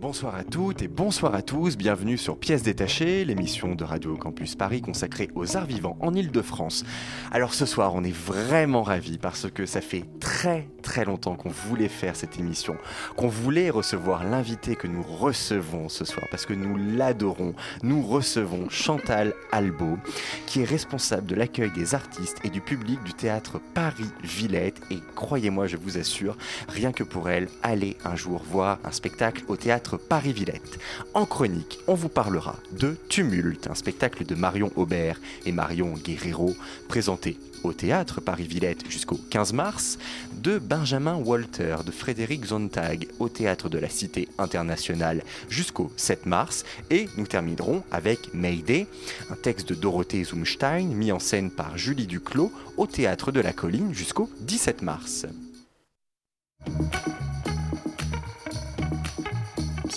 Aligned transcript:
Bonsoir 0.00 0.36
à 0.36 0.44
toutes 0.44 0.80
et 0.80 0.86
bonsoir 0.86 1.34
à 1.34 1.42
tous, 1.42 1.76
bienvenue 1.76 2.18
sur 2.18 2.38
Pièces 2.38 2.62
détachées, 2.62 3.24
l'émission 3.24 3.74
de 3.74 3.82
Radio 3.82 4.16
Campus 4.16 4.54
Paris 4.54 4.80
consacrée 4.80 5.28
aux 5.34 5.56
arts 5.56 5.66
vivants 5.66 5.98
en 6.00 6.14
Ile-de-France. 6.14 6.84
Alors 7.32 7.52
ce 7.52 7.66
soir, 7.66 7.96
on 7.96 8.04
est 8.04 8.14
vraiment 8.14 8.84
ravis 8.84 9.18
parce 9.18 9.50
que 9.50 9.66
ça 9.66 9.80
fait 9.80 10.04
très 10.20 10.68
très 10.82 11.04
longtemps 11.04 11.34
qu'on 11.34 11.48
voulait 11.48 11.88
faire 11.88 12.14
cette 12.14 12.38
émission, 12.38 12.76
qu'on 13.16 13.26
voulait 13.26 13.70
recevoir 13.70 14.22
l'invité 14.22 14.76
que 14.76 14.86
nous 14.86 15.02
recevons 15.02 15.88
ce 15.88 16.04
soir 16.04 16.26
parce 16.30 16.46
que 16.46 16.54
nous 16.54 16.76
l'adorons. 16.76 17.54
Nous 17.82 18.00
recevons 18.00 18.70
Chantal 18.70 19.34
Albo, 19.50 19.98
qui 20.46 20.60
est 20.60 20.64
responsable 20.64 21.26
de 21.26 21.34
l'accueil 21.34 21.72
des 21.72 21.96
artistes 21.96 22.38
et 22.44 22.50
du 22.50 22.60
public 22.60 23.02
du 23.02 23.14
théâtre 23.14 23.60
Paris-Villette 23.74 24.80
et 24.92 25.00
croyez-moi, 25.16 25.66
je 25.66 25.76
vous 25.76 25.98
assure, 25.98 26.36
rien 26.68 26.92
que 26.92 27.02
pour 27.02 27.28
elle, 27.28 27.48
allez 27.64 27.96
un 28.04 28.14
jour 28.14 28.44
voir 28.48 28.78
un 28.84 28.92
spectacle 28.92 29.42
au 29.48 29.56
théâtre 29.56 29.87
Paris-Villette. 29.96 30.78
En 31.14 31.24
chronique, 31.24 31.78
on 31.86 31.94
vous 31.94 32.08
parlera 32.08 32.56
de 32.72 32.96
Tumulte, 33.08 33.68
un 33.70 33.74
spectacle 33.74 34.24
de 34.24 34.34
Marion 34.34 34.70
Aubert 34.76 35.20
et 35.46 35.52
Marion 35.52 35.94
Guerrero, 35.94 36.54
présenté 36.88 37.38
au 37.64 37.72
théâtre 37.72 38.20
Paris-Villette 38.20 38.88
jusqu'au 38.88 39.18
15 39.30 39.52
mars, 39.52 39.98
de 40.42 40.58
Benjamin 40.58 41.16
Walter 41.16 41.76
de 41.84 41.90
Frédéric 41.90 42.46
Zontag 42.46 43.08
au 43.18 43.28
théâtre 43.28 43.68
de 43.68 43.78
la 43.78 43.88
Cité 43.88 44.28
internationale 44.38 45.22
jusqu'au 45.48 45.90
7 45.96 46.26
mars, 46.26 46.64
et 46.90 47.08
nous 47.16 47.26
terminerons 47.26 47.82
avec 47.90 48.34
Mayday, 48.34 48.86
un 49.30 49.36
texte 49.36 49.68
de 49.70 49.74
Dorothée 49.74 50.24
Zumstein 50.24 50.88
mis 50.88 51.12
en 51.12 51.18
scène 51.18 51.50
par 51.50 51.76
Julie 51.78 52.06
Duclos 52.06 52.52
au 52.76 52.86
théâtre 52.86 53.32
de 53.32 53.40
la 53.40 53.52
Colline 53.52 53.94
jusqu'au 53.94 54.30
17 54.40 54.82
mars. 54.82 55.26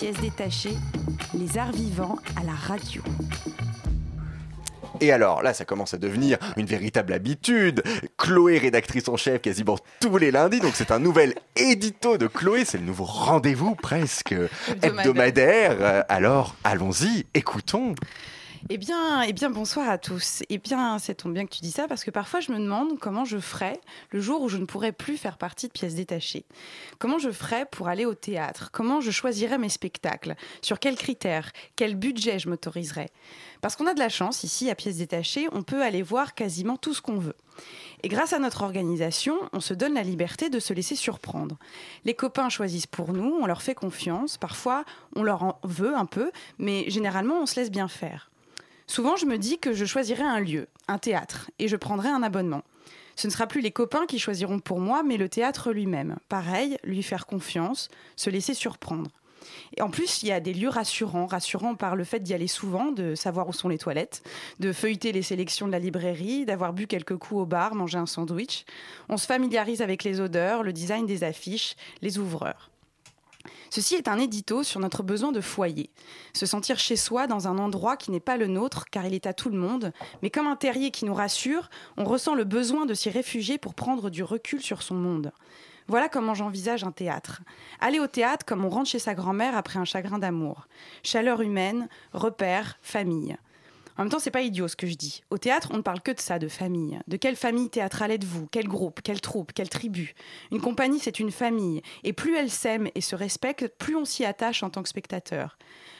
Pièce 0.02 0.20
détachée, 0.20 0.74
les 1.32 1.58
arts 1.58 1.70
vivants 1.70 2.18
à 2.34 2.42
la 2.42 2.54
radio. 2.54 3.02
Et 5.00 5.12
alors 5.12 5.44
là, 5.44 5.54
ça 5.54 5.64
commence 5.64 5.94
à 5.94 5.96
devenir 5.96 6.38
une 6.56 6.66
véritable 6.66 7.12
habitude. 7.12 7.84
Chloé, 8.18 8.58
rédactrice 8.58 9.06
en 9.06 9.16
chef 9.16 9.40
quasiment 9.40 9.78
tous 10.00 10.18
les 10.18 10.32
lundis, 10.32 10.58
donc 10.58 10.72
c'est 10.74 10.90
un 10.90 10.98
nouvel 10.98 11.34
édito 11.54 12.18
de 12.18 12.26
Chloé, 12.26 12.64
c'est 12.64 12.78
le 12.78 12.84
nouveau 12.84 13.04
rendez-vous 13.04 13.76
presque 13.76 14.34
hebdomadaire. 14.82 15.76
Euh, 15.78 16.02
Alors 16.08 16.56
allons-y, 16.64 17.26
écoutons. 17.34 17.94
Eh 18.70 18.78
bien, 18.78 19.22
eh 19.22 19.32
bien, 19.32 19.50
bonsoir 19.50 19.88
à 19.88 19.98
tous. 19.98 20.44
Eh 20.48 20.58
bien, 20.58 20.98
ça 21.00 21.14
tombe 21.14 21.34
bien 21.34 21.44
que 21.46 21.52
tu 21.52 21.62
dis 21.62 21.72
ça 21.72 21.88
parce 21.88 22.04
que 22.04 22.12
parfois 22.12 22.38
je 22.38 22.52
me 22.52 22.58
demande 22.58 22.96
comment 23.00 23.24
je 23.24 23.38
ferais 23.38 23.80
le 24.10 24.20
jour 24.20 24.40
où 24.40 24.48
je 24.48 24.56
ne 24.56 24.66
pourrais 24.66 24.92
plus 24.92 25.16
faire 25.16 25.36
partie 25.36 25.66
de 25.66 25.72
pièces 25.72 25.96
détachées. 25.96 26.44
Comment 27.00 27.18
je 27.18 27.32
ferais 27.32 27.66
pour 27.66 27.88
aller 27.88 28.06
au 28.06 28.14
théâtre? 28.14 28.70
Comment 28.72 29.00
je 29.00 29.10
choisirais 29.10 29.58
mes 29.58 29.68
spectacles? 29.68 30.36
Sur 30.62 30.78
quels 30.78 30.94
critères? 30.94 31.50
Quel 31.74 31.96
budget 31.96 32.38
je 32.38 32.48
m'autoriserais? 32.48 33.10
Parce 33.60 33.74
qu'on 33.74 33.86
a 33.88 33.94
de 33.94 33.98
la 33.98 34.08
chance 34.08 34.44
ici 34.44 34.70
à 34.70 34.76
pièces 34.76 34.98
détachées, 34.98 35.48
on 35.52 35.64
peut 35.64 35.82
aller 35.82 36.02
voir 36.02 36.34
quasiment 36.34 36.76
tout 36.76 36.94
ce 36.94 37.02
qu'on 37.02 37.18
veut. 37.18 37.36
Et 38.04 38.08
grâce 38.08 38.32
à 38.32 38.38
notre 38.38 38.62
organisation, 38.62 39.36
on 39.52 39.60
se 39.60 39.74
donne 39.74 39.94
la 39.94 40.02
liberté 40.02 40.50
de 40.50 40.60
se 40.60 40.72
laisser 40.72 40.94
surprendre. 40.94 41.58
Les 42.04 42.14
copains 42.14 42.48
choisissent 42.48 42.86
pour 42.86 43.12
nous, 43.12 43.38
on 43.40 43.46
leur 43.46 43.60
fait 43.60 43.74
confiance, 43.74 44.38
parfois 44.38 44.84
on 45.16 45.24
leur 45.24 45.42
en 45.42 45.60
veut 45.64 45.94
un 45.96 46.06
peu, 46.06 46.30
mais 46.58 46.88
généralement 46.88 47.40
on 47.42 47.46
se 47.46 47.56
laisse 47.56 47.70
bien 47.70 47.88
faire. 47.88 48.31
Souvent, 48.92 49.16
je 49.16 49.24
me 49.24 49.38
dis 49.38 49.58
que 49.58 49.72
je 49.72 49.86
choisirai 49.86 50.22
un 50.22 50.38
lieu, 50.38 50.68
un 50.86 50.98
théâtre, 50.98 51.50
et 51.58 51.66
je 51.66 51.76
prendrai 51.76 52.10
un 52.10 52.22
abonnement. 52.22 52.60
Ce 53.16 53.26
ne 53.26 53.32
sera 53.32 53.46
plus 53.46 53.62
les 53.62 53.70
copains 53.70 54.04
qui 54.04 54.18
choisiront 54.18 54.58
pour 54.58 54.80
moi, 54.80 55.02
mais 55.02 55.16
le 55.16 55.30
théâtre 55.30 55.72
lui-même. 55.72 56.18
Pareil, 56.28 56.76
lui 56.84 57.02
faire 57.02 57.24
confiance, 57.24 57.88
se 58.16 58.28
laisser 58.28 58.52
surprendre. 58.52 59.10
Et 59.78 59.80
en 59.80 59.88
plus, 59.88 60.22
il 60.22 60.28
y 60.28 60.32
a 60.32 60.40
des 60.40 60.52
lieux 60.52 60.68
rassurants, 60.68 61.24
rassurants 61.24 61.74
par 61.74 61.96
le 61.96 62.04
fait 62.04 62.20
d'y 62.20 62.34
aller 62.34 62.48
souvent, 62.48 62.92
de 62.92 63.14
savoir 63.14 63.48
où 63.48 63.54
sont 63.54 63.70
les 63.70 63.78
toilettes, 63.78 64.22
de 64.60 64.74
feuilleter 64.74 65.12
les 65.12 65.22
sélections 65.22 65.66
de 65.66 65.72
la 65.72 65.78
librairie, 65.78 66.44
d'avoir 66.44 66.74
bu 66.74 66.86
quelques 66.86 67.16
coups 67.16 67.40
au 67.40 67.46
bar, 67.46 67.74
manger 67.74 67.96
un 67.96 68.04
sandwich. 68.04 68.66
On 69.08 69.16
se 69.16 69.24
familiarise 69.24 69.80
avec 69.80 70.04
les 70.04 70.20
odeurs, 70.20 70.62
le 70.62 70.74
design 70.74 71.06
des 71.06 71.24
affiches, 71.24 71.76
les 72.02 72.18
ouvreurs. 72.18 72.71
Ceci 73.74 73.94
est 73.94 74.08
un 74.08 74.18
édito 74.18 74.62
sur 74.62 74.80
notre 74.80 75.02
besoin 75.02 75.32
de 75.32 75.40
foyer. 75.40 75.88
Se 76.34 76.44
sentir 76.44 76.78
chez 76.78 76.94
soi 76.94 77.26
dans 77.26 77.48
un 77.48 77.56
endroit 77.56 77.96
qui 77.96 78.10
n'est 78.10 78.20
pas 78.20 78.36
le 78.36 78.46
nôtre, 78.46 78.84
car 78.90 79.06
il 79.06 79.14
est 79.14 79.26
à 79.26 79.32
tout 79.32 79.48
le 79.48 79.56
monde, 79.56 79.94
mais 80.20 80.28
comme 80.28 80.46
un 80.46 80.56
terrier 80.56 80.90
qui 80.90 81.06
nous 81.06 81.14
rassure, 81.14 81.70
on 81.96 82.04
ressent 82.04 82.34
le 82.34 82.44
besoin 82.44 82.84
de 82.84 82.92
s'y 82.92 83.08
réfugier 83.08 83.56
pour 83.56 83.72
prendre 83.72 84.10
du 84.10 84.22
recul 84.22 84.60
sur 84.60 84.82
son 84.82 84.96
monde. 84.96 85.32
Voilà 85.88 86.10
comment 86.10 86.34
j'envisage 86.34 86.84
un 86.84 86.92
théâtre. 86.92 87.40
Aller 87.80 87.98
au 87.98 88.06
théâtre 88.06 88.44
comme 88.44 88.62
on 88.62 88.68
rentre 88.68 88.90
chez 88.90 88.98
sa 88.98 89.14
grand-mère 89.14 89.56
après 89.56 89.78
un 89.78 89.86
chagrin 89.86 90.18
d'amour. 90.18 90.68
Chaleur 91.02 91.40
humaine, 91.40 91.88
repères, 92.12 92.78
famille. 92.82 93.38
En 94.02 94.04
même 94.04 94.10
temps, 94.10 94.18
c'est 94.18 94.32
pas 94.32 94.42
idiot 94.42 94.66
ce 94.66 94.74
que 94.74 94.88
je 94.88 94.96
dis. 94.96 95.22
Au 95.30 95.38
théâtre, 95.38 95.68
on 95.72 95.76
ne 95.76 95.82
parle 95.82 96.00
que 96.00 96.10
de 96.10 96.18
ça, 96.18 96.40
de 96.40 96.48
famille. 96.48 96.98
De 97.06 97.16
quelle 97.16 97.36
famille 97.36 97.70
théâtrale 97.70 98.10
êtes-vous? 98.10 98.48
Quel 98.50 98.66
groupe? 98.66 99.00
Quelle 99.00 99.20
troupe? 99.20 99.52
Quelle 99.52 99.68
tribu? 99.68 100.16
Une 100.50 100.60
compagnie, 100.60 100.98
c'est 100.98 101.20
une 101.20 101.30
famille. 101.30 101.82
Et 102.02 102.12
plus 102.12 102.34
elle 102.34 102.50
s'aime 102.50 102.88
et 102.96 103.00
se 103.00 103.14
respecte, 103.14 103.68
plus 103.78 103.94
on 103.94 104.04
s'y 104.04 104.24
attache 104.24 104.64
en 104.64 104.70
tant 104.70 104.82
que 104.82 104.88
spectateur. 104.88 105.56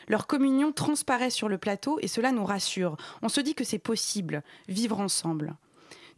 Leur 0.09 0.27
communion 0.27 0.73
transparaît 0.73 1.31
sur 1.31 1.49
le 1.49 1.59
plateau 1.59 2.01
et 2.03 2.09
cela 2.09 2.33
nous 2.33 2.45
rassure. 2.45 2.97
On 3.23 3.29
se 3.29 3.41
dit 3.41 3.55
que 3.55 3.63
c'est 3.63 3.79
possible, 3.79 4.43
vivre 4.67 4.99
ensemble. 4.99 5.55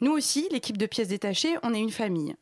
Nous 0.00 0.12
aussi, 0.12 0.49
l'équipe 0.50 0.78
de 0.78 0.87
pièces 0.87 1.09
détachées, 1.09 1.59
on 1.62 1.75
est 1.75 1.81
une 1.81 1.91
famille. 1.91 2.34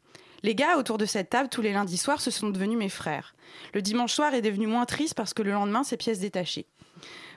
Les 0.45 0.55
gars 0.55 0.79
autour 0.79 0.99
de 0.99 1.05
cette 1.05 1.31
table 1.31 1.49
tous 1.49 1.63
les 1.63 1.73
lundis 1.73 1.99
soirs, 1.99 2.21
ce 2.21 2.31
sont 2.31 2.51
devenus 2.51 2.79
mes 2.79 2.89
frères. 2.89 3.35
Le 3.75 3.83
dimanche 3.83 4.13
soir 4.13 4.35
est 4.35 4.41
devenu 4.41 4.69
moins 4.69 4.87
triste 4.87 5.15
parce 5.15 5.35
que 5.35 5.43
le 5.43 5.51
lendemain, 5.51 5.83
c'est 5.83 5.97
pièces 5.97 6.21
détachées. 6.21 6.69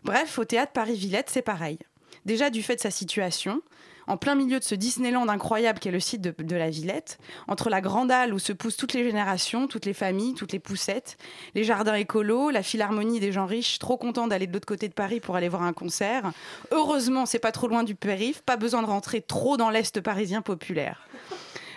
Bref, 0.04 0.38
au 0.38 0.46
théâtre 0.46 0.72
Paris-Villette, 0.72 1.32
c'est 1.32 1.42
pareil. 1.42 1.80
Déjà 2.26 2.50
du 2.50 2.64
fait 2.64 2.76
de 2.76 2.82
sa 2.82 2.92
situation, 2.92 3.62
en 4.08 4.18
plein 4.18 4.36
milieu 4.36 4.60
de 4.60 4.64
ce 4.64 4.76
Disneyland 4.76 5.28
incroyable 5.28 5.80
qu'est 5.80 5.92
le 5.92 6.00
site 6.00 6.22
de, 6.22 6.56
la 6.56 6.70
Villette, 6.70 7.18
entre 7.48 7.70
la 7.70 7.82
grande 7.82 8.12
halle 8.12 8.34
où 8.34 8.40
se 8.40 8.54
poussent 8.54 8.78
toutes 8.78 8.94
les 8.94 9.04
générations, 9.04 9.68
toutes 9.68 9.86
les 9.86 9.94
familles, 9.94 10.34
toutes 10.34 10.52
les 10.52 10.60
poussettes, 10.60 11.18
les 11.56 11.64
jardins 11.64 11.96
écolos, 11.96 12.50
la 12.50 12.64
philharmonie 12.64 13.20
des 13.20 13.32
gens 13.32 13.46
riches, 13.46 13.80
trop 13.80 13.98
contents 13.98 14.28
d'aller 14.28 14.48
de 14.48 14.54
l'autre 14.54 14.68
côté 14.68 14.88
de 14.88 14.94
Paris 14.94 15.20
pour 15.20 15.36
aller 15.36 15.50
voir 15.50 15.64
un 15.64 15.74
concert. 15.74 16.32
Heureusement, 16.72 17.26
c'est 17.26 17.40
pas 17.40 17.52
trop 17.52 17.68
loin 17.68 17.84
du 17.84 17.96
périph', 17.96 18.42
pas 18.42 18.58
besoin 18.58 18.82
de 18.82 18.88
rentrer 18.88 19.22
trop 19.22 19.58
dans 19.58 19.70
l'est 19.70 20.02
parisien 20.02 20.42
populaire. 20.42 21.08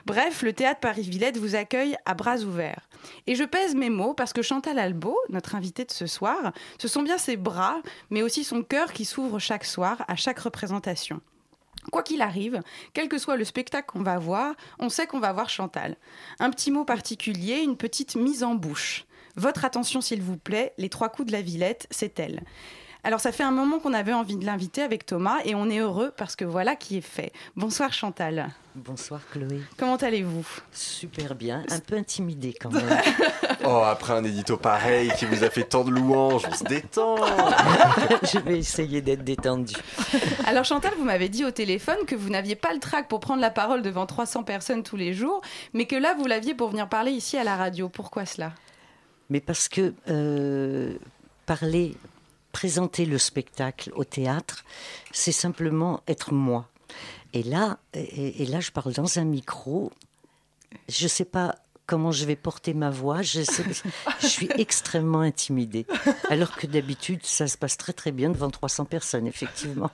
Bref, 0.09 0.41
le 0.41 0.55
théâtre 0.55 0.81
Paris-Villette 0.81 1.37
vous 1.37 1.55
accueille 1.55 1.95
à 2.07 2.15
bras 2.15 2.39
ouverts. 2.39 2.89
Et 3.27 3.35
je 3.35 3.45
pèse 3.45 3.75
mes 3.75 3.91
mots 3.91 4.15
parce 4.15 4.33
que 4.33 4.41
Chantal 4.41 4.79
Albo, 4.79 5.15
notre 5.29 5.55
invitée 5.55 5.85
de 5.85 5.91
ce 5.91 6.07
soir, 6.07 6.55
ce 6.79 6.89
sont 6.89 7.03
bien 7.03 7.19
ses 7.19 7.37
bras, 7.37 7.83
mais 8.09 8.23
aussi 8.23 8.43
son 8.43 8.63
cœur 8.63 8.95
qui 8.95 9.05
s'ouvre 9.05 9.39
chaque 9.39 9.67
soir 9.67 10.07
à 10.09 10.17
chaque 10.17 10.39
représentation. 10.39 11.21
Quoi 11.93 12.03
qu'il 12.03 12.23
arrive, 12.23 12.63
quel 12.95 13.11
que 13.11 13.19
soit 13.19 13.37
le 13.37 13.45
spectacle 13.45 13.93
qu'on 13.93 14.03
va 14.03 14.19
voir, 14.19 14.55
on 14.79 14.89
sait 14.89 15.07
qu'on 15.07 15.21
va 15.21 15.35
voir 15.35 15.51
Chantal. 15.51 15.99
Un 16.39 16.49
petit 16.49 16.71
mot 16.71 16.87
particulier, 16.87 17.59
une 17.59 17.77
petite 17.77 18.17
mise 18.17 18.45
en 18.45 18.55
bouche. 18.55 19.05
Votre 19.37 19.67
attention 19.67 20.01
s'il 20.01 20.23
vous 20.23 20.39
plaît, 20.39 20.73
les 20.79 20.89
trois 20.89 21.11
coups 21.11 21.29
de 21.29 21.33
la 21.33 21.43
Villette, 21.43 21.87
c'est 21.91 22.19
elle. 22.19 22.45
Alors 23.05 23.21
ça 23.21 23.31
fait 23.31 23.45
un 23.45 23.53
moment 23.53 23.79
qu'on 23.79 23.95
avait 23.95 24.13
envie 24.13 24.37
de 24.37 24.45
l'inviter 24.45 24.83
avec 24.83 25.06
Thomas 25.06 25.39
et 25.45 25.55
on 25.55 25.71
est 25.71 25.79
heureux 25.79 26.12
parce 26.17 26.35
que 26.35 26.45
voilà 26.45 26.75
qui 26.75 26.99
est 26.99 27.03
fait. 27.03 27.33
Bonsoir 27.55 27.93
Chantal. 27.93 28.49
Bonsoir 28.75 29.21
Chloé. 29.33 29.61
Comment 29.77 29.97
allez-vous? 29.97 30.47
Super 30.73 31.35
bien, 31.35 31.65
un 31.71 31.79
peu 31.79 31.97
intimidée 31.97 32.55
quand 32.61 32.71
même. 32.71 32.85
Oh, 33.65 33.83
après 33.85 34.15
un 34.15 34.25
édito 34.25 34.56
pareil 34.56 35.12
qui 35.19 35.27
vous 35.27 35.45
a 35.45 35.50
fait 35.50 35.65
tant 35.65 35.85
de 35.85 35.91
louanges, 35.91 36.45
on 36.49 36.55
se 36.55 36.65
détend. 36.65 37.17
Je 38.23 38.39
vais 38.39 38.56
essayer 38.59 39.03
d'être 39.03 39.25
détendue. 39.25 39.75
Alors 40.47 40.65
Chantal, 40.65 40.93
vous 40.97 41.05
m'avez 41.05 41.29
dit 41.29 41.44
au 41.44 41.51
téléphone 41.51 41.99
que 42.06 42.15
vous 42.15 42.31
n'aviez 42.31 42.56
pas 42.56 42.73
le 42.73 42.79
trac 42.79 43.09
pour 43.09 43.21
prendre 43.21 43.43
la 43.43 43.51
parole 43.51 43.83
devant 43.83 44.06
300 44.06 44.44
personnes 44.44 44.85
tous 44.85 44.97
les 44.97 45.12
jours, 45.12 45.43
mais 45.75 45.85
que 45.85 45.97
là 45.97 46.15
vous 46.15 46.25
l'aviez 46.25 46.55
pour 46.55 46.71
venir 46.71 46.89
parler 46.89 47.11
ici 47.11 47.37
à 47.37 47.44
la 47.44 47.56
radio. 47.56 47.91
Pourquoi 47.91 48.25
cela? 48.25 48.53
Mais 49.29 49.41
parce 49.41 49.69
que 49.69 49.93
euh, 50.09 50.94
parler, 51.44 51.94
présenter 52.58 53.05
le 53.06 53.19
spectacle 53.19 53.93
au 53.94 54.02
théâtre, 54.02 54.64
c'est 55.12 55.31
simplement 55.31 56.02
être 56.08 56.32
moi. 56.34 56.66
Et 57.32 57.44
là, 57.44 57.78
et, 57.94 58.43
et 58.43 58.46
là, 58.46 58.58
je 58.58 58.72
parle 58.72 58.93
dans 58.94 59.20
un 59.20 59.25
micro. 59.25 59.93
Je 60.88 61.05
ne 61.05 61.08
sais 61.08 61.25
pas 61.25 61.55
comment 61.87 62.10
je 62.10 62.25
vais 62.26 62.34
porter 62.34 62.75
ma 62.75 62.90
voix. 62.90 63.22
Je, 63.22 63.43
sais- 63.43 63.64
je 64.20 64.26
suis 64.26 64.49
extrêmement 64.58 65.20
intimidée. 65.20 65.87
Alors 66.31 66.56
que 66.56 66.66
d'habitude, 66.66 67.20
ça 67.22 67.46
se 67.46 67.56
passe 67.56 67.76
très 67.76 67.93
très 67.93 68.10
bien 68.10 68.28
devant 68.31 68.50
300 68.50 68.87
personnes, 68.87 69.28
effectivement. 69.28 69.90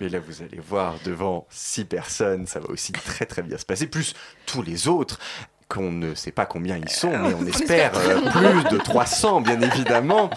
Mais 0.00 0.08
là, 0.08 0.20
vous 0.20 0.42
allez 0.42 0.60
voir, 0.60 0.94
devant 1.04 1.44
six 1.50 1.84
personnes, 1.84 2.46
ça 2.46 2.60
va 2.60 2.68
aussi 2.70 2.92
très 2.92 3.26
très 3.26 3.42
bien 3.42 3.58
se 3.58 3.66
passer. 3.66 3.88
Plus 3.88 4.14
tous 4.46 4.62
les 4.62 4.86
autres, 4.86 5.18
qu'on 5.74 5.90
ne 5.90 6.14
sait 6.14 6.30
pas 6.30 6.46
combien 6.46 6.76
ils 6.76 6.88
sont, 6.88 7.10
mais 7.18 7.34
on 7.34 7.44
espère 7.46 7.92
euh, 7.96 8.30
plus 8.30 8.76
de 8.76 8.78
300, 8.78 9.40
bien 9.40 9.60
évidemment. 9.60 10.30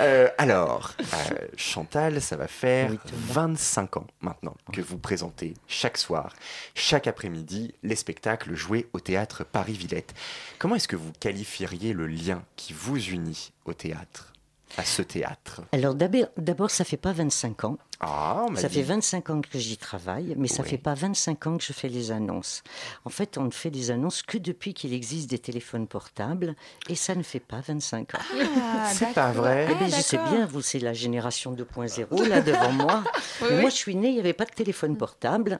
Euh, 0.00 0.28
alors, 0.36 0.92
euh, 1.00 1.36
Chantal, 1.56 2.20
ça 2.20 2.36
va 2.36 2.48
faire 2.48 2.90
Oui, 2.90 2.98
Thomas. 3.06 3.48
25 3.48 3.96
ans 3.96 4.06
maintenant 4.20 4.54
que 4.70 4.82
vous 4.82 4.98
présentez 4.98 5.54
chaque 5.68 5.96
soir, 5.96 6.34
chaque 6.74 7.06
après-midi, 7.06 7.74
les 7.82 7.96
spectacles 7.96 8.54
joués 8.54 8.88
au 8.92 9.00
théâtre 9.00 9.42
Paris-Villette. 9.42 10.14
Comment 10.58 10.74
est-ce 10.74 10.88
que 10.88 10.96
vous 10.96 11.12
qualifieriez 11.18 11.94
le 11.94 12.06
lien 12.06 12.42
qui 12.56 12.74
vous 12.74 12.98
unit 12.98 13.52
au 13.64 13.72
théâtre, 13.72 14.34
à 14.76 14.84
ce 14.84 15.02
théâtre 15.02 15.62
Alors 15.72 15.94
d'abord, 15.94 16.70
ça 16.70 16.84
fait 16.84 16.96
pas 16.96 17.12
25 17.12 17.64
ans. 17.64 17.78
Ah, 18.00 18.44
on 18.48 18.54
Ça 18.54 18.68
dit- 18.68 18.76
fait 18.76 18.82
25 18.82 19.30
ans 19.30 19.40
que 19.40 19.58
j'y 19.58 19.76
travaille, 19.76 20.34
mais 20.36 20.46
ça 20.46 20.62
Oui. 20.62 20.68
fait 20.68 20.78
pas 20.78 20.94
25 20.94 21.46
ans 21.48 21.56
que 21.58 21.64
je 21.64 21.72
fais 21.72 21.88
les 21.88 22.12
annonces. 22.12 22.62
En 23.04 23.10
fait, 23.10 23.38
on 23.38 23.44
ne 23.44 23.50
fait 23.50 23.70
des 23.70 23.90
annonces 23.90 24.22
que 24.22 24.38
depuis 24.38 24.72
qu'il 24.74 24.92
existe 24.92 25.28
des 25.30 25.38
téléphones 25.40 25.88
portables, 25.88 26.54
et 26.88 26.94
ça 26.94 27.14
ne 27.16 27.24
fait 27.24 27.40
pas 27.40 27.60
25 27.60 28.14
ans. 28.14 28.18
Ah, 28.62 28.90
C'est 28.94 29.12
pas 29.14 29.32
vrai. 29.32 29.66
Eh 29.70 29.74
bien, 29.74 29.88
Ah, 29.92 29.96
je 29.96 30.02
sais 30.02 30.18
bien, 30.18 30.46
vous, 30.46 30.62
c'est 30.62 30.78
la 30.78 30.92
génération 30.92 31.52
2.0, 31.52 32.22
là, 32.28 32.40
devant 32.40 32.72
moi. 32.72 33.02
Oui, 33.42 33.48
Mais 33.50 33.54
oui. 33.56 33.60
moi, 33.62 33.70
je 33.70 33.74
suis 33.76 33.96
née, 33.96 34.08
il 34.08 34.14
n'y 34.14 34.20
avait 34.20 34.32
pas 34.32 34.44
de 34.44 34.52
téléphone 34.54 34.96
portable. 34.96 35.58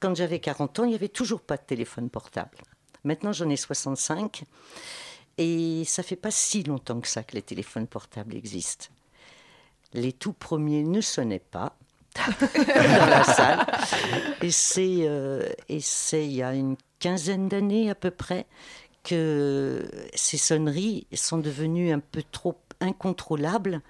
Quand 0.00 0.14
j'avais 0.14 0.38
40 0.40 0.80
ans, 0.80 0.84
il 0.84 0.90
n'y 0.90 0.94
avait 0.94 1.08
toujours 1.08 1.40
pas 1.40 1.56
de 1.56 1.62
téléphone 1.62 2.10
portable. 2.10 2.58
Maintenant, 3.04 3.32
j'en 3.32 3.48
ai 3.48 3.56
65. 3.56 4.42
Et 5.40 5.84
ça 5.86 6.02
fait 6.02 6.16
pas 6.16 6.30
si 6.30 6.62
longtemps 6.64 7.00
que 7.00 7.08
ça 7.08 7.22
que 7.22 7.34
les 7.34 7.40
téléphones 7.40 7.86
portables 7.86 8.36
existent. 8.36 8.88
Les 9.94 10.12
tout 10.12 10.34
premiers 10.34 10.84
ne 10.84 11.00
sonnaient 11.00 11.38
pas 11.38 11.76
dans 12.16 13.06
la 13.06 13.24
salle. 13.24 13.66
Et 14.42 14.50
c'est 14.50 14.98
euh, 15.02 15.48
et 15.70 15.80
c'est 15.80 16.26
il 16.26 16.32
y 16.32 16.42
a 16.42 16.52
une 16.52 16.76
quinzaine 16.98 17.48
d'années 17.48 17.88
à 17.88 17.94
peu 17.94 18.10
près 18.10 18.46
que 19.02 19.90
ces 20.14 20.36
sonneries 20.36 21.06
sont 21.14 21.38
devenues 21.38 21.90
un 21.90 22.00
peu 22.00 22.22
trop 22.30 22.58
incontrôlables 22.80 23.80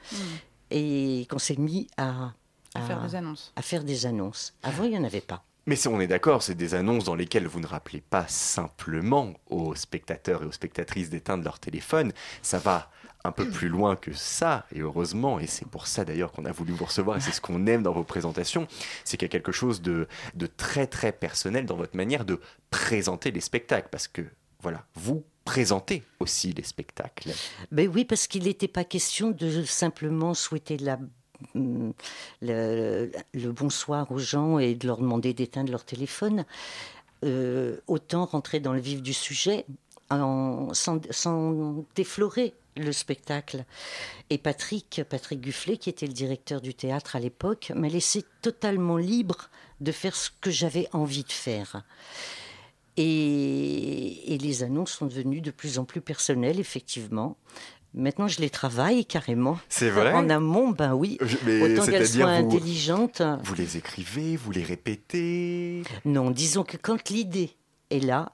et 0.70 1.26
qu'on 1.28 1.40
s'est 1.40 1.56
mis 1.56 1.88
à, 1.96 2.32
À 2.76 2.80
faire 2.82 3.02
des 3.02 3.16
annonces. 3.16 3.52
à 3.56 3.62
faire 3.62 3.82
des 3.82 4.06
annonces. 4.06 4.54
Avant, 4.62 4.84
il 4.84 4.90
n'y 4.90 4.98
en 4.98 5.02
avait 5.04 5.20
pas. 5.20 5.42
Mais 5.70 5.86
on 5.86 6.00
est 6.00 6.08
d'accord, 6.08 6.42
c'est 6.42 6.56
des 6.56 6.74
annonces 6.74 7.04
dans 7.04 7.14
lesquelles 7.14 7.46
vous 7.46 7.60
ne 7.60 7.66
rappelez 7.68 8.00
pas 8.00 8.26
simplement 8.26 9.34
aux 9.48 9.76
spectateurs 9.76 10.42
et 10.42 10.46
aux 10.46 10.50
spectatrices 10.50 11.10
d'éteindre 11.10 11.44
leur 11.44 11.60
téléphone. 11.60 12.10
Ça 12.42 12.58
va 12.58 12.90
un 13.22 13.30
peu 13.30 13.48
plus 13.48 13.68
loin 13.68 13.94
que 13.94 14.12
ça, 14.12 14.66
et 14.74 14.80
heureusement, 14.80 15.38
et 15.38 15.46
c'est 15.46 15.68
pour 15.68 15.86
ça 15.86 16.04
d'ailleurs 16.04 16.32
qu'on 16.32 16.44
a 16.44 16.50
voulu 16.50 16.72
vous 16.72 16.86
recevoir, 16.86 17.18
et 17.18 17.20
c'est 17.20 17.30
ce 17.30 17.40
qu'on 17.40 17.68
aime 17.68 17.84
dans 17.84 17.92
vos 17.92 18.02
présentations, 18.02 18.66
c'est 19.04 19.16
qu'il 19.16 19.26
y 19.26 19.30
a 19.30 19.32
quelque 19.32 19.52
chose 19.52 19.80
de, 19.80 20.08
très 20.56 20.88
très 20.88 21.12
personnel 21.12 21.66
dans 21.66 21.76
votre 21.76 21.96
manière 21.96 22.24
de 22.24 22.40
présenter 22.70 23.30
les 23.30 23.40
spectacles, 23.40 23.90
parce 23.92 24.08
que 24.08 24.22
voilà, 24.62 24.84
vous 24.96 25.24
présentez 25.44 26.02
aussi 26.18 26.52
les 26.52 26.64
spectacles. 26.64 27.30
Ben 27.70 27.88
oui, 27.88 28.04
parce 28.04 28.26
qu'il 28.26 28.42
n'était 28.42 28.66
pas 28.66 28.82
question 28.82 29.30
de 29.30 29.62
simplement 29.62 30.34
souhaiter 30.34 30.78
la- 30.78 30.98
le, 31.54 33.10
bonsoir 33.50 34.10
aux 34.12 34.18
gens 34.18 34.58
et 34.58 34.74
de 34.74 34.86
leur 34.86 34.98
demander 34.98 35.34
d'éteindre 35.34 35.70
leur 35.70 35.84
téléphone. 35.84 36.44
Euh, 37.24 37.76
autant 37.86 38.24
rentrer 38.24 38.60
dans 38.60 38.72
le 38.72 38.80
vif 38.80 39.02
du 39.02 39.12
sujet 39.12 39.66
sans, 40.10 40.70
sans 41.10 41.84
déflorer 41.94 42.54
le 42.76 42.92
spectacle. 42.92 43.64
Et 44.30 44.38
Patrick, 44.38 45.02
Patrick 45.08 45.40
Gufflet, 45.40 45.76
qui 45.76 45.90
était 45.90 46.06
le 46.06 46.12
directeur 46.12 46.60
du 46.60 46.74
théâtre 46.74 47.16
à 47.16 47.20
l'époque, 47.20 47.72
m'a 47.74 47.88
laissé 47.88 48.24
totalement 48.42 48.96
libre 48.96 49.50
de 49.80 49.92
faire 49.92 50.16
ce 50.16 50.30
que 50.40 50.50
j'avais 50.50 50.88
envie 50.92 51.24
de 51.24 51.32
faire. 51.32 51.84
Et 52.96 54.36
les 54.40 54.62
annonces 54.62 54.92
sont 54.92 55.06
devenues 55.06 55.40
de 55.40 55.50
plus 55.50 55.78
en 55.78 55.84
plus 55.84 56.00
personnelles, 56.00 56.60
effectivement. 56.60 57.36
Maintenant, 57.92 58.28
je 58.28 58.40
les 58.40 58.50
travaille 58.50 59.04
carrément. 59.04 59.58
C'est 59.68 59.90
vrai 59.90 60.12
En 60.12 60.30
amont, 60.30 60.68
ben 60.70 60.94
oui. 60.94 61.18
Je- 61.20 61.36
mais 61.44 61.60
Autant 61.78 61.86
qu'elles 61.90 62.06
soient 62.06 62.40
vous- 62.40 62.46
intelligentes. 62.56 63.22
Vous 63.42 63.54
les 63.54 63.76
écrivez, 63.76 64.36
vous 64.36 64.52
les 64.52 64.62
répétez? 64.62 65.82
Non, 66.04 66.30
disons 66.30 66.62
que 66.62 66.76
quand 66.76 67.08
l'idée 67.10 67.50
est 67.90 67.98
là, 67.98 68.32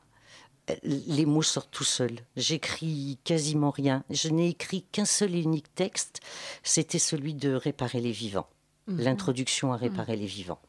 les 0.83 1.25
mots 1.27 1.43
sortent 1.43 1.71
tout 1.71 1.85
seuls. 1.85 2.19
J'écris 2.37 3.19
quasiment 3.25 3.71
rien. 3.71 4.05
Je 4.11 4.29
n'ai 4.29 4.49
écrit 4.49 4.83
qu'un 4.93 5.05
seul 5.05 5.35
et 5.35 5.41
unique 5.41 5.75
texte. 5.75 6.21
C'était 6.63 6.99
celui 6.99 7.35
de 7.35 7.53
Réparer 7.55 8.01
les 8.01 8.13
vivants. 8.13 8.49
L'introduction 8.89 9.73
à 9.73 9.77
Réparer 9.77 10.17
les 10.17 10.27
vivants. 10.27 10.61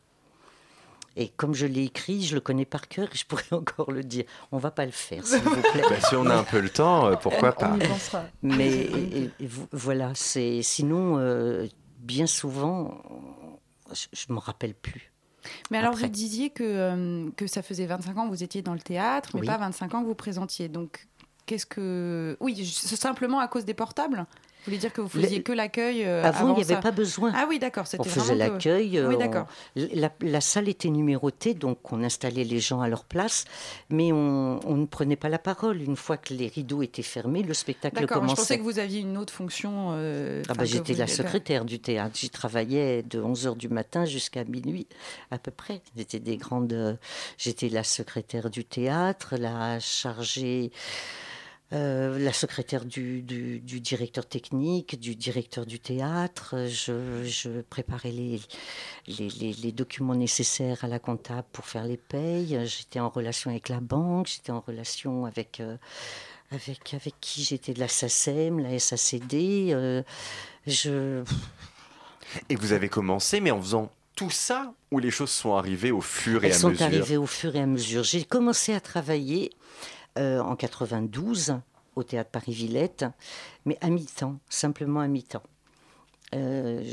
Et 1.19 1.29
comme 1.29 1.55
je 1.55 1.65
l'ai 1.65 1.83
écrit, 1.83 2.23
je 2.23 2.35
le 2.35 2.41
connais 2.41 2.65
par 2.65 2.87
cœur 2.87 3.07
et 3.11 3.17
je 3.17 3.25
pourrais 3.25 3.43
encore 3.51 3.91
le 3.91 4.03
dire. 4.03 4.25
On 4.51 4.57
va 4.59 4.69
pas 4.71 4.85
le 4.85 4.91
faire, 4.91 5.25
s'il 5.25 5.39
vous 5.41 5.49
plaît. 5.61 5.81
Bah, 5.89 5.99
Si 6.07 6.15
on 6.15 6.25
a 6.27 6.35
un 6.35 6.43
peu 6.43 6.59
le 6.59 6.69
temps, 6.69 7.07
euh, 7.07 7.15
pourquoi 7.15 7.53
pas 7.53 7.71
On 7.73 7.79
y 7.79 7.87
pensera. 7.87 8.23
Mais 8.43 8.69
et- 8.69 9.31
et 9.39 9.47
vo- 9.47 9.67
voilà, 9.71 10.11
c'est 10.13 10.61
sinon 10.61 11.17
euh, 11.17 11.65
bien 11.99 12.27
souvent, 12.27 13.01
je, 13.91 14.05
je 14.13 14.31
m'en 14.31 14.39
rappelle 14.39 14.75
plus. 14.75 15.11
Mais 15.71 15.77
alors, 15.77 15.91
Après. 15.93 16.03
vous 16.07 16.11
disiez 16.11 16.49
que, 16.49 16.63
euh, 16.63 17.29
que 17.37 17.47
ça 17.47 17.61
faisait 17.61 17.85
25 17.85 18.17
ans 18.17 18.25
que 18.25 18.31
vous 18.31 18.43
étiez 18.43 18.61
dans 18.61 18.73
le 18.73 18.79
théâtre, 18.81 19.29
mais 19.33 19.41
Oui. 19.41 19.47
pas 19.47 19.57
25 19.57 19.95
ans 19.95 20.01
que 20.01 20.07
vous 20.07 20.13
présentiez. 20.15 20.67
Donc, 20.67 21.07
qu'est-ce 21.45 21.65
que. 21.65 22.35
Oui, 22.41 22.65
c'est 22.65 22.95
simplement 22.97 23.39
à 23.39 23.47
cause 23.47 23.63
des 23.65 23.73
portables? 23.73 24.25
Voulez 24.67 24.77
dire 24.77 24.93
que 24.93 25.01
vous 25.01 25.09
faisiez 25.09 25.37
Le- 25.37 25.43
que 25.43 25.51
l'accueil 25.51 26.03
euh, 26.05 26.23
Avant, 26.23 26.49
il 26.49 26.55
n'y 26.57 26.61
avait 26.63 26.75
ça 26.75 26.79
pas 26.81 26.91
besoin. 26.91 27.31
Ah 27.35 27.45
oui, 27.49 27.59
d'accord. 27.59 27.83
on 27.83 27.85
C'était 27.85 28.09
faisait 28.09 28.33
que- 28.33 28.39
l'accueil. 28.39 28.99
Oui, 29.01 29.15
on- 29.15 29.17
d'accord. 29.17 29.47
La, 29.75 30.11
la 30.21 30.41
salle 30.41 30.69
était 30.69 30.89
numérotée, 30.89 31.53
donc 31.53 31.91
on 31.91 32.03
installait 32.03 32.43
les 32.43 32.59
gens 32.59 32.81
à 32.81 32.87
leur 32.87 33.03
place, 33.05 33.45
mais 33.89 34.11
on, 34.11 34.59
on 34.65 34.75
ne 34.75 34.85
prenait 34.85 35.15
pas 35.15 35.29
la 35.29 35.39
parole. 35.39 35.81
Une 35.81 35.95
fois 35.95 36.17
que 36.17 36.33
les 36.33 36.47
rideaux 36.47 36.81
étaient 36.83 37.01
fermés, 37.01 37.43
le 37.43 37.53
spectacle 37.53 37.95
moi, 37.95 38.01
je 38.03 38.07
pensais 38.07 38.33
commençait. 38.35 38.57
que 38.59 38.63
vous 38.63 38.79
aviez 38.79 39.01
une 39.01 39.17
autre 39.17 39.33
fonction. 39.33 39.89
euh, 39.93 40.43
Ah 40.49 40.53
bah, 40.53 40.65
J'étais 40.65 40.93
vous- 40.93 40.99
la 40.99 41.07
secrétaire 41.07 41.65
du 41.65 41.79
théâtre. 41.79 42.15
J'y 42.19 42.29
travaillais 42.29 43.03
de 43.03 43.21
11h 43.21 43.55
du 43.55 43.69
matin 43.69 44.05
jusqu'à 44.05 44.43
minuit 44.43 44.87
à 45.31 45.37
peu 45.37 45.51
près. 45.51 45.81
J'étais 45.95 46.19
des 46.19 46.37
grandes. 46.37 46.73
euh, 46.73 46.93
J'étais 47.37 47.69
la 47.69 47.83
secrétaire 47.83 48.49
du 48.49 48.65
théâtre, 48.65 49.35
la 49.39 49.79
chargée. 49.79 50.71
Euh, 51.73 52.17
la 52.17 52.31
secrétaire 52.31 52.85
du, 52.85 53.21
du- 53.21 53.59
du 53.59 53.81
directeur 53.81 54.25
technique, 54.25 54.99
du 54.99 55.15
directeur 55.15 55.65
du 55.65 55.79
théâtre, 55.79 56.55
je, 56.69 57.23
je 57.25 57.61
préparais 57.61 58.11
les, 58.11 58.39
les, 59.07 59.27
les- 59.29 59.53
les 59.53 59.71
documents 59.73 60.15
nécessaires 60.15 60.83
à 60.83 60.87
la 60.87 60.99
comptable 60.99 61.45
pour 61.51 61.65
faire 61.65 61.83
les 61.85 61.97
payes, 61.97 62.57
j'étais 62.65 62.99
en 63.01 63.09
relation 63.09 63.51
avec 63.51 63.67
la 63.69 63.81
banque, 63.81 64.27
j'étais 64.27 64.51
en 64.53 64.61
relation 64.61 65.25
avec, 65.25 65.59
euh, 65.59 65.75
avec, 66.51 66.93
avec 66.93 67.15
qui 67.19 67.43
j'étais 67.43 67.73
de 67.73 67.79
la 67.81 67.89
SACEM, 67.89 68.59
la 68.59 68.79
SACD, 68.79 69.73
euh, 69.73 70.03
je, 70.65 71.23
Et 72.49 72.55
vous 72.55 72.71
avez 72.71 72.87
commencé, 72.89 73.41
mais 73.41 73.51
en 73.51 73.61
faisant 73.61 73.91
tout 74.15 74.29
ça, 74.31 74.73
ou 74.91 74.99
les 74.99 75.11
choses 75.11 75.29
sont 75.31 75.55
arrivées 75.55 75.91
au 75.91 76.01
fur 76.01 76.43
et 76.43 76.47
Elles 76.47 76.53
à 76.53 76.57
sont 76.57 76.69
mesure 76.69 76.85
arrivées 76.85 77.17
au 77.17 77.25
fur 77.27 77.55
et 77.55 77.59
à 77.61 77.65
mesure. 77.67 78.03
J'ai 78.03 78.23
commencé 78.23 78.73
à 78.73 78.79
travailler 78.79 79.51
euh, 80.17 80.39
en 80.41 80.55
92 80.55 81.55
au 81.95 82.03
théâtre 82.03 82.29
Paris-Villette, 82.31 83.05
mais 83.65 83.77
à 83.81 83.89
mi-temps, 83.89 84.37
simplement 84.49 84.99
à 84.99 85.07
mi-temps. 85.07 85.43
Euh, 86.35 86.83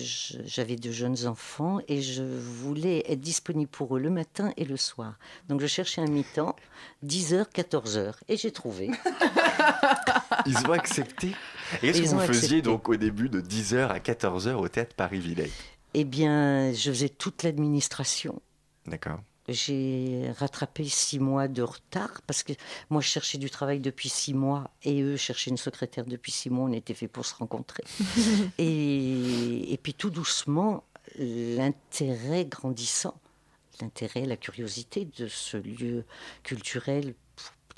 J'avais 0.45 0.76
de 0.76 0.93
jeunes 0.93 1.26
enfants 1.26 1.81
et 1.88 2.00
je 2.00 2.23
voulais 2.23 3.02
être 3.09 3.21
disponible 3.21 3.69
pour 3.69 3.97
eux 3.97 4.00
le 4.00 4.11
matin 4.11 4.52
et 4.57 4.64
le 4.64 4.76
soir. 4.76 5.19
Donc 5.49 5.61
je 5.61 5.66
cherchais 5.66 6.00
un 6.00 6.07
mi-temps, 6.07 6.54
10h, 7.04 7.50
14h, 7.52 8.14
et 8.28 8.37
j'ai 8.37 8.52
trouvé. 8.52 8.90
Ils 10.47 10.57
ont 10.69 10.73
accepté. 10.73 11.35
Et 11.83 11.90
qu'est-ce 11.93 12.02
que 12.02 12.07
vous 12.07 12.21
faisiez 12.21 12.59
accepté. 12.59 12.62
donc 12.62 12.88
au 12.88 12.97
début 12.97 13.28
de 13.28 13.40
10h 13.40 13.88
à 13.88 13.99
14h 13.99 14.52
au 14.52 14.69
théâtre 14.69 14.95
Paris-Villette? 14.95 15.50
Eh 15.95 16.04
bien, 16.04 16.73
je 16.73 16.90
faisais 16.90 17.09
toute 17.09 17.43
l'administration. 17.43 18.40
D'accord. 18.87 19.21
J'ai 19.49 20.31
rattrapé 20.39 20.85
six 20.85 21.19
mois 21.19 21.49
de 21.49 21.63
retard 21.63 22.23
parce 22.27 22.43
que 22.43 22.55
moi 22.89 23.03
je 23.03 23.09
cherchais 23.09 23.37
du 23.37 23.51
travail 23.51 23.79
depuis 23.79 24.09
six 24.09 24.33
mois 24.33 24.71
et 24.83 25.03
eux 25.03 25.17
cherchaient 25.17 25.51
une 25.51 25.59
secrétaire 25.59 26.07
depuis 26.07 26.33
six 26.33 26.49
mois. 26.49 26.69
On 26.69 26.73
était 26.73 26.95
fait 26.95 27.09
pour 27.09 27.27
se 27.27 27.35
rencontrer. 27.35 27.85
et, 28.59 29.73
et 29.73 29.77
puis 29.77 29.93
tout 29.93 30.11
doucement, 30.11 30.85
l'intérêt 31.19 32.47
grandissant, 32.47 33.21
l'intérêt, 33.81 34.25
la 34.25 34.37
curiosité 34.37 35.09
de 35.19 35.29
ce 35.29 35.59
lieu 35.59 36.05
culturel 36.43 37.15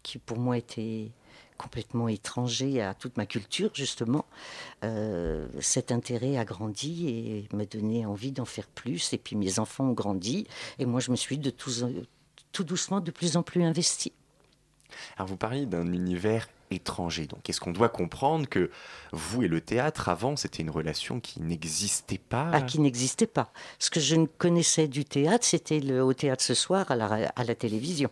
qui 0.02 0.18
pour 0.18 0.38
moi 0.38 0.56
était 0.56 1.10
complètement 1.56 2.08
étranger 2.08 2.80
à 2.82 2.94
toute 2.94 3.16
ma 3.16 3.26
culture, 3.26 3.70
justement, 3.74 4.24
euh, 4.84 5.48
cet 5.60 5.92
intérêt 5.92 6.36
a 6.36 6.44
grandi 6.44 7.08
et 7.08 7.48
m'a 7.56 7.64
donné 7.64 8.06
envie 8.06 8.32
d'en 8.32 8.44
faire 8.44 8.66
plus. 8.66 9.12
Et 9.12 9.18
puis 9.18 9.36
mes 9.36 9.58
enfants 9.58 9.84
ont 9.88 9.92
grandi 9.92 10.46
et 10.78 10.86
moi 10.86 11.00
je 11.00 11.10
me 11.10 11.16
suis 11.16 11.38
de 11.38 11.50
tous- 11.50 11.84
tout 12.52 12.64
doucement 12.64 13.00
de 13.00 13.10
plus 13.10 13.36
en 13.36 13.42
plus 13.42 13.62
investie. 13.64 14.12
Alors 15.16 15.28
vous 15.28 15.36
parliez 15.36 15.66
d'un 15.66 15.92
univers 15.92 16.48
étranger. 16.70 17.26
Donc 17.26 17.48
est-ce 17.48 17.60
qu'on 17.60 17.72
doit 17.72 17.88
comprendre 17.88 18.48
que 18.48 18.70
vous 19.12 19.42
et 19.42 19.48
le 19.48 19.60
théâtre, 19.60 20.08
avant, 20.08 20.36
c'était 20.36 20.62
une 20.62 20.70
relation 20.70 21.20
qui 21.20 21.40
n'existait 21.40 22.18
pas 22.18 22.50
Ah, 22.52 22.62
qui 22.62 22.80
n'existait 22.80 23.26
pas. 23.26 23.52
Ce 23.78 23.90
que 23.90 24.00
je 24.00 24.16
ne 24.16 24.26
connaissais 24.26 24.88
du 24.88 25.04
théâtre, 25.04 25.44
c'était 25.44 25.80
le 25.80 26.02
au 26.02 26.12
théâtre 26.12 26.42
ce 26.42 26.54
soir 26.54 26.90
à 26.90 26.96
la, 26.96 27.54
télévision. 27.54 28.10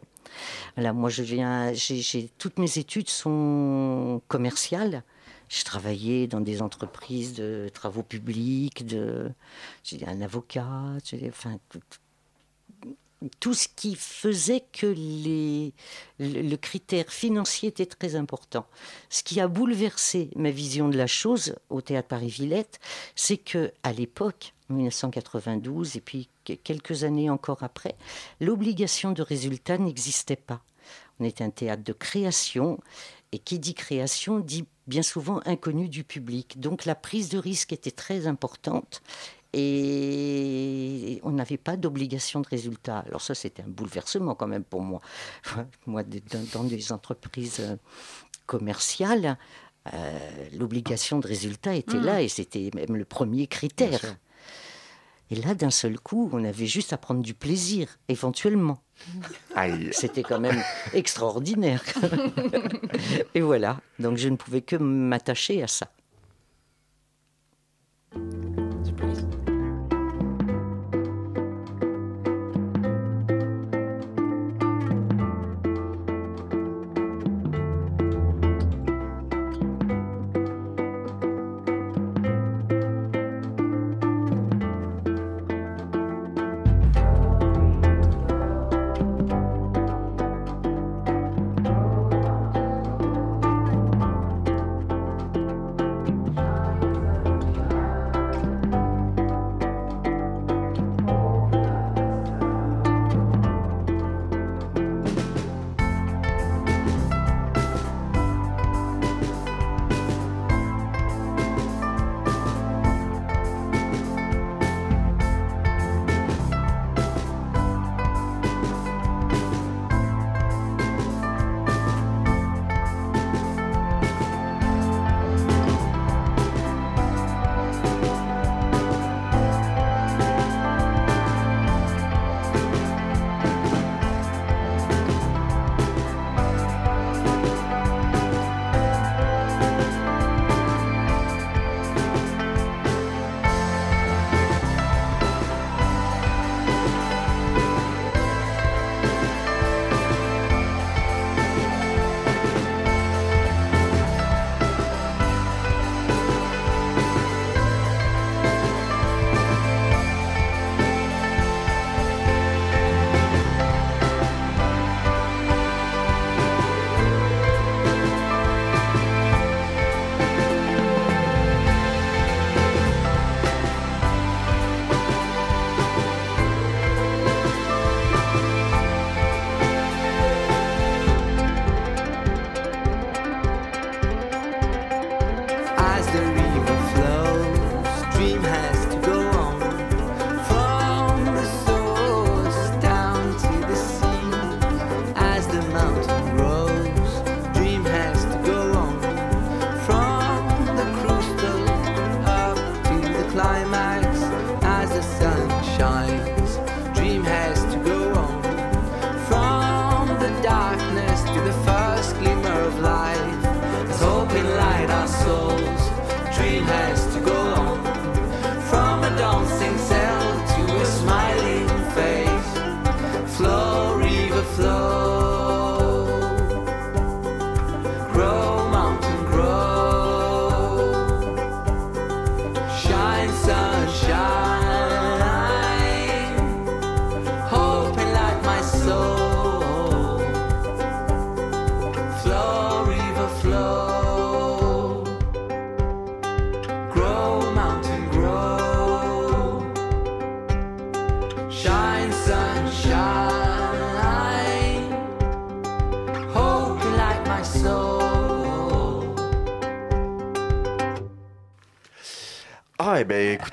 Voilà, 0.77 0.93
moi, 0.93 1.11
je 1.11 1.23
viens, 1.23 1.73
j'ai, 1.73 1.97
j'ai- 1.97 2.31
toutes 2.39 2.59
mes 2.59 2.79
études 2.79 3.09
sont 3.09 4.21
commerciales. 4.29 5.03
Je 5.49 5.63
travaillais 5.63 6.27
dans 6.27 6.41
des 6.41 6.63
entreprises 6.63 7.35
de 7.35 7.69
travaux 7.73 8.03
publics, 8.03 8.87
de, 8.87 9.31
j'ai 9.85 10.05
un 10.07 10.21
avocat, 10.23 10.97
j'ai- 11.05 11.29
enfin, 11.29 11.59
tout, 11.69 11.81
tout 13.41 13.55
ce 13.55 13.69
qui 13.75 13.95
faisait 13.95 14.65
que 14.73 14.95
le, 16.19 16.57
critère 16.57 17.11
financier 17.11 17.69
était 17.69 17.87
très 17.87 18.17
important. 18.17 18.67
Ce 19.11 19.23
qui 19.23 19.41
a 19.41 19.49
bouleversé 19.49 20.31
ma 20.37 20.51
vision 20.51 20.89
de 20.89 20.97
la 20.97 21.07
chose 21.07 21.55
au 21.71 21.81
théâtre 21.81 22.09
Paris-Villette, 22.09 22.81
c'est 23.15 23.37
que 23.37 23.73
à 23.83 23.93
l'époque, 23.93 24.55
1992 24.71 25.97
et 25.97 26.01
puis 26.01 26.29
que- 26.45 26.55
quelques 26.55 27.05
années 27.05 27.31
encore 27.31 27.63
après, 27.63 27.95
l'obligation 28.41 29.13
de 29.13 29.23
résultat 29.23 29.79
n'existait 29.79 30.37
pas. 30.37 30.63
On 31.21 31.25
était 31.25 31.45
un 31.45 31.51
théâtre 31.51 31.85
de 31.85 31.93
création 31.93 32.81
et 33.33 33.39
qui 33.39 33.59
dit 33.59 33.75
création 33.75 34.39
dit 34.39 34.65
bien 34.87 35.03
souvent 35.03 35.41
inconnu 35.45 35.89
du 35.89 36.05
public. 36.05 36.61
Donc 36.61 36.85
la 36.85 36.95
prise 36.95 37.29
de 37.29 37.39
risque 37.39 37.73
était 37.73 37.91
très 37.91 38.27
importante 38.27 39.03
et 39.57 41.21
on 41.23 41.31
n'avait 41.31 41.57
pas 41.57 41.77
d'obligation 41.77 42.41
de 42.41 42.49
résultat. 42.49 42.99
Alors 43.07 43.21
ça, 43.21 43.35
c'était 43.35 43.63
un 43.63 43.69
bouleversement 43.69 44.35
quand 44.35 44.49
même 44.49 44.65
pour 44.65 44.83
moi. 44.83 45.01
Moi, 45.87 46.03
dans, 46.53 46.65
des 46.65 46.93
entreprises 46.93 47.61
euh, 47.61 47.77
commerciales, 48.47 49.39
euh, 49.93 50.19
l'obligation 50.59 51.19
de 51.19 51.27
résultat 51.27 51.75
était 51.75 52.01
là 52.01 52.23
et 52.23 52.29
c'était 52.29 52.71
même 52.75 52.97
le 52.97 53.05
premier 53.05 53.47
critère. 53.47 54.01
Et 55.31 55.37
là, 55.37 55.55
d'un 55.55 55.71
seul 55.71 55.99
coup, 55.99 56.29
on 56.33 56.45
avait 56.45 56.67
juste 56.67 56.93
à 56.93 56.99
prendre 56.99 57.23
du 57.23 57.35
plaisir, 57.35 57.99
éventuellement. 58.09 58.83
C'était 59.93 60.23
quand 60.23 60.39
même 60.39 60.63
extraordinaire. 60.93 61.83
et 63.35 63.41
voilà, 63.41 63.81
donc 63.99 64.19
je 64.19 64.29
ne 64.29 64.37
pouvais 64.37 64.61
que 64.61 64.77
m'attacher 64.77 65.63
à 65.63 65.67
ça. 65.67 65.89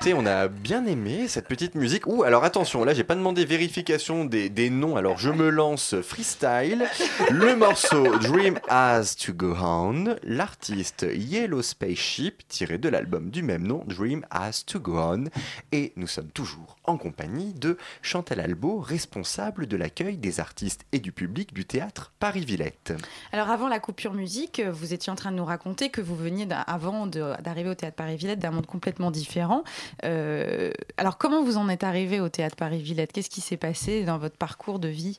On 0.04 0.26
a 0.26 0.48
bien 0.48 0.84
aimé 0.84 1.28
cette 1.28 1.46
petite 1.46 1.76
musique. 1.76 2.08
Ouh, 2.08 2.24
alors 2.24 2.42
attention, 2.42 2.84
là 2.84 2.92
j'ai 2.92 3.04
pas 3.04 3.14
demandé 3.14 3.44
vérification 3.44 4.24
des, 4.24 4.68
noms, 4.68 4.96
alors 4.96 5.16
je 5.16 5.30
me 5.30 5.48
lance 5.48 5.94
freestyle. 6.02 6.86
Le 7.30 7.54
morceau 7.54 8.18
Dream 8.18 8.58
Has 8.68 9.14
to 9.14 9.32
Go 9.32 9.54
On, 9.60 10.16
l'artiste 10.24 11.06
Yellow 11.14 11.62
Spaceship, 11.62 12.46
tiré 12.48 12.78
de 12.78 12.88
l'album 12.88 13.30
du 13.30 13.42
même 13.44 13.64
nom, 13.64 13.84
Dream 13.86 14.26
Has 14.30 14.64
to 14.66 14.80
Go 14.80 14.98
On. 14.98 15.24
Et 15.70 15.92
nous 15.94 16.08
sommes 16.08 16.30
toujours 16.30 16.76
en 16.84 16.98
compagnie 16.98 17.54
de 17.54 17.78
Chantal 18.02 18.40
Albo, 18.40 18.80
responsable 18.80 19.68
de 19.68 19.76
l'accueil 19.76 20.16
des 20.16 20.40
artistes 20.40 20.84
et 20.90 20.98
du 20.98 21.12
public 21.12 21.54
du 21.54 21.64
théâtre 21.64 22.12
Paris-Villette. 22.18 22.92
Alors 23.32 23.50
avant 23.50 23.68
la 23.68 23.78
coupure 23.78 24.14
musique, 24.14 24.60
vous 24.60 24.92
étiez 24.92 25.12
en 25.12 25.16
train 25.16 25.30
de 25.30 25.36
nous 25.36 25.44
raconter 25.44 25.90
que 25.90 26.00
vous 26.00 26.16
veniez 26.16 26.48
avant 26.66 27.06
d'arriver 27.06 27.70
au 27.70 27.74
théâtre 27.74 27.96
Paris-Villette 27.96 28.40
d'un 28.40 28.50
monde 28.50 28.66
complètement 28.66 29.12
différent. 29.12 29.62
Euh, 30.04 30.70
alors 30.96 31.18
comment 31.18 31.42
vous 31.42 31.56
en 31.56 31.68
êtes 31.68 31.84
arrivé 31.84 32.20
au 32.20 32.28
théâtre 32.28 32.56
Paris-Villette? 32.56 33.12
Qu'est-ce 33.12 33.30
qui 33.30 33.40
s'est 33.40 33.56
passé 33.56 34.04
dans 34.04 34.18
votre 34.18 34.36
parcours 34.36 34.78
de 34.78 34.88
vie 34.88 35.18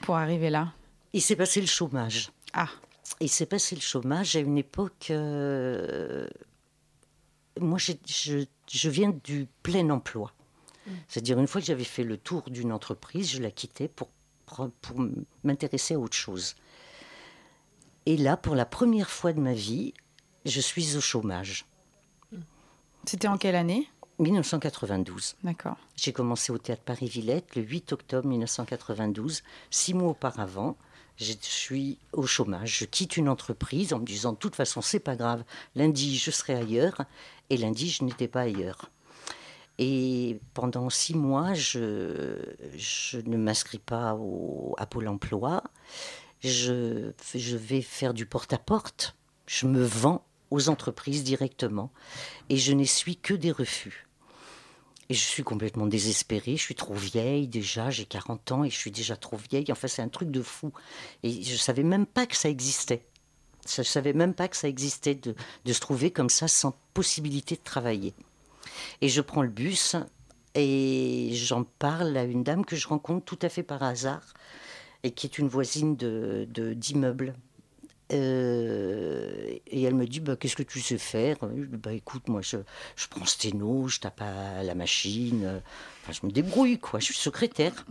pour 0.00 0.16
arriver 0.16 0.50
là? 0.50 0.72
Il 1.12 1.22
s'est 1.22 1.36
passé 1.36 1.60
le 1.60 1.66
chômage. 1.66 2.30
Ah, 2.52 2.68
Il 3.20 3.28
s'est 3.30 3.46
passé 3.46 3.74
le 3.74 3.80
chômage 3.80 4.36
à 4.36 4.40
une 4.40 4.58
époque. 4.58 5.08
euh, 5.10 6.28
Moi, 7.60 7.78
j'ai- 7.78 7.98
je, 8.06 8.44
je 8.70 8.88
viens 8.90 9.10
du 9.24 9.46
plein 9.62 9.88
emploi. 9.90 10.32
C'est-à-dire, 11.08 11.38
une 11.38 11.46
fois 11.46 11.60
que 11.60 11.66
j'avais 11.66 11.84
fait 11.84 12.04
le 12.04 12.16
tour 12.16 12.48
d'une 12.50 12.72
entreprise, 12.72 13.30
je 13.30 13.42
la 13.42 13.50
quittais 13.50 13.88
pour, 13.88 14.08
pour 14.46 15.04
m'intéresser 15.44 15.94
à 15.94 15.98
autre 15.98 16.16
chose. 16.16 16.54
Et 18.06 18.16
là, 18.16 18.36
pour 18.38 18.54
la 18.54 18.64
première 18.64 19.10
fois 19.10 19.32
de 19.34 19.40
ma 19.40 19.52
vie, 19.52 19.92
je 20.46 20.60
suis 20.60 20.96
au 20.96 21.00
chômage. 21.02 21.66
c'était 23.04 23.28
en 23.28 23.36
quelle 23.36 23.56
année? 23.56 23.86
1992. 24.18 25.36
D'accord. 25.44 25.76
J'ai 25.96 26.12
commencé 26.12 26.52
au 26.52 26.58
théâtre 26.58 26.82
Paris-Villette 26.84 27.54
le 27.56 27.62
8 27.62 27.92
octobre 27.92 28.28
1992. 28.28 29.42
Six 29.70 29.94
mois 29.94 30.10
auparavant, 30.10 30.76
je 31.16 31.32
suis 31.40 31.98
au 32.12 32.26
chômage. 32.26 32.78
Je 32.78 32.84
quitte 32.84 33.16
une 33.16 33.28
entreprise 33.28 33.92
en 33.92 34.00
me 34.00 34.04
disant 34.04 34.32
de 34.32 34.38
toute 34.38 34.56
façon, 34.56 34.80
c'est 34.80 35.00
pas 35.00 35.16
grave. 35.16 35.44
Lundi, 35.74 36.16
je 36.16 36.30
serai 36.30 36.54
ailleurs. 36.54 37.02
Et 37.50 37.56
lundi, 37.56 37.90
je 37.90 38.04
n'étais 38.04 38.28
pas 38.28 38.42
ailleurs. 38.42 38.90
Et 39.78 40.40
pendant 40.54 40.90
six 40.90 41.14
mois, 41.14 41.54
je, 41.54 42.36
je 42.76 43.18
ne 43.18 43.36
m'inscris 43.36 43.78
pas 43.78 44.14
au, 44.14 44.74
à 44.78 44.86
Pôle 44.86 45.06
emploi. 45.06 45.62
Je, 46.40 47.12
je 47.34 47.56
vais 47.56 47.82
faire 47.82 48.14
du 48.14 48.26
porte-à-porte. 48.26 49.16
Je 49.46 49.66
me 49.66 49.82
vends 49.82 50.24
aux 50.50 50.68
entreprises 50.68 51.22
directement. 51.22 51.92
Et 52.48 52.56
je 52.56 52.72
n'essuie 52.72 53.16
que 53.16 53.34
des 53.34 53.52
refus. 53.52 54.07
Et 55.10 55.14
je 55.14 55.20
suis 55.20 55.42
complètement 55.42 55.86
désespérée. 55.86 56.56
Je 56.56 56.62
suis 56.62 56.74
trop 56.74 56.94
vieille 56.94 57.48
déjà. 57.48 57.90
J'ai 57.90 58.04
40 58.04 58.52
ans 58.52 58.64
et 58.64 58.70
je 58.70 58.76
suis 58.76 58.90
déjà 58.90 59.16
trop 59.16 59.36
vieille. 59.36 59.66
Enfin, 59.70 59.88
c'est 59.88 60.02
un 60.02 60.08
truc 60.08 60.30
de 60.30 60.42
fou. 60.42 60.72
Et 61.22 61.42
je 61.42 61.52
ne 61.52 61.58
savais 61.58 61.82
même 61.82 62.06
pas 62.06 62.26
que 62.26 62.36
ça 62.36 62.48
existait. 62.48 63.06
Je 63.66 63.80
ne 63.80 63.84
savais 63.84 64.12
même 64.12 64.34
pas 64.34 64.48
que 64.48 64.56
ça 64.56 64.68
existait 64.68 65.14
de, 65.14 65.34
de 65.64 65.72
se 65.72 65.80
trouver 65.80 66.10
comme 66.10 66.30
ça 66.30 66.48
sans 66.48 66.74
possibilité 66.94 67.56
de 67.56 67.62
travailler. 67.62 68.14
Et 69.00 69.08
je 69.08 69.20
prends 69.20 69.42
le 69.42 69.48
bus 69.48 69.96
et 70.54 71.30
j'en 71.34 71.64
parle 71.64 72.16
à 72.16 72.24
une 72.24 72.42
dame 72.42 72.64
que 72.64 72.76
je 72.76 72.88
rencontre 72.88 73.24
tout 73.24 73.38
à 73.42 73.48
fait 73.48 73.62
par 73.62 73.82
hasard 73.82 74.34
et 75.02 75.12
qui 75.12 75.26
est 75.26 75.38
une 75.38 75.48
voisine 75.48 75.96
de, 75.96 76.46
d'immeuble. 76.74 77.34
Euh, 78.12 79.58
et 79.66 79.82
elle 79.82 79.94
me 79.94 80.06
dit 80.06 80.20
bah, 80.20 80.36
Qu'est-ce 80.36 80.56
que 80.56 80.62
tu 80.62 80.80
sais 80.80 80.98
faire? 80.98 81.36
Bah, 81.42 81.92
Écoute, 81.92 82.28
moi, 82.28 82.40
je, 82.42 82.56
je 82.96 83.06
prends 83.08 83.26
sténo, 83.26 83.88
je 83.88 84.00
tape 84.00 84.22
à 84.22 84.62
la 84.62 84.74
machine. 84.74 85.42
euh, 85.44 85.60
je 86.10 86.26
me 86.26 86.30
débrouille, 86.30 86.78
quoi. 86.78 87.00
Je 87.00 87.06
suis 87.06 87.14
secrétaire. 87.14 87.84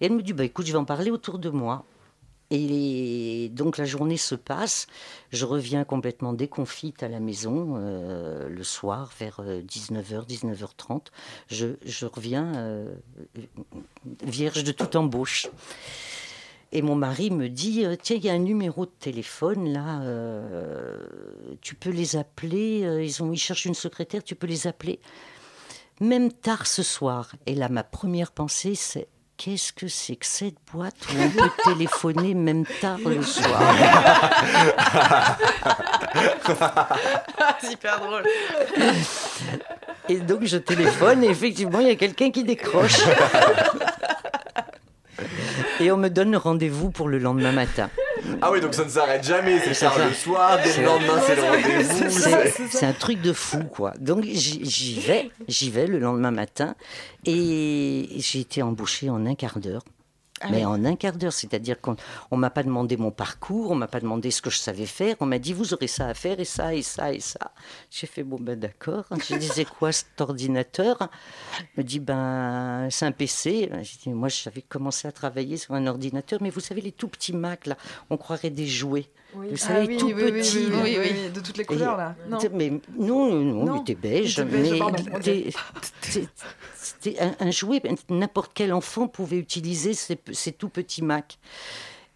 Et 0.00 0.06
elle 0.06 0.12
me 0.12 0.22
dit 0.22 0.32
bah, 0.32 0.44
Écoute, 0.44 0.66
je 0.66 0.72
vais 0.72 0.78
en 0.78 0.84
parler 0.84 1.10
autour 1.10 1.38
de 1.38 1.50
moi. 1.50 1.84
Et 2.50 3.50
donc 3.52 3.76
la 3.76 3.84
journée 3.84 4.16
se 4.16 4.34
passe, 4.34 4.86
je 5.32 5.44
reviens 5.44 5.84
complètement 5.84 6.32
déconfite 6.32 7.02
à 7.02 7.08
la 7.08 7.20
maison 7.20 7.74
euh, 7.76 8.48
le 8.48 8.64
soir 8.64 9.12
vers 9.20 9.42
19h, 9.42 10.26
19h30. 10.26 11.08
Je, 11.48 11.66
je 11.84 12.06
reviens 12.06 12.86
vierge 14.22 14.64
de 14.64 14.72
toute 14.72 14.96
embauche. 14.96 15.48
Et 16.70 16.82
mon 16.82 16.94
mari 16.94 17.30
me 17.30 17.48
dit 17.48 17.84
euh, 17.84 17.96
Tiens, 18.00 18.16
il 18.16 18.24
y 18.24 18.30
a 18.30 18.34
un 18.34 18.38
numéro 18.38 18.84
de 18.84 18.90
téléphone 19.00 19.72
là, 19.72 20.00
euh, 20.02 20.96
tu 21.62 21.74
peux 21.74 21.90
les 21.90 22.16
appeler. 22.16 22.82
euh, 22.84 23.02
ils, 23.02 23.22
ont, 23.22 23.32
ils 23.32 23.38
cherchent 23.38 23.64
une 23.64 23.74
secrétaire, 23.74 24.22
tu 24.22 24.34
peux 24.34 24.46
les 24.46 24.66
appeler. 24.66 25.00
Même 26.00 26.30
tard 26.30 26.66
ce 26.66 26.82
soir. 26.82 27.34
Et 27.46 27.54
là, 27.54 27.68
ma 27.68 27.84
première 27.84 28.32
pensée, 28.32 28.74
c'est 28.74 29.08
Qu'est-ce 29.38 29.72
que 29.72 29.86
c'est 29.86 30.16
que 30.16 30.26
cette 30.26 30.56
boîte 30.72 30.96
où 31.14 31.16
on 31.16 31.30
peut 31.30 31.50
téléphoner 31.62 32.34
même 32.34 32.64
tard 32.80 32.98
le 33.06 33.22
soir? 33.22 33.62
C'est 37.60 37.70
hyper 37.74 38.00
drôle. 38.00 38.24
Et 40.08 40.18
donc 40.18 40.44
je 40.44 40.56
téléphone 40.56 41.22
et 41.22 41.28
effectivement, 41.28 41.78
il 41.78 41.86
y 41.86 41.90
a 41.92 41.94
quelqu'un 41.94 42.32
qui 42.32 42.42
décroche. 42.42 42.98
Et 45.80 45.92
on 45.92 45.96
me 45.96 46.08
donne 46.08 46.34
rendez-vous 46.36 46.90
pour 46.90 47.08
le 47.08 47.18
lendemain 47.18 47.52
matin. 47.52 47.90
Ah 48.42 48.50
oui, 48.50 48.60
donc 48.60 48.74
ça 48.74 48.84
ne 48.84 48.88
s'arrête 48.88 49.24
jamais, 49.24 49.60
c'est 49.60 49.74
ça. 49.74 49.92
le 49.96 50.12
soir, 50.12 50.58
dès 50.62 50.76
le 50.76 50.84
lendemain 50.84 51.20
c'est 51.24 51.36
le 51.36 51.42
rendez-vous. 51.42 52.68
C'est 52.70 52.86
un 52.86 52.92
truc 52.92 53.20
de 53.22 53.32
fou, 53.32 53.62
quoi. 53.64 53.92
Donc 54.00 54.24
j'y 54.24 54.64
j'y 54.64 54.98
vais, 55.00 55.30
j'y 55.46 55.70
vais 55.70 55.86
le 55.86 55.98
lendemain 55.98 56.32
matin 56.32 56.74
et 57.24 58.08
j'ai 58.16 58.40
été 58.40 58.62
embauchée 58.62 59.08
en 59.08 59.24
un 59.24 59.34
quart 59.34 59.58
d'heure. 59.60 59.82
Ah 60.40 60.48
Mais 60.50 60.64
en 60.64 60.84
un 60.84 60.96
quart 60.96 61.14
d'heure, 61.16 61.32
c'est-à-dire 61.32 61.80
qu'on 61.80 61.96
on 62.30 62.36
m'a 62.36 62.50
pas 62.50 62.62
demandé 62.62 62.96
mon 62.96 63.10
parcours, 63.10 63.70
on 63.70 63.74
m'a 63.74 63.88
pas 63.88 64.00
demandé 64.00 64.30
ce 64.30 64.40
que 64.42 64.50
je 64.50 64.58
savais 64.58 64.86
faire, 64.86 65.16
on 65.20 65.26
m'a 65.26 65.38
dit 65.38 65.52
vous 65.52 65.74
aurez 65.74 65.88
ça 65.88 66.06
à 66.06 66.14
faire 66.14 66.38
et 66.38 66.44
ça 66.44 66.74
et 66.74 66.82
ça 66.82 67.12
et 67.12 67.20
ça. 67.20 67.52
J'ai 67.90 68.06
fait 68.06 68.22
bon 68.22 68.38
ben 68.40 68.58
d'accord. 68.58 69.04
Je 69.28 69.34
disais 69.36 69.64
quoi 69.78 69.92
cet 69.92 70.20
ordinateur? 70.20 71.08
Il 71.60 71.66
me 71.78 71.84
dit 71.84 72.00
ben 72.00 72.88
c'est 72.90 73.06
un 73.06 73.12
PC. 73.12 73.70
J'ai 73.82 73.98
dit 74.02 74.08
moi 74.10 74.28
j'avais 74.28 74.62
commencé 74.62 75.08
à 75.08 75.12
travailler 75.12 75.56
sur 75.56 75.74
un 75.74 75.86
ordinateur, 75.86 76.40
mais 76.42 76.50
vous 76.50 76.60
savez 76.60 76.80
les 76.80 76.92
tout 76.92 77.08
petits 77.08 77.32
Mac 77.32 77.66
là, 77.66 77.76
on 78.10 78.16
croirait 78.16 78.50
des 78.50 78.66
jouets. 78.66 79.06
Oui. 79.34 79.48
Vous 79.50 79.56
savez, 79.58 79.98
tout 79.98 80.08
petit, 80.08 80.70
là. 80.70 80.78
oui, 80.82 80.96
oui, 80.98 81.30
de 81.30 81.40
toutes 81.40 81.58
les 81.58 81.64
couleurs 81.66 81.98
là. 81.98 82.14
Non. 82.28 82.38
Mais 82.54 82.70
non, 82.98 83.30
non, 83.30 83.64
Non, 83.64 83.76
il 83.76 83.80
était 83.82 83.94
beige. 83.94 84.40
mais. 84.40 84.80
c'était- 87.00 87.20
un, 87.20 87.34
un 87.40 87.50
jouet, 87.50 87.82
n'importe 88.08 88.52
quel 88.54 88.72
enfant 88.72 89.08
pouvait 89.08 89.38
utiliser 89.38 89.94
ces, 89.94 90.18
ces 90.32 90.52
tout 90.52 90.68
petits 90.68 91.02
Mac. 91.02 91.38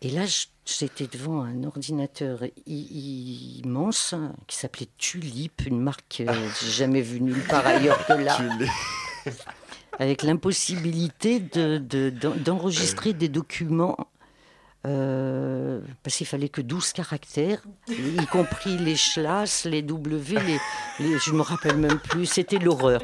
Et 0.05 0.11
là, 0.11 0.23
j'étais 0.67 1.07
devant 1.07 1.43
un 1.43 1.63
ordinateur 1.65 2.41
immense 2.67 4.15
qui 4.49 4.57
s'appelait 4.57 4.89
Tulip, 4.99 5.63
une 5.67 5.81
marque 5.81 6.05
que 6.19 6.25
j'ai 6.61 6.71
jamais 6.71 7.01
vue 7.03 7.21
nulle 7.21 7.43
part 7.47 7.67
ailleurs 7.67 8.05
que 8.07 8.13
là, 8.15 8.37
avec 9.99 10.23
l'impossibilité 10.23 11.39
de- 11.41 11.79
de- 11.79 12.11
d'en- 12.11 12.35
d'enregistrer 12.35 13.13
des 13.13 13.29
documents. 13.29 13.97
euh, 14.85 15.81
parce 16.03 16.17
qu'il 16.17 16.27
fallait 16.27 16.49
que 16.49 16.61
12 16.61 16.93
caractères, 16.93 17.63
y 17.89 18.27
compris 18.27 18.77
les 18.79 18.97
schlass, 18.97 19.65
les 19.65 19.81
W, 19.83 20.41
les, 20.41 20.59
les- 20.99 21.19
je 21.21 21.31
me 21.31 21.41
rappelle 21.43 21.77
même 21.77 22.01
plus, 22.01 22.27
c'était 22.27 22.59
l'horreur. 22.59 23.01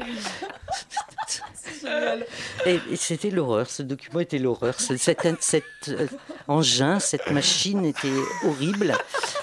Et, 2.65 2.79
et 2.91 2.95
c'était 2.95 3.29
l'horreur, 3.29 3.69
ce 3.69 3.81
document 3.83 4.19
était 4.19 4.37
l'horreur. 4.39 4.79
Ce- 4.79 4.97
Cet, 4.97 5.21
cet, 5.41 5.63
euh, 5.89 6.07
engin, 6.47 6.99
cette 6.99 7.31
machine 7.31 7.85
était 7.85 8.07
horrible. 8.45 8.95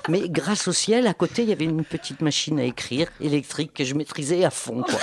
Mais 0.09 0.29
grâce 0.29 0.69
au 0.69 0.73
ciel, 0.73 1.07
à 1.07 1.15
côté, 1.15 1.43
il 1.43 1.49
y 1.49 1.53
avait 1.53 1.65
une 1.65 1.85
petite 1.85 2.21
machine 2.21 2.59
à 2.61 2.65
écrire 2.65 3.09
électrique 3.21 3.73
que 3.75 3.85
je 3.85 3.95
maîtrisais 3.95 4.45
à 4.45 4.51
fond. 4.51 4.83
quoi. 4.83 4.99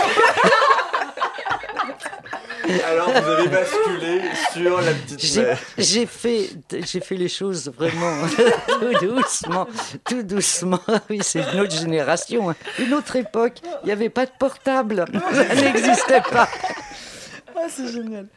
Alors 2.88 3.10
vous 3.10 3.30
avez 3.30 3.48
basculé 3.50 4.22
sur 4.54 4.80
la 4.82 4.93
petite 4.93 5.19
J'ai 5.22 5.41
mère. 5.41 5.60
j'ai 5.78 6.06
fait, 6.06 6.50
j'ai 6.72 7.02
fait 7.02 7.15
les 7.15 7.28
choses 7.28 7.69
vraiment 7.76 8.26
tout 8.67 9.06
doucement, 9.06 9.67
tout 10.06 10.24
doucement. 10.24 10.80
Oui, 11.10 11.19
c'est 11.22 11.41
une 11.54 11.60
autre 11.60 11.76
génération, 11.78 12.50
hein. 12.52 12.56
une 12.80 12.93
autre 12.93 13.17
époque. 13.17 13.58
Il 13.84 13.88
n'y 13.88 13.91
avait 13.91 14.10
pas 14.10 14.26
de 14.26 14.32
portable, 14.39 15.04
ça 15.34 15.56
n'existait 15.56 16.22
pas. 16.22 16.48
Ah, 17.58 17.68
c'est 17.70 17.92
génial. 17.92 18.28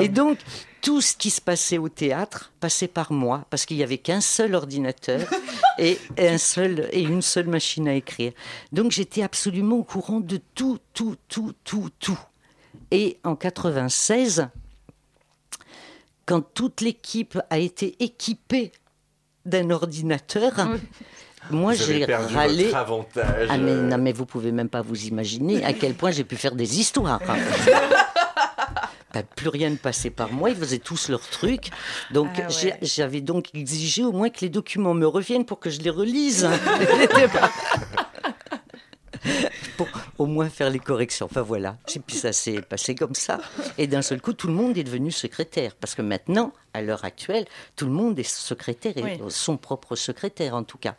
Et 0.00 0.08
donc, 0.08 0.38
tout 0.82 1.00
ce 1.00 1.16
qui 1.16 1.30
se 1.30 1.40
passait 1.40 1.78
au 1.78 1.88
théâtre 1.88 2.52
passait 2.60 2.88
par 2.88 3.12
moi, 3.12 3.46
parce 3.50 3.66
qu'il 3.66 3.76
n'y 3.76 3.82
avait 3.82 3.98
qu'un 3.98 4.20
seul 4.20 4.54
ordinateur 4.54 5.20
et, 5.78 5.98
un 6.18 6.38
seul, 6.38 6.88
et 6.92 7.02
une 7.02 7.22
seule 7.22 7.48
machine 7.48 7.88
à 7.88 7.94
écrire. 7.94 8.32
Donc, 8.72 8.92
j'étais 8.92 9.22
absolument 9.22 9.76
au 9.76 9.82
courant 9.82 10.20
de 10.20 10.40
tout, 10.54 10.78
tout, 10.92 11.16
tout, 11.28 11.54
tout, 11.64 11.88
tout. 11.98 12.18
Et 12.90 13.18
en 13.24 13.36
96, 13.36 14.48
quand 16.26 16.42
toute 16.54 16.80
l'équipe 16.80 17.38
a 17.50 17.58
été 17.58 17.96
équipée 18.02 18.72
d'un 19.46 19.70
ordinateur, 19.70 20.52
moi 21.50 21.74
j'ai 21.74 22.04
râlé. 22.04 22.64
votre 22.64 22.76
avantage. 22.76 23.48
Ah 23.50 23.58
mais 23.58 23.74
non 23.74 23.98
mais 23.98 24.12
vous 24.12 24.26
pouvez 24.26 24.52
même 24.52 24.68
pas 24.68 24.82
vous 24.82 25.04
imaginer 25.06 25.64
à 25.64 25.72
quel 25.72 25.94
point 25.94 26.10
j'ai 26.10 26.24
pu 26.24 26.36
faire 26.36 26.54
des 26.54 26.78
histoires. 26.80 27.20
hein. 27.28 27.36
Bah, 29.12 29.22
plus 29.24 29.48
rien 29.48 29.70
ne 29.70 29.74
passait 29.76 30.10
par 30.10 30.30
moi, 30.30 30.50
ils 30.50 30.56
faisaient 30.56 30.78
tous 30.78 31.08
leurs 31.08 31.28
trucs. 31.28 31.70
Donc 32.12 32.28
Ah 32.36 32.42
ouais. 32.62 32.78
j'avais 32.82 33.20
donc 33.20 33.46
exigé 33.54 34.04
au 34.04 34.12
moins 34.12 34.28
que 34.30 34.38
les 34.40 34.48
documents 34.50 34.94
me 34.94 35.04
reviennent 35.04 35.44
pour 35.44 35.58
que 35.58 35.68
je 35.68 35.80
les 35.80 35.90
relise. 35.90 36.48
Pour 39.84 39.88
au 40.18 40.26
moins 40.26 40.48
faire 40.50 40.68
les 40.70 40.78
corrections. 40.78 41.26
Enfin 41.26 41.42
voilà. 41.42 41.76
Et 41.94 41.98
puis 42.00 42.16
ça 42.16 42.32
s'est 42.32 42.60
passé 42.60 42.94
comme 42.94 43.14
ça. 43.14 43.40
Et 43.78 43.86
d'un 43.86 44.02
seul 44.02 44.20
coup, 44.20 44.32
tout 44.32 44.46
le 44.48 44.52
monde 44.52 44.76
est 44.76 44.84
devenu 44.84 45.10
secrétaire. 45.10 45.74
Parce 45.76 45.94
que 45.94 46.02
maintenant, 46.02 46.52
à 46.74 46.82
l'heure 46.82 47.04
actuelle, 47.04 47.46
tout 47.76 47.86
le 47.86 47.92
monde 47.92 48.18
est 48.18 48.22
secrétaire, 48.28 48.96
et 48.96 49.02
Oui. 49.02 49.18
son 49.28 49.56
propre 49.56 49.96
secrétaire 49.96 50.54
en 50.54 50.62
tout 50.62 50.78
cas. 50.78 50.94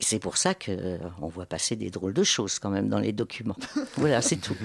Et 0.00 0.04
c'est 0.04 0.18
pour 0.18 0.36
ça 0.36 0.54
qu'on 0.54 1.28
voit 1.28 1.46
passer 1.46 1.76
des 1.76 1.90
drôles 1.90 2.14
de 2.14 2.24
choses 2.24 2.58
quand 2.58 2.70
même 2.70 2.88
dans 2.88 2.98
les 2.98 3.12
documents. 3.12 3.56
Voilà, 3.96 4.20
c'est 4.22 4.36
tout. 4.36 4.56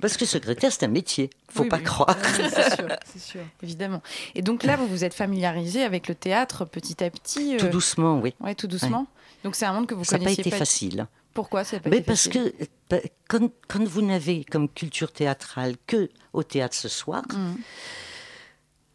Parce 0.00 0.16
que 0.16 0.24
secrétaire, 0.26 0.72
c'est 0.72 0.84
un 0.84 0.88
métier. 0.88 1.30
Faut 1.48 1.62
Oui, 1.62 1.68
pas 1.68 1.78
oui. 1.78 1.84
croire. 1.84 2.16
Oui, 2.38 2.44
c'est 2.52 2.74
sûr, 2.76 2.88
c'est 3.12 3.20
sûr. 3.22 3.40
Évidemment. 3.62 4.02
Et 4.34 4.42
donc 4.42 4.62
là, 4.64 4.76
vous 4.76 4.86
vous 4.86 5.04
êtes 5.04 5.14
familiarisé 5.14 5.82
avec 5.84 6.08
le 6.08 6.14
théâtre 6.14 6.64
petit 6.64 7.02
à 7.02 7.10
petit. 7.10 7.56
Tout 7.58 7.66
euh, 7.66 7.70
doucement, 7.70 8.18
oui. 8.20 8.34
Ouais, 8.40 8.54
tout 8.54 8.66
doucement. 8.66 9.06
Donc 9.44 9.54
c'est 9.56 9.66
un 9.66 9.72
monde 9.72 9.86
que 9.86 9.94
vous 9.94 10.04
Ça 10.04 10.12
n'a 10.12 10.18
pas 10.20 10.24
connaissiez 10.24 10.46
été 10.48 10.56
facile. 10.56 11.06
Pourquoi 11.34 11.64
ça 11.64 11.76
n'a 11.76 11.82
pas 11.82 11.90
Mais 11.90 11.98
été 11.98 12.06
parce 12.06 12.24
facile 12.28 12.52
que 12.88 12.96
quand, 13.28 13.50
quand 13.68 13.84
vous 13.84 14.02
n'avez 14.02 14.44
comme 14.44 14.68
culture 14.68 15.12
théâtrale 15.12 15.76
que 15.86 16.10
au 16.32 16.42
théâtre 16.42 16.74
ce 16.76 16.88
soir, 16.88 17.22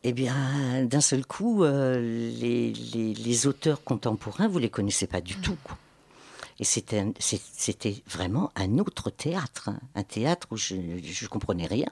eh 0.04 0.14
bien, 0.14 0.86
d'un 0.86 1.02
seul 1.02 1.26
coup, 1.26 1.64
euh, 1.64 1.98
les, 2.00 2.72
les- 2.74 3.14
les 3.14 3.48
auteurs 3.48 3.84
contemporains, 3.84 4.48
vous 4.48 4.60
les 4.60 4.70
connaissez 4.70 5.08
pas 5.08 5.22
du 5.22 5.36
tout. 5.38 5.58
quoi. 5.64 5.78
Et 6.60 6.64
c'était 6.64 7.04
vraiment 8.08 8.52
un 8.56 8.78
autre 8.80 9.10
théâtre, 9.10 9.70
hein. 9.70 9.80
un 9.96 10.04
théâtre 10.04 10.48
où 10.52 10.58
je 10.58 10.76
ne 10.76 11.28
comprenais 11.28 11.66
rien. 11.68 11.88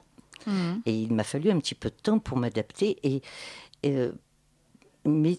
Mhm. 0.46 0.82
Et 0.86 0.94
il 0.94 1.12
m'a 1.12 1.24
fallu 1.24 1.50
un 1.50 1.58
petit 1.58 1.74
peu 1.74 1.90
de 1.90 1.94
temps 2.02 2.18
pour 2.20 2.36
m'adapter. 2.38 2.96
Et, 3.02 3.22
euh, 3.84 4.12
mais 5.04 5.38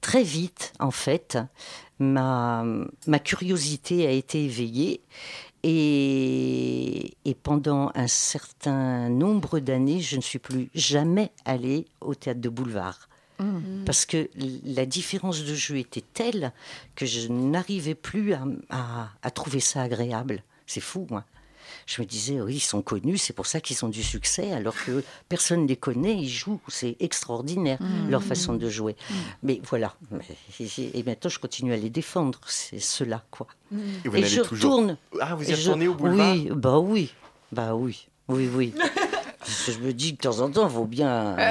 très 0.00 0.22
vite, 0.22 0.72
en 0.80 0.90
fait, 0.90 1.38
ma, 1.98 2.64
ma 3.06 3.18
curiosité 3.18 4.06
a 4.06 4.10
été 4.10 4.44
éveillée. 4.44 5.00
Et, 5.68 7.14
et 7.24 7.34
pendant 7.34 7.90
un 7.94 8.06
certain 8.06 9.08
nombre 9.08 9.58
d'années, 9.58 10.00
je 10.00 10.16
ne 10.16 10.20
suis 10.20 10.38
plus 10.38 10.68
jamais 10.74 11.32
allée 11.44 11.86
au 12.00 12.14
théâtre 12.14 12.40
de 12.40 12.48
boulevard. 12.48 13.08
Mhm. 13.40 13.82
Parce 13.84 14.06
que 14.06 14.28
la 14.64 14.86
différence 14.86 15.42
de 15.44 15.54
jeu 15.54 15.76
était 15.78 16.04
telle 16.14 16.52
que 16.94 17.04
je 17.04 17.28
n'arrivais 17.28 17.94
plus 17.96 18.32
à, 18.32 18.44
à- 18.70 19.08
à 19.22 19.30
trouver 19.30 19.60
ça 19.60 19.82
agréable. 19.82 20.42
C'est 20.66 20.80
fou, 20.80 21.06
moi. 21.10 21.24
Je 21.86 22.02
me 22.02 22.06
disais, 22.06 22.40
oui, 22.40 22.56
ils 22.56 22.60
sont 22.60 22.82
connus, 22.82 23.16
c'est 23.16 23.32
pour 23.32 23.46
ça 23.46 23.60
qu'ils 23.60 23.84
ont 23.84 23.88
du 23.88 24.02
succès, 24.02 24.50
alors 24.52 24.74
que 24.74 25.04
personne 25.28 25.62
ne 25.62 25.68
les 25.68 25.76
connaît, 25.76 26.16
ils 26.16 26.28
jouent, 26.28 26.60
c'est 26.66 26.96
extraordinaire 26.98 27.78
leur 28.08 28.24
façon 28.24 28.54
de 28.54 28.68
jouer. 28.68 28.96
Mais 29.44 29.60
voilà, 29.68 29.94
et 30.58 31.02
maintenant 31.04 31.30
je 31.30 31.38
continue 31.38 31.72
à 31.72 31.76
les 31.76 31.88
défendre, 31.90 32.40
c'est 32.48 32.80
cela, 32.80 33.24
quoi. 33.30 33.46
et 33.72 34.08
vous 34.08 34.16
et 34.16 34.24
je 34.24 34.40
toujours- 34.42 34.72
retourne. 34.72 34.96
Ah, 35.20 35.36
vous 35.36 35.44
y 35.48 35.54
je- 35.54 35.60
retournez 35.60 35.86
au 35.88 35.94
boulevard 35.94 36.32
Oui, 36.34 36.48
bah 36.54 36.78
oui, 36.80 37.12
bah 37.52 37.74
oui, 37.76 38.08
oui, 38.28 38.50
oui. 38.52 38.74
Parce 39.46 39.62
que 39.66 39.72
je 39.72 39.78
me 39.78 39.92
dis 39.92 40.16
que 40.16 40.26
de 40.26 40.28
temps 40.28 40.40
en 40.40 40.50
temps, 40.50 40.66
il 40.66 40.74
faut 40.74 40.86
bien 40.86 41.36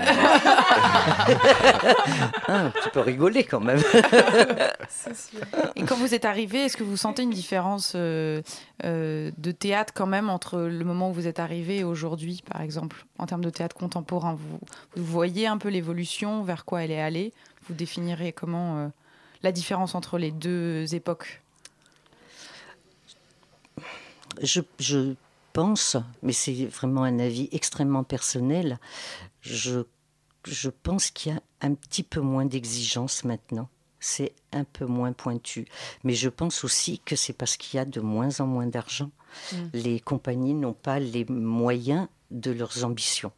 Hein, 2.47 2.65
un 2.65 2.69
petit 2.69 2.89
peu 2.89 2.99
rigoler 2.99 3.45
quand 3.45 3.61
même. 3.61 3.79
Sûr. 4.89 5.39
Et 5.75 5.83
quand 5.83 5.95
vous 5.95 6.13
êtes 6.13 6.25
arrivé, 6.25 6.65
est-ce 6.65 6.75
que 6.75 6.83
vous 6.83 6.97
sentez 6.97 7.23
une 7.23 7.29
différence 7.31 7.93
euh, 7.95 8.41
euh, 8.83 9.31
de 9.37 9.51
théâtre 9.51 9.93
quand 9.95 10.07
même 10.07 10.29
entre 10.29 10.59
le 10.59 10.83
moment 10.83 11.09
où 11.09 11.13
vous 11.13 11.27
êtes 11.27 11.39
arrivé 11.39 11.77
et 11.77 11.83
aujourd'hui, 11.85 12.43
par 12.51 12.61
exemple, 12.61 13.05
en 13.17 13.25
termes 13.25 13.43
de 13.43 13.49
théâtre 13.49 13.75
contemporain 13.75 14.33
vous, 14.35 14.59
vous 14.95 15.05
voyez 15.05 15.47
un 15.47 15.57
peu 15.57 15.69
l'évolution, 15.69 16.43
vers 16.43 16.65
quoi 16.65 16.83
elle 16.83 16.91
est 16.91 17.01
allée? 17.01 17.31
Vous 17.67 17.73
définirez 17.73 18.33
comment 18.33 18.77
euh, 18.77 18.87
la 19.41 19.51
différence 19.51 19.95
entre 19.95 20.17
les 20.17 20.31
deux 20.31 20.93
époques? 20.93 21.41
Je, 24.41 24.59
je 24.79 25.13
pense, 25.55 25.95
mais 26.21 26.33
c'est 26.33 26.65
vraiment 26.65 27.03
un 27.03 27.17
avis 27.17 27.47
extrêmement 27.53 28.03
personnel, 28.03 28.77
je, 29.39 29.85
je 30.45 30.69
pense 30.69 31.11
qu'il 31.11 31.31
y 31.31 31.35
a 31.35 31.41
un 31.61 31.73
petit 31.75 32.03
peu 32.03 32.19
moins 32.19 32.43
d'exigence 32.43 33.23
maintenant. 33.23 33.69
C'est 34.01 34.33
un 34.51 34.65
peu 34.65 34.85
moins 34.85 35.13
pointu. 35.13 35.65
Mais 36.03 36.13
je 36.13 36.27
pense 36.27 36.65
aussi 36.65 36.99
que 36.99 37.15
c'est 37.15 37.31
parce 37.31 37.55
qu'il 37.55 37.77
y 37.77 37.79
a 37.79 37.85
de 37.85 38.01
moins 38.01 38.41
en 38.41 38.47
moins 38.47 38.67
d'argent. 38.67 39.11
Les 39.73 40.01
compagnies 40.01 40.53
n'ont 40.53 40.73
pas 40.73 40.99
les 40.99 41.23
moyens 41.23 42.09
de 42.31 42.51
leurs 42.51 42.83
ambitions. 42.83 43.31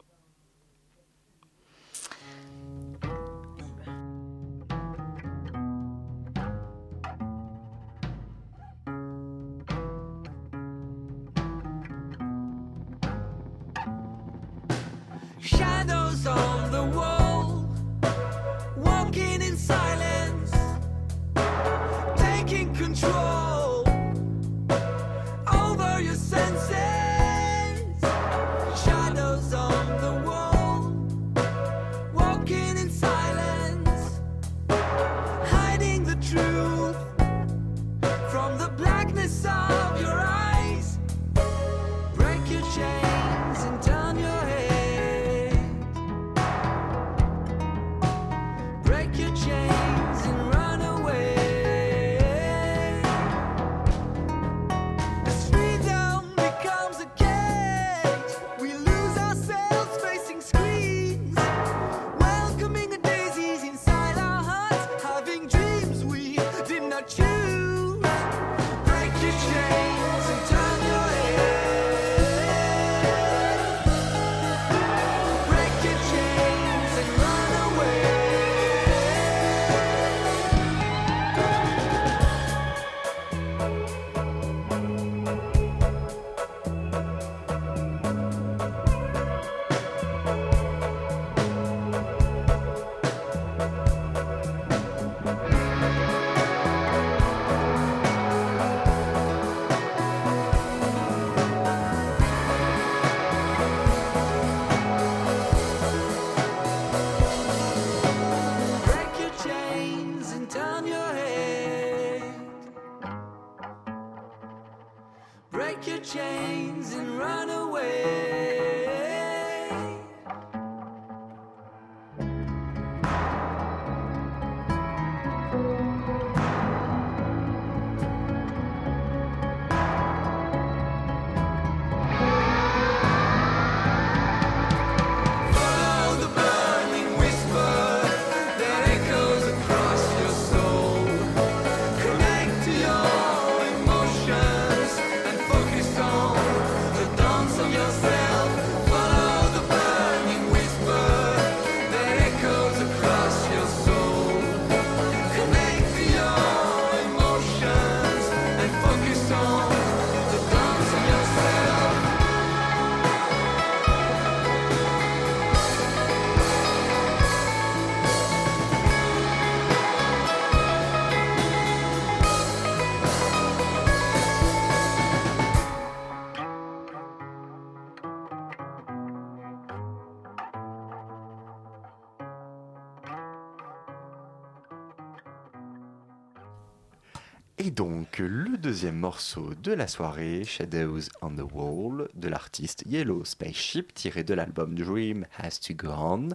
Deuxième 188.78 189.00
morceau 189.00 189.54
de 189.60 189.72
la 189.72 189.88
soirée, 189.88 190.44
Shadows 190.44 191.00
on 191.20 191.34
the 191.34 191.52
Wall, 191.52 192.08
de 192.14 192.28
l'artiste 192.28 192.84
Yellow 192.86 193.24
Spaceship, 193.24 193.92
tiré 193.92 194.22
de 194.22 194.34
l'album 194.34 194.76
Dream 194.76 195.26
Has 195.36 195.58
to 195.58 195.74
Go 195.74 195.88
On. 195.88 196.28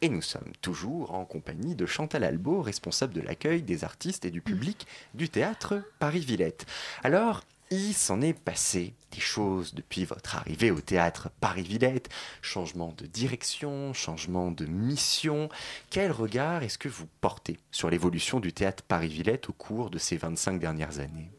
Et 0.00 0.08
nous 0.08 0.22
sommes 0.22 0.52
toujours 0.62 1.12
en 1.12 1.24
compagnie 1.24 1.74
de 1.74 1.86
Chantal 1.86 2.22
Albo, 2.22 2.62
responsable 2.62 3.14
de 3.14 3.20
l'accueil 3.20 3.62
des 3.62 3.82
artistes 3.82 4.24
et 4.24 4.30
du 4.30 4.40
public 4.40 4.86
du 5.14 5.28
théâtre 5.28 5.82
Paris-Villette. 5.98 6.66
Alors, 7.02 7.42
il 7.72 7.94
s'en 7.94 8.20
est 8.20 8.38
passé 8.38 8.94
des 9.10 9.20
choses 9.20 9.74
depuis 9.74 10.04
votre 10.04 10.36
arrivée 10.36 10.70
au 10.70 10.80
théâtre 10.80 11.30
Paris-Villette, 11.40 12.10
changement 12.42 12.94
de 12.96 13.06
direction, 13.06 13.92
changement 13.92 14.52
de 14.52 14.66
mission. 14.66 15.48
Quel 15.90 16.12
regard 16.12 16.62
est-ce 16.62 16.78
que 16.78 16.88
vous 16.88 17.08
portez 17.20 17.58
sur 17.72 17.90
l'évolution 17.90 18.38
du 18.38 18.52
théâtre 18.52 18.84
Paris-Villette 18.84 19.48
au 19.48 19.52
cours 19.52 19.90
de 19.90 19.98
ces 19.98 20.16
25 20.16 20.60
dernières 20.60 21.00
années? 21.00 21.32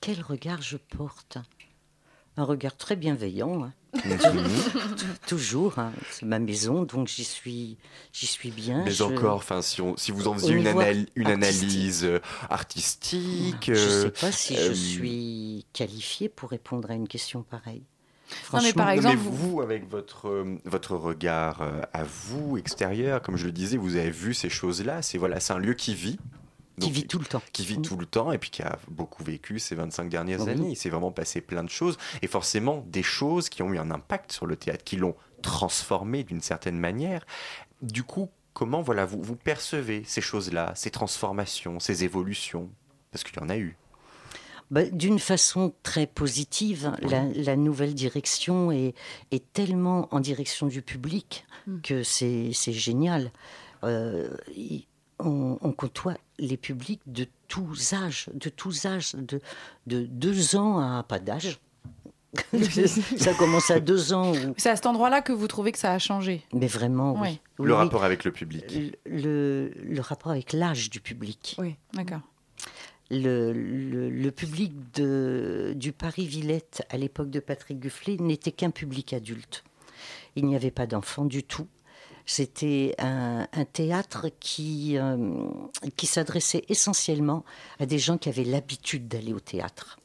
Quel 0.00 0.20
regard 0.22 0.62
je 0.62 0.76
porte 0.76 1.38
Un 2.36 2.44
regard 2.44 2.76
très 2.76 2.96
bienveillant. 2.96 3.64
hein. 3.64 3.72
Toujours, 5.26 5.78
hein. 5.78 5.92
c'est 6.10 6.26
ma 6.26 6.38
maison, 6.38 6.82
donc 6.84 7.08
j'y 7.08 7.24
suis, 7.24 7.78
j'y 8.12 8.26
suis 8.26 8.50
bien. 8.50 8.84
Mais 8.84 8.90
Je- 8.90 9.02
encore, 9.04 9.36
enfin, 9.36 9.62
si, 9.62 9.80
on- 9.80 9.96
si 9.96 10.12
vous 10.12 10.28
en 10.28 10.34
faisiez 10.34 10.54
une, 10.54 10.66
anal- 10.66 11.06
analyse 11.24 12.04
euh, 12.04 12.18
artistique, 12.50 13.56
Je 13.66 13.72
ne 13.72 13.76
euh, 13.76 14.02
sais 14.02 14.10
pas 14.10 14.32
si 14.32 14.56
euh, 14.56 14.68
je 14.68 14.72
suis 14.74 15.66
qualifiée 15.72 16.28
pour 16.28 16.50
répondre 16.50 16.90
à 16.90 16.94
une 16.94 17.08
question 17.08 17.42
pareille. 17.42 17.82
Non, 18.52 18.60
mais 18.62 18.72
par 18.72 18.86
Non, 18.86 18.92
exemple, 18.92 19.16
mais 19.16 19.30
vous, 19.30 19.60
avec 19.62 19.88
votre, 19.88 20.28
euh, 20.28 20.58
votre 20.64 20.96
regard 20.96 21.62
euh, 21.62 21.80
à 21.92 22.02
vous, 22.02 22.58
extérieur, 22.58 23.22
comme 23.22 23.36
je 23.36 23.46
le 23.46 23.52
disais, 23.52 23.76
vous 23.76 23.96
avez 23.96 24.10
vu 24.10 24.34
ces 24.34 24.48
choses-là. 24.50 25.00
C'est 25.00 25.16
voilà, 25.16 25.38
c'est 25.40 25.52
un 25.52 25.58
lieu 25.58 25.74
qui 25.74 25.94
vit. 25.94 26.18
Qui 26.80 26.90
vit 26.90 27.06
tout 27.06 27.18
le 27.18 27.24
temps. 27.24 27.42
qui 27.52 27.64
vit 27.64 27.80
tout 27.80 27.96
le 27.96 28.06
temps 28.06 28.32
et 28.32 28.38
puis 28.38 28.50
qui 28.50 28.62
a 28.62 28.78
beaucoup 28.88 29.24
vécu 29.24 29.58
ces 29.58 29.74
25 29.74 30.08
dernières 30.08 30.48
années. 30.48 30.70
Il 30.70 30.76
s'est 30.76 30.90
vraiment 30.90 31.10
passé 31.12 31.40
plein 31.40 31.64
de 31.64 31.70
choses 31.70 31.96
et 32.22 32.26
forcément 32.26 32.84
des 32.86 33.02
choses 33.02 33.48
qui 33.48 33.62
ont 33.62 33.72
eu 33.72 33.78
un 33.78 33.90
impact 33.90 34.32
sur 34.32 34.46
le 34.46 34.56
théâtre, 34.56 34.84
qui 34.84 34.96
l'ont 34.96 35.14
transformé 35.42 36.24
d'une 36.24 36.40
certaine 36.40 36.78
manière. 36.78 37.24
Du 37.82 38.02
coup, 38.02 38.28
comment 38.52 38.82
voilà 38.82 39.04
vous, 39.04 39.22
vous 39.22 39.36
percevez 39.36 40.02
ces 40.04 40.20
choses-là, 40.20 40.72
ces 40.74 40.90
transformations, 40.90 41.80
ces 41.80 42.04
évolutions? 42.04 42.70
Parce 43.10 43.24
qu'il 43.24 43.36
y 43.38 43.42
en 43.44 43.48
a 43.48 43.56
eu. 43.56 43.76
Bah, 44.70 44.84
D'une 44.84 45.20
façon 45.20 45.72
très 45.84 46.06
positive, 46.06 46.92
la, 47.00 47.24
la 47.34 47.56
nouvelle 47.56 47.94
direction 47.94 48.72
est, 48.72 48.94
est 49.30 49.52
tellement 49.52 50.08
en 50.12 50.20
direction 50.20 50.66
du 50.66 50.82
public 50.82 51.44
Mm. 51.66 51.80
que 51.80 52.02
c'est 52.02 52.50
c'est 52.52 52.72
génial. 52.72 53.32
Euh, 53.84 54.36
on, 55.18 55.58
on 55.60 55.72
côtoie 55.72 56.14
les 56.38 56.56
publics 56.56 57.00
de 57.06 57.26
tous 57.48 57.92
âges, 57.94 58.28
de 58.34 58.48
tous 58.48 58.84
âges, 58.86 59.14
de, 59.14 59.40
de 59.86 60.02
deux 60.04 60.56
ans 60.56 60.78
à 60.78 61.02
pas 61.02 61.18
d'âge. 61.18 61.58
Ça 63.16 63.32
commence 63.34 63.70
à 63.70 63.80
deux 63.80 64.12
ans, 64.12 64.32
c'est 64.58 64.68
à 64.68 64.76
cet 64.76 64.84
endroit-là 64.86 65.22
que 65.22 65.32
vous 65.32 65.46
trouvez 65.48 65.72
que 65.72 65.78
ça 65.78 65.92
a 65.92 65.98
changé. 65.98 66.42
mais 66.52 66.66
vraiment, 66.66 67.18
oui. 67.20 67.40
Le 67.58 67.72
oui. 67.72 67.78
rapport 67.78 68.04
avec 68.04 68.24
le 68.24 68.30
public. 68.32 68.64
Le, 69.06 69.70
le 69.82 70.00
rapport 70.00 70.32
avec 70.32 70.52
l'âge 70.52 70.90
du 70.90 71.00
public. 71.00 71.56
Oui, 71.58 71.76
d'accord. 71.94 72.20
le, 73.10 73.52
le- 73.52 74.10
le 74.10 74.30
public 74.32 74.74
de, 74.94 75.72
du 75.76 75.92
Paris-Villette 75.92 76.84
à 76.90 76.98
l'époque 76.98 77.30
de 77.30 77.40
Patrick 77.40 77.80
Gufflet 77.80 78.16
n'était 78.18 78.52
qu'un 78.52 78.70
public 78.70 79.14
adulte. 79.14 79.64
Il 80.34 80.44
n'y 80.44 80.56
avait 80.56 80.70
pas 80.70 80.86
d'enfants 80.86 81.24
du 81.24 81.42
tout. 81.42 81.66
C'était 82.28 82.96
un, 82.98 83.46
théâtre 83.72 84.26
qui, 84.40 84.98
euh, 84.98 85.48
qui 85.96 86.06
s'adressait 86.06 86.64
essentiellement 86.68 87.44
à 87.78 87.86
des 87.86 88.00
gens 88.00 88.18
qui 88.18 88.28
avaient 88.28 88.44
l'habitude 88.44 89.06
d'aller 89.06 89.32
au 89.32 89.38
théâtre. 89.38 90.00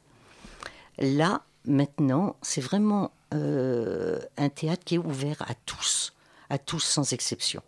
Là, 1.00 1.44
maintenant, 1.66 2.36
c'est 2.44 2.62
vraiment 2.62 3.12
euh, 3.34 4.20
un 4.38 4.50
théâtre 4.50 4.84
qui 4.86 4.96
est 4.96 5.00
ouvert 5.00 5.42
à 5.50 5.56
tous, 5.66 6.14
à 6.52 6.60
tous 6.60 6.80
sans 6.80 7.12
exception, 7.12 7.64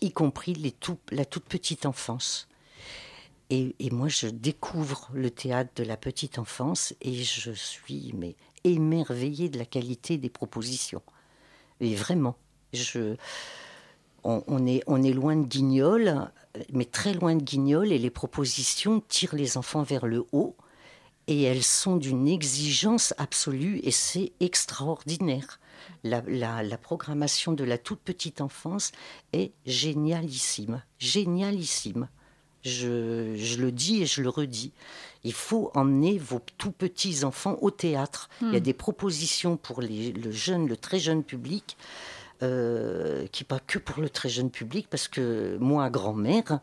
y 0.00 0.10
compris 0.10 0.54
la 1.12 1.24
toute 1.26 1.44
petite 1.44 1.84
enfance. 1.84 2.48
Et, 3.50 3.74
et 3.78 3.90
moi, 3.90 4.08
je 4.08 4.28
découvre 4.28 5.10
le 5.12 5.30
théâtre 5.30 5.72
de 5.76 5.84
la 5.84 5.98
petite 5.98 6.38
enfance 6.38 6.94
et 7.02 7.14
je 7.14 7.50
suis 7.50 8.14
mais 8.16 8.36
émerveillée 8.64 9.50
de 9.50 9.58
la 9.58 9.66
qualité 9.66 10.16
des 10.16 10.30
propositions. 10.30 11.02
Et 11.80 11.94
vraiment, 11.94 12.36
je, 12.72 13.14
on, 14.24 14.42
on 14.46 14.66
est, 14.66 14.82
on 14.86 15.02
est 15.02 15.12
loin 15.12 15.36
de 15.36 15.46
Guignol, 15.46 16.30
mais 16.72 16.84
très 16.84 17.14
loin 17.14 17.34
de 17.36 17.42
Guignol, 17.42 17.92
et 17.92 17.98
les 17.98 18.10
propositions 18.10 19.00
tirent 19.08 19.34
les 19.34 19.56
enfants 19.56 19.82
vers 19.82 20.06
le 20.06 20.26
haut, 20.32 20.56
et 21.26 21.42
elles 21.42 21.62
sont 21.62 21.96
d'une 21.96 22.26
exigence 22.26 23.14
absolue, 23.18 23.80
et 23.82 23.90
c'est 23.90 24.32
extraordinaire. 24.40 25.60
La, 26.04 26.22
la- 26.26 26.62
la 26.62 26.78
programmation 26.78 27.52
de 27.52 27.64
la 27.64 27.78
toute 27.78 28.00
petite 28.00 28.40
enfance 28.40 28.92
est 29.32 29.52
génialissime, 29.66 30.82
génialissime. 30.98 32.08
Je, 32.64 33.36
je 33.36 33.58
le 33.58 33.70
dis 33.70 34.02
et 34.02 34.06
je 34.06 34.20
le 34.20 34.28
redis. 34.28 34.72
Il 35.22 35.32
faut 35.32 35.70
emmener 35.74 36.18
vos 36.18 36.40
tout 36.58 36.72
petits 36.72 37.24
enfants 37.24 37.56
au 37.62 37.70
théâtre. 37.70 38.28
Il 38.42 38.52
y 38.52 38.56
a 38.56 38.60
des 38.60 38.72
propositions 38.74 39.56
pour 39.56 39.80
les- 39.80 40.12
le 40.12 40.32
jeune, 40.32 40.66
le 40.66 40.76
très 40.76 40.98
jeune 40.98 41.22
public, 41.22 41.76
euh, 42.42 43.26
qui 43.32 43.44
pas 43.44 43.60
que 43.60 43.78
pour 43.78 44.00
le 44.00 44.08
très 44.08 44.28
jeune 44.28 44.50
public, 44.50 44.86
parce 44.90 45.08
que 45.08 45.56
moi, 45.60 45.90
grand-mère, 45.90 46.60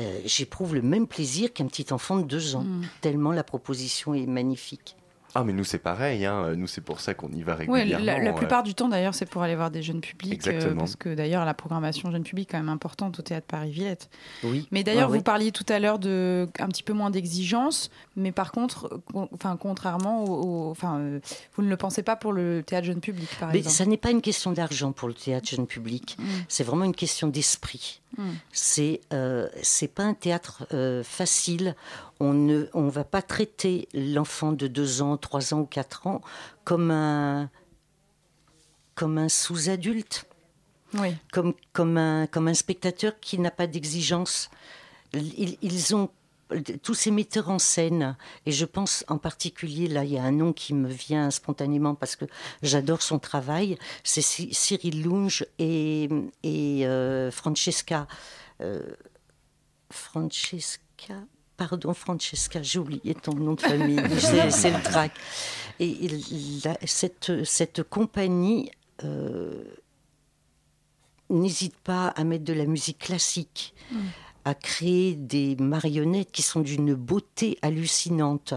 euh, 0.00 0.20
j'éprouve 0.24 0.74
le 0.74 0.82
même 0.82 1.06
plaisir 1.06 1.52
qu'un 1.52 1.66
petit 1.66 1.92
enfant 1.92 2.16
de 2.16 2.22
deux 2.22 2.56
ans, 2.56 2.66
tellement 3.00 3.32
la 3.32 3.44
proposition 3.44 4.14
est 4.14 4.26
magnifique. 4.26 4.96
Ah, 5.34 5.44
mais 5.44 5.52
nous, 5.52 5.64
c'est 5.64 5.78
pareil. 5.78 6.24
hein. 6.24 6.54
Nous, 6.56 6.66
c'est 6.66 6.80
pour 6.80 7.00
ça 7.00 7.12
qu'on 7.14 7.28
y 7.30 7.42
va 7.42 7.52
Ouais, 7.52 7.66
régulièrement. 7.66 8.04
la, 8.04 8.18
la 8.18 8.30
euh. 8.30 8.32
plupart 8.32 8.62
du 8.62 8.74
temps 8.74 8.88
d'ailleurs, 8.88 9.14
c'est 9.14 9.26
pour 9.26 9.42
aller 9.42 9.54
voir 9.56 9.70
des 9.70 9.82
jeunes 9.82 10.00
publics. 10.00 10.32
euh, 10.46 10.50
Exactement. 10.52 10.78
parce 10.80 10.96
que 10.96 11.14
d'ailleurs, 11.14 11.44
la 11.44 11.54
programmation 11.54 12.10
jeune 12.10 12.22
public 12.24 12.48
est 12.48 12.52
quand 12.52 12.58
même 12.58 12.68
importante 12.70 13.18
au 13.18 13.22
théâtre 13.22 13.46
Paris-Villette. 13.46 14.08
Oui. 14.44 14.66
Mais 14.70 14.82
d'ailleurs, 14.84 15.08
Ouais, 15.10 15.16
vous 15.16 15.18
ouais. 15.18 15.22
parliez 15.22 15.52
tout 15.52 15.66
à 15.68 15.78
l'heure 15.78 15.98
de 15.98 16.48
un 16.58 16.68
petit 16.68 16.82
peu 16.82 16.92
moins 16.94 17.10
d'exigence, 17.10 17.90
mais 18.16 18.32
par 18.32 18.52
contre, 18.52 19.00
con- 19.12 19.28
enfin, 19.34 19.56
contrairement 19.60 20.24
au, 20.24 20.68
au- 20.68 20.70
enfin, 20.70 20.98
euh, 20.98 21.20
vous 21.56 21.62
ne 21.62 21.68
le 21.68 21.76
pensez 21.76 22.02
pas 22.02 22.16
pour 22.16 22.32
le 22.32 22.62
théâtre 22.62 22.86
jeune 22.86 23.00
public, 23.00 23.28
par 23.38 23.50
Mais 23.52 23.58
exemple. 23.58 23.76
ça 23.76 23.84
n'est 23.86 23.96
pas 23.98 24.10
une 24.10 24.22
question 24.22 24.52
d'argent 24.52 24.92
pour 24.92 25.08
le 25.08 25.14
théâtre 25.14 25.48
jeune 25.48 25.66
public. 25.66 26.16
Mm. 26.18 26.24
C'est 26.48 26.64
vraiment 26.64 26.84
une 26.84 26.94
question 26.94 27.28
d'esprit. 27.28 28.00
Mm. 28.16 28.22
C'est 28.52 29.00
euh, 29.12 29.48
c'est 29.62 29.88
pas 29.92 30.04
un 30.04 30.14
théâtre 30.14 30.66
euh, 30.72 31.02
facile. 31.04 31.74
On 32.20 32.32
ne 32.32 32.66
on 32.74 32.88
va 32.88 33.04
pas 33.04 33.22
traiter 33.22 33.88
l'enfant 33.94 34.52
de 34.52 34.66
2 34.66 35.02
ans, 35.02 35.16
3 35.16 35.54
ans 35.54 35.60
ou 35.60 35.66
4 35.66 36.06
ans 36.06 36.20
comme 36.64 36.90
un 36.90 37.50
comme 38.94 39.18
un 39.18 39.28
sous-adulte, 39.28 40.26
Oui. 40.94 41.14
comme 41.32 41.54
comme 41.72 41.96
un 41.96 42.26
comme 42.26 42.48
un 42.48 42.54
spectateur 42.54 43.20
qui 43.20 43.38
n'a 43.38 43.50
pas 43.52 43.66
d'exigence. 43.68 44.50
Ils, 45.14 45.56
ils 45.62 45.94
ont 45.94 46.10
tous 46.82 46.94
ces 46.94 47.10
metteurs 47.10 47.50
en 47.50 47.58
scène, 47.58 48.16
et 48.46 48.52
je 48.52 48.64
pense 48.64 49.04
en 49.08 49.18
particulier, 49.18 49.86
là, 49.86 50.02
il 50.04 50.12
y 50.12 50.18
a 50.18 50.24
un 50.24 50.32
nom 50.32 50.52
qui 50.54 50.72
me 50.74 50.88
vient 50.88 51.30
spontanément 51.30 51.94
parce 51.94 52.16
que 52.16 52.24
j'adore 52.62 53.02
son 53.02 53.18
travail, 53.18 53.78
c'est 54.02 54.22
Cy- 54.22 54.52
Cyril 54.54 55.04
Lunge 55.04 55.44
et, 55.58 56.08
et 56.42 56.86
euh, 56.86 57.30
Francesca. 57.30 58.06
euh, 58.62 58.80
Francesca. 59.90 61.14
Pardon, 61.58 61.92
Francesca, 61.92 62.62
j'ai 62.62 62.78
oublié 62.78 63.14
ton 63.14 63.34
nom 63.34 63.52
de 63.54 63.60
famille, 63.60 64.00
c'est 64.50 64.70
le 64.70 64.80
trac. 64.82 65.12
Et 65.80 66.08
la- 66.64 66.78
cette, 66.86 67.44
cette 67.44 67.82
compagnie 67.82 68.70
euh, 69.04 69.64
n'hésite 71.30 71.76
pas 71.76 72.08
à 72.08 72.24
mettre 72.24 72.44
de 72.44 72.52
la 72.54 72.64
musique 72.64 72.98
classique, 72.98 73.74
à 74.48 74.54
créer 74.54 75.14
des 75.14 75.56
marionnettes 75.56 76.32
qui 76.32 76.40
sont 76.42 76.60
d'une 76.60 76.94
beauté 76.94 77.58
hallucinante, 77.60 78.54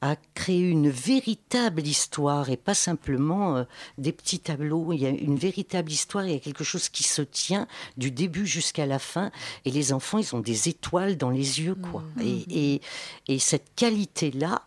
à 0.00 0.14
créer 0.34 0.60
une 0.60 0.88
véritable 0.90 1.82
histoire 1.82 2.50
et 2.50 2.56
pas 2.56 2.74
simplement 2.74 3.56
euh, 3.56 3.64
des 3.98 4.12
petits 4.12 4.38
tableaux. 4.38 4.92
Il 4.92 5.00
y 5.00 5.06
a 5.06 5.10
une 5.10 5.36
véritable 5.36 5.90
histoire, 5.90 6.24
il 6.24 6.32
y 6.32 6.36
a 6.36 6.38
quelque 6.38 6.62
chose 6.62 6.88
qui 6.88 7.02
se 7.02 7.22
tient 7.22 7.66
du 7.96 8.12
début 8.12 8.46
jusqu'à 8.46 8.86
la 8.86 9.00
fin. 9.00 9.32
Et 9.64 9.70
les 9.72 9.92
enfants, 9.92 10.18
ils 10.18 10.34
ont 10.36 10.40
des 10.40 10.68
étoiles 10.68 11.16
dans 11.16 11.30
les 11.30 11.60
yeux, 11.60 11.74
quoi. 11.74 12.04
Et, 12.22 12.74
et, 12.74 12.80
et 13.26 13.38
cette 13.40 13.74
qualité-là, 13.74 14.62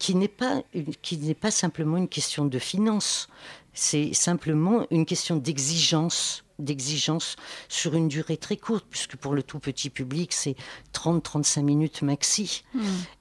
qui 0.00 0.14
n'est 0.16 0.26
pas, 0.42 0.62
une- 0.74 0.94
qui 1.02 1.16
n'est 1.18 1.34
pas 1.34 1.52
simplement 1.52 1.96
une 1.96 2.08
question 2.08 2.44
de 2.46 2.58
finance, 2.58 3.28
c'est 3.72 4.12
simplement 4.14 4.84
une 4.90 5.06
question 5.06 5.36
d'exigence 5.36 6.42
d'exigence 6.58 7.36
sur 7.68 7.94
une 7.94 8.08
durée 8.08 8.36
très 8.36 8.56
courte, 8.56 8.86
puisque 8.90 9.16
pour 9.16 9.34
le 9.34 9.42
tout 9.42 9.58
petit 9.58 9.90
public, 9.90 10.32
c'est 10.32 10.56
30-35 10.94 11.62
minutes 11.62 12.02
maxi. 12.02 12.64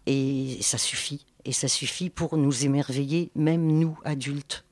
Et 0.06 0.58
ça 0.62 0.78
suffit. 0.78 1.26
Et 1.46 1.52
ça 1.54 1.68
suffit 1.68 2.10
pour 2.10 2.36
nous 2.38 2.66
émerveiller, 2.66 3.32
même 3.36 3.66
nous, 3.68 3.98
adultes. 4.04 4.64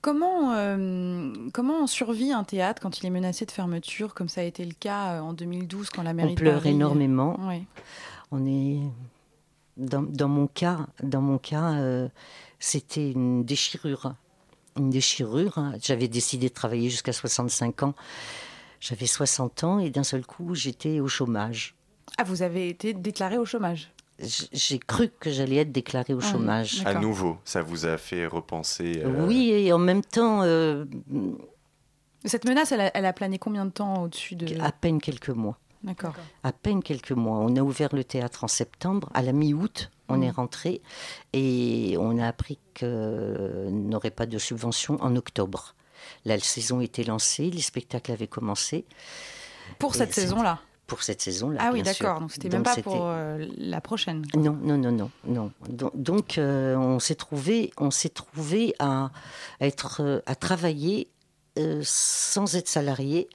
Comment, 0.00 0.52
euh, 0.54 1.32
comment 1.52 1.82
on 1.84 1.86
survit 1.86 2.32
un 2.32 2.42
théâtre 2.42 2.82
quand 2.82 2.98
il 3.00 3.06
est 3.06 3.10
menacé 3.10 3.46
de 3.46 3.52
fermeture, 3.52 4.14
comme 4.14 4.28
ça 4.28 4.40
a 4.40 4.44
été 4.44 4.64
le 4.64 4.72
cas 4.72 5.12
euh, 5.14 5.20
en 5.20 5.32
2012 5.32 5.90
quand 5.90 6.02
la 6.02 6.12
mairie 6.12 6.30
On 6.30 6.34
de 6.34 6.40
pleure 6.40 6.54
Paris- 6.58 6.70
énormément. 6.70 7.38
Ouais. 7.46 7.62
On 8.32 8.44
est 8.44 8.78
dans, 9.76 10.02
dans 10.02 10.26
mon 10.28 10.48
cas, 10.48 10.86
dans 11.04 11.20
mon 11.20 11.38
cas, 11.38 11.74
euh, 11.74 12.08
c'était 12.58 13.12
une 13.12 13.44
déchirure, 13.44 14.14
une 14.78 14.90
déchirure. 14.90 15.58
hein. 15.58 15.72
J'avais 15.82 16.08
décidé 16.08 16.48
de 16.48 16.54
travailler 16.54 16.90
jusqu'à 16.90 17.12
65 17.12 17.82
ans. 17.82 17.94
J'avais 18.80 19.06
60 19.06 19.64
ans 19.64 19.78
et 19.78 19.90
d'un 19.90 20.02
seul 20.04 20.24
coup, 20.26 20.54
j'étais 20.54 21.00
au 21.00 21.08
chômage. 21.08 21.74
Ah, 22.18 22.24
vous 22.24 22.42
avez 22.42 22.68
été 22.68 22.92
déclaré 22.94 23.38
au 23.38 23.44
chômage? 23.44 23.92
J'ai 24.52 24.78
cru 24.78 25.10
que 25.20 25.30
j'allais 25.30 25.56
être 25.56 25.72
déclarée 25.72 26.14
au 26.14 26.20
Ah, 26.22 26.30
chômage. 26.32 26.82
À 26.84 26.94
nouveau, 26.94 27.38
ça 27.44 27.62
vous 27.62 27.86
a 27.86 27.96
fait 27.96 28.26
repenser. 28.26 29.00
euh, 29.04 29.26
Oui, 29.26 29.50
et 29.50 29.72
en 29.72 29.78
même 29.78 30.02
temps, 30.02 30.42
euh, 30.42 30.84
Cette 32.24 32.44
menace, 32.44 32.70
elle 32.72 32.80
a, 32.82 32.90
elle 32.96 33.06
a 33.06 33.12
plané 33.12 33.38
combien 33.38 33.64
de 33.64 33.70
temps 33.70 34.02
au-dessus 34.04 34.36
de. 34.36 34.60
à 34.60 34.70
peine 34.70 35.00
quelques 35.00 35.30
mois. 35.30 35.58
D'accord. 35.82 36.14
à 36.44 36.52
peine 36.52 36.80
quelques 36.80 37.10
mois. 37.10 37.38
On 37.38 37.56
a 37.56 37.60
ouvert 37.62 37.88
le 37.92 38.04
théâtre 38.04 38.44
en 38.44 38.48
septembre. 38.48 39.10
À 39.14 39.22
la 39.22 39.32
mi-août, 39.32 39.90
on 40.12 40.18
Mm. 40.18 40.22
est 40.24 40.30
rentré 40.30 40.82
et 41.32 41.96
on 41.98 42.18
a 42.18 42.26
appris 42.28 42.58
qu'on 42.78 43.70
n'aurait 43.70 44.10
pas 44.10 44.26
de 44.26 44.38
subvention 44.38 44.96
en 45.02 45.16
octobre. 45.16 45.74
La 46.24 46.38
saison 46.38 46.80
était 46.80 47.04
lancée, 47.04 47.50
les 47.50 47.60
spectacles 47.62 48.12
avaient 48.12 48.26
commencé 48.26 48.84
Pour 49.78 49.94
Et 49.94 49.98
cette 49.98 50.12
saison-là. 50.14 50.58
pour 50.86 51.02
cette 51.02 51.20
saison-là. 51.22 51.58
Ah 51.62 51.70
oui, 51.72 51.82
d'accord. 51.82 52.20
Donc 52.20 52.32
c'était 52.32 52.48
même 52.50 52.62
pas 52.64 52.76
pour 52.76 53.06
euh, 53.06 53.46
la 53.56 53.80
prochaine. 53.80 54.24
Non, 54.34 54.58
non, 54.62 54.76
non, 54.76 54.92
non, 54.92 55.10
non. 55.24 55.52
Donc, 55.94 56.36
euh, 56.38 56.76
on 56.76 56.98
s'est 56.98 57.14
trouvé, 57.14 57.72
on 57.78 57.90
s'est 57.90 58.10
trouvé 58.10 58.74
à, 58.78 59.10
à 59.60 59.66
être, 59.66 60.02
euh, 60.02 60.20
à 60.26 60.34
travailler 60.34 61.08
euh, 61.58 61.80
sans 61.84 62.56
être 62.56 62.68
salarié. 62.68 63.28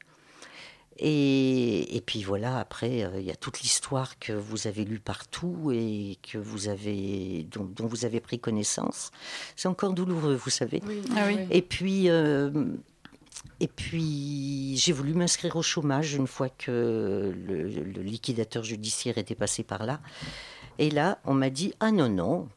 Et, 1.00 1.96
et 1.96 2.02
puis 2.02 2.24
voilà, 2.24 2.58
après, 2.58 3.04
euh, 3.04 3.20
il 3.20 3.26
y 3.26 3.32
a 3.32 3.36
toute 3.36 3.62
l'histoire 3.62 4.18
que 4.20 4.34
vous 4.34 4.68
avez 4.68 4.84
lue 4.84 5.00
partout 5.00 5.72
et 5.72 6.18
que 6.24 6.38
vous 6.38 6.70
avez, 6.70 7.46
dont, 7.52 7.66
dont 7.66 7.86
vous 7.86 8.06
avez 8.06 8.20
pris 8.20 8.40
connaissance. 8.40 9.12
C'est 9.56 9.68
encore 9.68 9.94
douloureux, 9.94 10.36
vous 10.36 10.50
savez. 10.50 10.82
Ah 11.16 11.26
oui. 11.28 11.38
Et 11.52 11.62
puis, 11.62 12.10
euh, 12.10 12.50
et 13.60 13.68
puis 13.68 14.76
j'ai 14.78 14.92
voulu 14.92 15.14
m'inscrire 15.14 15.56
au 15.56 15.62
chômage 15.62 16.16
une 16.16 16.28
fois 16.28 16.50
que 16.50 17.34
le, 17.36 17.68
le 17.68 18.02
liquidateur 18.02 18.64
judiciaire 18.64 19.18
était 19.18 19.36
passé 19.36 19.64
par 19.64 19.86
là. 19.86 20.00
Et 20.80 20.90
là, 20.90 21.20
on 21.26 21.34
m'a 21.34 21.50
dit 21.50 21.74
Ah 21.80 21.92
non, 21.92 22.10
non, 22.10 22.48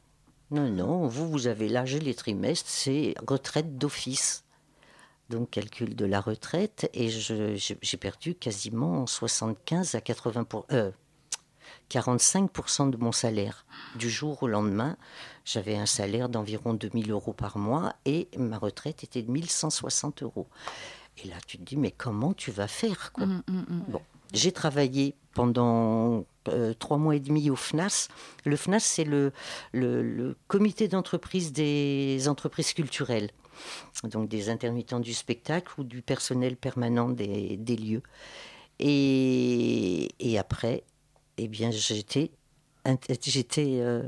non, 0.50 0.68
non, 0.68 1.06
vous, 1.06 1.28
vous 1.30 1.46
avez 1.46 1.68
l'âge 1.68 1.94
et 1.94 2.00
les 2.00 2.14
trimestres, 2.14 2.68
c'est 2.68 3.14
retraite 3.26 3.78
d'office. 3.78 4.44
Donc, 5.30 5.50
calcul 5.50 5.96
de 5.96 6.04
la 6.04 6.20
retraite. 6.20 6.90
Et 6.92 7.08
j'ai 7.08 7.96
perdu 7.96 8.34
quasiment 8.34 9.06
75 9.06 9.94
à 9.94 10.00
80 10.00 10.44
pour, 10.44 10.66
euh, 10.72 10.90
45% 11.90 12.90
de 12.90 12.96
mon 12.96 13.12
salaire. 13.12 13.64
Du 13.96 14.10
jour 14.10 14.42
au 14.42 14.48
lendemain, 14.48 14.96
j'avais 15.44 15.76
un 15.76 15.86
salaire 15.86 16.28
d'environ 16.28 16.74
2000 16.74 17.10
euros 17.10 17.32
par 17.32 17.58
mois 17.58 17.94
et 18.04 18.28
ma 18.36 18.58
retraite 18.58 19.04
était 19.04 19.22
de 19.22 19.30
1160 19.30 20.22
euros. 20.22 20.48
Et 21.22 21.28
là, 21.28 21.36
tu 21.46 21.58
te 21.58 21.62
dis, 21.62 21.76
mais 21.76 21.90
comment 21.90 22.32
tu 22.32 22.50
vas 22.50 22.68
faire 22.68 23.12
quoi? 23.12 23.26
Mm, 23.26 23.42
mm, 23.48 23.64
mm. 23.68 23.84
Bon, 23.88 24.02
j'ai 24.32 24.52
travaillé 24.52 25.14
pendant 25.34 26.24
euh, 26.48 26.74
trois 26.74 26.96
mois 26.96 27.16
et 27.16 27.20
demi 27.20 27.50
au 27.50 27.56
FNAS. 27.56 28.08
Le 28.44 28.56
FNAS, 28.56 28.80
c'est 28.80 29.04
le, 29.04 29.32
le, 29.72 30.02
le 30.02 30.36
comité 30.48 30.88
d'entreprise 30.88 31.52
des 31.52 32.28
entreprises 32.28 32.72
culturelles, 32.72 33.30
donc 34.04 34.28
des 34.28 34.48
intermittents 34.48 35.00
du 35.00 35.14
spectacle 35.14 35.72
ou 35.78 35.84
du 35.84 36.02
personnel 36.02 36.56
permanent 36.56 37.08
des, 37.08 37.56
des 37.56 37.76
lieux. 37.76 38.02
Et, 38.78 40.08
et 40.20 40.38
après, 40.38 40.84
eh 41.36 41.48
bien, 41.48 41.70
j'étais, 41.70 42.30
j'étais 43.22 43.78
euh, 43.80 44.02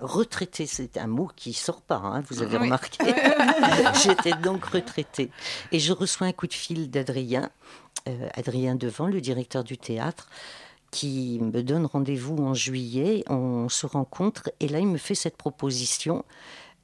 retraitée. 0.00 0.66
C'est 0.66 0.96
un 0.96 1.06
mot 1.06 1.30
qui 1.34 1.52
sort 1.52 1.82
pas, 1.82 1.96
hein, 1.96 2.22
vous 2.30 2.42
avez 2.42 2.56
Oui. 2.56 2.64
remarqué. 2.64 3.04
J'étais 4.02 4.34
donc 4.42 4.64
retraitée. 4.64 5.30
Et 5.72 5.78
je 5.78 5.92
reçois 5.92 6.26
un 6.26 6.32
coup 6.32 6.46
de 6.46 6.52
fil 6.54 6.90
d'Adrien, 6.90 7.50
euh, 8.08 8.28
Adrien 8.34 8.74
Devant, 8.74 9.06
le 9.06 9.20
directeur 9.20 9.64
du 9.64 9.78
théâtre, 9.78 10.28
qui 10.90 11.38
me 11.40 11.62
donne 11.62 11.86
rendez-vous 11.86 12.36
en 12.38 12.54
juillet. 12.54 13.24
On 13.28 13.68
se 13.68 13.86
rencontre 13.86 14.50
et 14.60 14.68
là, 14.68 14.78
il 14.78 14.86
me 14.86 14.98
fait 14.98 15.14
cette 15.16 15.36
proposition. 15.36 16.24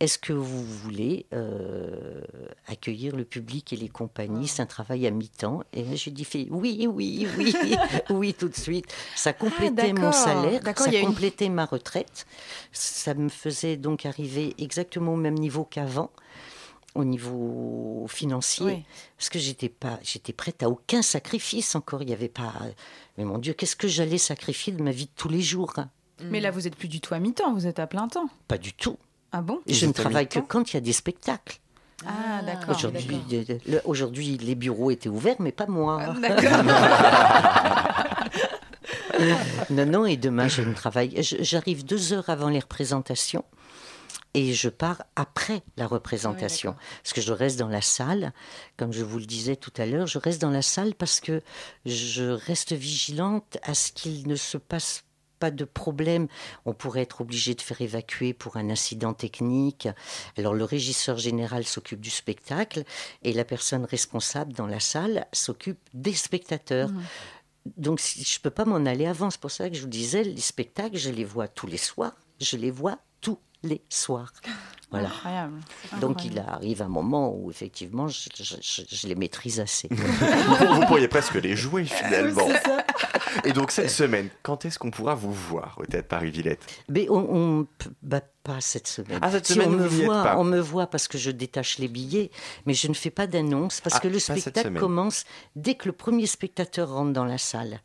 Est-ce 0.01 0.19
que 0.19 0.33
vous 0.33 0.65
voulez 0.65 1.27
euh, 1.35 2.23
accueillir 2.67 3.15
le 3.15 3.25
public 3.27 3.73
et 3.75 3.77
les 3.77 3.91
compagnies? 3.91 4.49
C'est 4.49 4.63
un 4.63 4.67
travail 4.67 5.07
à 5.07 5.11
mi-temps. 5.11 5.63
Et 5.75 5.85
là, 5.85 5.95
j'ai 5.95 6.11
dit 6.11 6.27
oui, 6.51 6.87
oui, 6.91 7.29
oui, 7.37 7.55
oui, 8.11 8.33
tout 8.33 8.49
de 8.49 8.57
suite. 8.57 8.87
Ça 9.15 9.35
complétait 9.35 9.93
mon 9.93 10.11
salaire, 10.11 10.63
ça 10.77 10.91
une- 10.91 11.07
complétait 11.07 11.51
ma 11.51 11.67
retraite. 11.67 12.25
Ça 12.73 13.13
me 13.13 13.29
faisait 13.29 13.77
donc 13.77 14.07
arriver 14.07 14.55
exactement 14.57 15.13
au 15.13 15.17
même 15.19 15.35
niveau 15.39 15.65
qu'avant, 15.65 16.11
au 16.95 17.05
niveau 17.05 18.07
financier. 18.09 18.65
Oui. 18.67 18.85
Parce 19.19 19.29
que 19.29 19.39
j'étais 19.39 19.69
pas, 19.69 19.99
j'étais 20.03 20.33
prête 20.33 20.63
à 20.63 20.71
aucun 20.71 21.03
sacrifice 21.03 21.75
encore. 21.75 22.01
Il 22.01 22.07
n'y 22.07 22.15
avait 22.15 22.29
pas. 22.29 22.55
Mais 23.19 23.25
mon 23.27 23.37
Dieu, 23.37 23.53
qu'est-ce 23.53 23.77
que 23.77 23.87
j'allais 23.87 24.17
sacrifier 24.17 24.73
de 24.73 24.83
ma 24.83 24.93
vie 24.93 25.05
de 25.07 25.11
tous 25.15 25.29
les 25.29 25.43
jours? 25.43 25.75
Mais 26.23 26.41
là, 26.41 26.51
vous 26.51 26.67
êtes 26.67 26.77
plus 26.77 26.89
du 26.89 27.03
tout 27.03 27.13
à 27.13 27.19
mi-temps, 27.19 27.53
vous 27.53 27.67
êtes 27.67 27.79
à 27.79 27.87
plein 27.87 28.09
temps. 28.09 28.31
Pas 28.49 28.57
du 28.59 28.73
tout. 28.73 28.97
Ah 29.33 29.43
bon? 29.43 29.61
Je 29.67 29.87
ne 29.87 29.93
travaille 29.93 30.29
que 30.29 30.41
quand 30.41 30.73
il 30.73 30.75
y 30.75 30.77
a 30.79 30.81
des 30.81 30.93
spectacles. 30.93 31.59
Ah, 32.07 32.41
d'accord. 32.43 32.75
Aujourd'hui, 32.77 33.21
d'accord. 33.31 33.57
le- 33.67 33.81
aujourd'hui, 33.85 34.39
les 34.39 34.55
bureaux 34.55 34.91
étaient 34.91 35.09
ouverts, 35.11 35.37
mais 35.39 35.53
pas 35.53 35.67
moi. 35.67 36.01
Ah, 36.01 36.15
D'accord. 36.19 36.65
non, 39.71 39.87
non, 39.87 40.07
et 40.07 40.17
demain, 40.17 40.49
je 40.49 40.63
ne 40.63 40.73
travaille. 40.73 41.15
J'arrive 41.23 41.85
deux 41.85 42.13
heures 42.13 42.29
avant 42.31 42.49
les 42.49 42.59
représentations 42.61 43.45
et 44.33 44.53
je 44.55 44.69
pars 44.69 45.03
après 45.17 45.63
la 45.77 45.87
représentation. 45.87 46.75
parce 47.03 47.13
que 47.13 47.21
je 47.21 47.33
reste 47.33 47.59
dans 47.59 47.69
la 47.69 47.83
salle, 47.83 48.33
comme 48.77 48.93
je 48.93 49.03
vous 49.05 49.19
le 49.19 49.27
disais 49.27 49.57
tout 49.57 49.73
à 49.77 49.87
l'heure, 49.87 50.07
je 50.07 50.19
reste 50.19 50.41
dans 50.41 50.51
la 50.51 50.63
salle 50.63 50.95
parce 50.95 51.21
que 51.21 51.43
je 51.85 52.25
reste 52.31 52.73
vigilante 52.73 53.59
à 53.63 53.75
ce 53.75 53.93
qu'il 53.93 54.27
ne 54.29 54.37
se 54.37 54.57
passe 54.57 55.05
pas 55.41 55.51
de 55.51 55.65
problème. 55.65 56.29
On 56.67 56.75
pourrait 56.75 57.01
être 57.01 57.23
obligé 57.23 57.55
de 57.55 57.61
faire 57.61 57.81
évacuer 57.81 58.33
pour 58.33 58.57
un 58.57 58.71
incident 58.71 59.15
technique. 59.15 59.89
Alors 60.39 60.55
le 60.55 60.65
régisseur 60.65 61.19
général 61.19 61.65
s'occupe 61.65 62.01
du 62.01 62.11
spectacle 62.11 62.85
et 63.23 63.33
la 63.33 63.45
personne 63.45 63.85
responsable 63.85 64.53
dans 64.53 64.67
la 64.67 64.79
salle 64.79 65.27
s'occupe 65.33 65.81
des 65.95 66.15
spectateurs. 66.15 66.91
Donc 67.77 68.01
si, 68.01 68.23
je 68.23 68.39
ne 68.39 68.43
peux 68.43 68.51
pas 68.51 68.65
m'en 68.65 68.87
aller 68.87 69.07
avant. 69.07 69.31
C'est 69.31 69.41
pour 69.41 69.51
ça 69.51 69.69
que 69.69 69.77
je 69.77 69.83
vous 69.83 69.89
disais, 69.89 70.23
les 70.23 70.41
spectacles, 70.41 70.97
je 70.97 71.11
les 71.11 71.25
vois 71.25 71.49
tous 71.49 71.67
les 71.67 71.79
soirs. 71.79 72.15
Je 72.41 72.57
les 72.57 72.71
vois 72.71 72.99
tous 73.21 73.39
les 73.63 73.83
soirs. 73.89 74.33
Voilà. 74.91 75.09
Incroyable. 75.09 75.61
Donc 76.01 76.25
il 76.25 76.39
arrive 76.41 76.83
un 76.83 76.89
moment 76.89 77.33
où 77.33 77.51
effectivement 77.51 78.09
je, 78.09 78.29
je- 78.35 78.57
je- 78.61 78.83
je 78.89 79.07
les 79.07 79.15
maîtrise 79.15 79.61
assez. 79.61 79.89
vous 79.91 80.87
pourriez 80.87 81.07
presque 81.09 81.35
les 81.35 81.55
jouer 81.57 81.85
finalement. 81.87 82.49
Et 83.45 83.53
donc 83.53 83.71
cette 83.71 83.91
semaine, 83.91 84.29
quand 84.43 84.65
est-ce 84.65 84.79
qu'on 84.79 84.91
pourra 84.91 85.15
vous 85.15 85.33
voir 85.33 85.77
au 85.79 85.87
Théâtre 85.87 86.09
Paris-Villette? 86.09 86.61
Mais 86.89 87.07
on, 87.09 87.67
bah, 88.03 88.21
pas 88.43 88.61
cette 88.61 88.89
semaine. 88.89 89.21
Ah, 89.23 89.31
cette 89.31 89.47
Si 89.47 89.53
semaine, 89.55 89.69
on 89.69 89.73
me 89.77 89.87
voit, 89.87 90.23
pas. 90.25 90.39
on 90.39 90.45
me 90.45 90.59
voit 90.59 90.89
parce 90.89 91.07
que 91.07 91.19
je 91.19 91.31
détache 91.31 91.79
les 91.79 91.87
billets, 91.89 92.31
mais 92.67 92.75
je 92.75 92.89
ne 92.89 92.95
fais 92.95 93.11
pas 93.11 93.27
d'annonce 93.29 93.81
parce 93.81 93.97
Ah, 93.97 94.01
que 94.01 94.09
le 94.09 94.19
spectacle 94.19 94.73
commence 94.75 95.25
dès 95.55 95.75
que 95.75 95.87
le 95.87 95.93
premier 95.93 96.27
spectateur 96.27 96.91
rentre 96.91 97.13
dans 97.13 97.25
la 97.25 97.39
salle. 97.39 97.81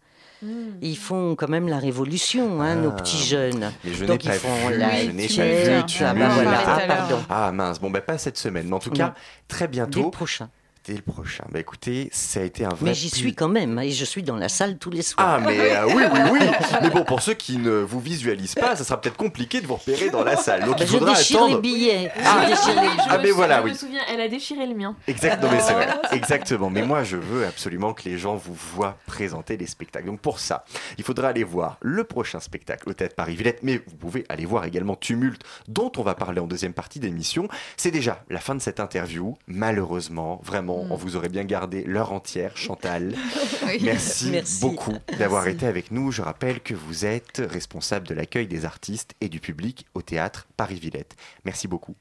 Ils 0.82 0.98
font 0.98 1.36
quand 1.36 1.48
même 1.50 1.68
la 1.68 1.80
révolution, 1.80 2.62
hein, 2.62 2.76
nos 2.76 2.90
Ah. 2.90 2.94
petits 2.96 3.18
jeunes. 3.24 3.72
Mais 3.84 3.94
je 3.94 4.02
n'ai 4.02 4.08
Donc 4.08 4.24
ils 4.24 4.28
pas 4.30 4.34
font 4.38 4.68
vu, 4.70 4.78
la 4.78 5.02
je 5.02 5.06
n'ai 5.12 5.14
pas 5.18 5.24
étiquette, 5.24 5.78
vu, 5.78 5.86
tu 5.86 6.04
ah 6.04 6.14
bah 6.14 6.30
voilà, 6.30 6.62
ah, 6.66 6.80
pardon. 6.88 7.18
Ah 7.30 7.52
mince, 7.52 7.80
bon 7.80 7.90
ben 7.90 8.02
pas 8.02 8.18
cette 8.18 8.38
semaine, 8.38 8.68
mais 8.68 8.76
en 8.76 8.80
tout 8.80 8.92
cas 8.92 9.14
très 9.48 9.68
Dès 9.68 9.80
le 9.80 9.86
bientôt, 9.88 10.10
prochain. 10.12 10.50
Dès 10.88 10.94
le 10.94 11.02
prochain. 11.02 11.44
Bah 11.52 11.60
écoutez, 11.60 12.10
ça 12.12 12.40
a 12.40 12.44
été 12.44 12.64
un 12.66 12.70
vrai. 12.70 12.90
Mais 12.90 12.94
j'y 12.94 13.10
suis 13.10 13.34
quand 13.34 13.48
même, 13.48 13.78
hein, 13.78 13.82
et 13.82 13.92
je 13.92 14.06
suis 14.06 14.24
dans 14.24 14.36
la 14.36 14.50
salle 14.50 14.78
tous 14.78 14.90
les 14.92 15.02
soirs. 15.02 15.28
Ah 15.28 15.40
mais 15.40 15.58
euh, 15.76 15.86
oui 15.88 16.04
oui 16.14 16.20
oui. 16.34 16.40
Mais 16.82 16.90
bon 16.90 17.04
pour 17.04 17.22
ceux 17.22 17.34
qui 17.34 17.58
ne 17.58 17.72
vous 17.72 18.00
visualisent 18.00 18.56
pas, 18.56 18.76
ça 18.76 18.84
sera 18.84 19.00
peut-être 19.02 19.18
compliqué 19.18 19.62
de 19.62 19.68
vous 19.68 19.76
repérer 19.76 20.10
dans 20.10 20.24
la 20.24 20.36
salle. 20.36 20.66
Donc 20.66 20.78
Bah, 20.78 20.84
il 20.84 20.88
je 20.88 20.92
faudra 20.98 21.14
déchire 21.16 21.38
attendre. 21.38 21.56
les 21.56 21.62
billets. 21.62 22.12
Ah. 22.24 22.42
je 22.44 22.50
déchire 22.50 22.82
les 22.82 22.88
Je 22.90 23.04
Ah, 23.10 23.18
me 23.18 23.24
mais 23.24 23.32
voilà, 23.32 23.58
je 23.60 23.64
oui. 23.64 23.72
me 23.72 23.76
souviens, 23.76 24.02
elle 24.12 24.22
a 24.22 24.28
déchiré 24.28 24.66
le 24.68 24.76
mien. 24.76 24.96
Exactement, 25.08 25.52
mais 25.52 25.60
c'est 25.60 25.74
vrai. 25.74 25.88
Exactement. 26.12 26.70
Mais 26.70 26.84
moi, 26.84 27.04
je 27.04 27.18
veux 27.18 27.46
absolument 27.46 27.94
que 27.94 28.04
les 28.08 28.18
gens 28.18 28.36
vous 28.36 28.54
voient 28.54 28.98
présenter 29.08 29.58
les 29.58 29.68
spectacles. 29.68 30.06
Donc 30.08 30.20
pour 30.20 30.40
ça, 30.40 30.66
il 30.98 31.04
faudra 31.04 31.30
aller 31.30 31.44
voir 31.44 31.78
le 31.82 32.04
prochain 32.04 32.40
spectacle 32.40 32.90
au 32.90 32.94
Théâtre 32.94 33.16
Paris-Villette, 33.16 33.60
mais 33.64 33.82
vous 33.88 33.96
pouvez 33.96 34.26
aller 34.30 34.46
voir 34.46 34.66
également 34.66 34.96
Tumulte, 34.96 35.42
dont 35.68 35.92
on 35.98 36.04
va 36.04 36.14
parler 36.16 36.40
en 36.40 36.48
deuxième 36.48 36.74
partie 36.74 37.00
d'émission. 37.00 37.48
C'est 37.78 37.92
déjà 37.92 38.24
la 38.30 38.40
fin 38.40 38.56
de 38.56 38.62
cette 38.62 38.80
interview. 38.80 39.36
Malheureusement, 39.48 40.40
vraiment, 40.44 40.75
on 40.90 40.96
vous 40.96 41.16
aurait 41.16 41.30
bien 41.30 41.44
gardé 41.44 41.84
l'heure 41.84 42.12
entière, 42.12 42.58
Chantal. 42.58 43.16
Merci, 43.82 44.32
Merci. 44.32 44.62
beaucoup 44.62 44.96
d'avoir 45.18 45.48
été 45.48 45.66
avec 45.66 45.92
nous. 45.92 46.12
Je 46.12 46.22
rappelle 46.22 46.60
que 46.60 46.74
vous 46.74 47.06
êtes 47.06 47.42
responsable 47.46 48.08
de 48.08 48.14
l'accueil 48.14 48.48
des 48.48 48.66
artistes 48.66 49.14
et 49.22 49.30
du 49.30 49.40
public 49.40 49.86
au 49.94 50.02
Théâtre 50.02 50.48
Paris-Villette. 50.58 51.16
Merci 51.46 51.68
beaucoup. 51.68 51.96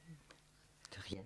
De 0.91 0.97
rien. 1.03 1.21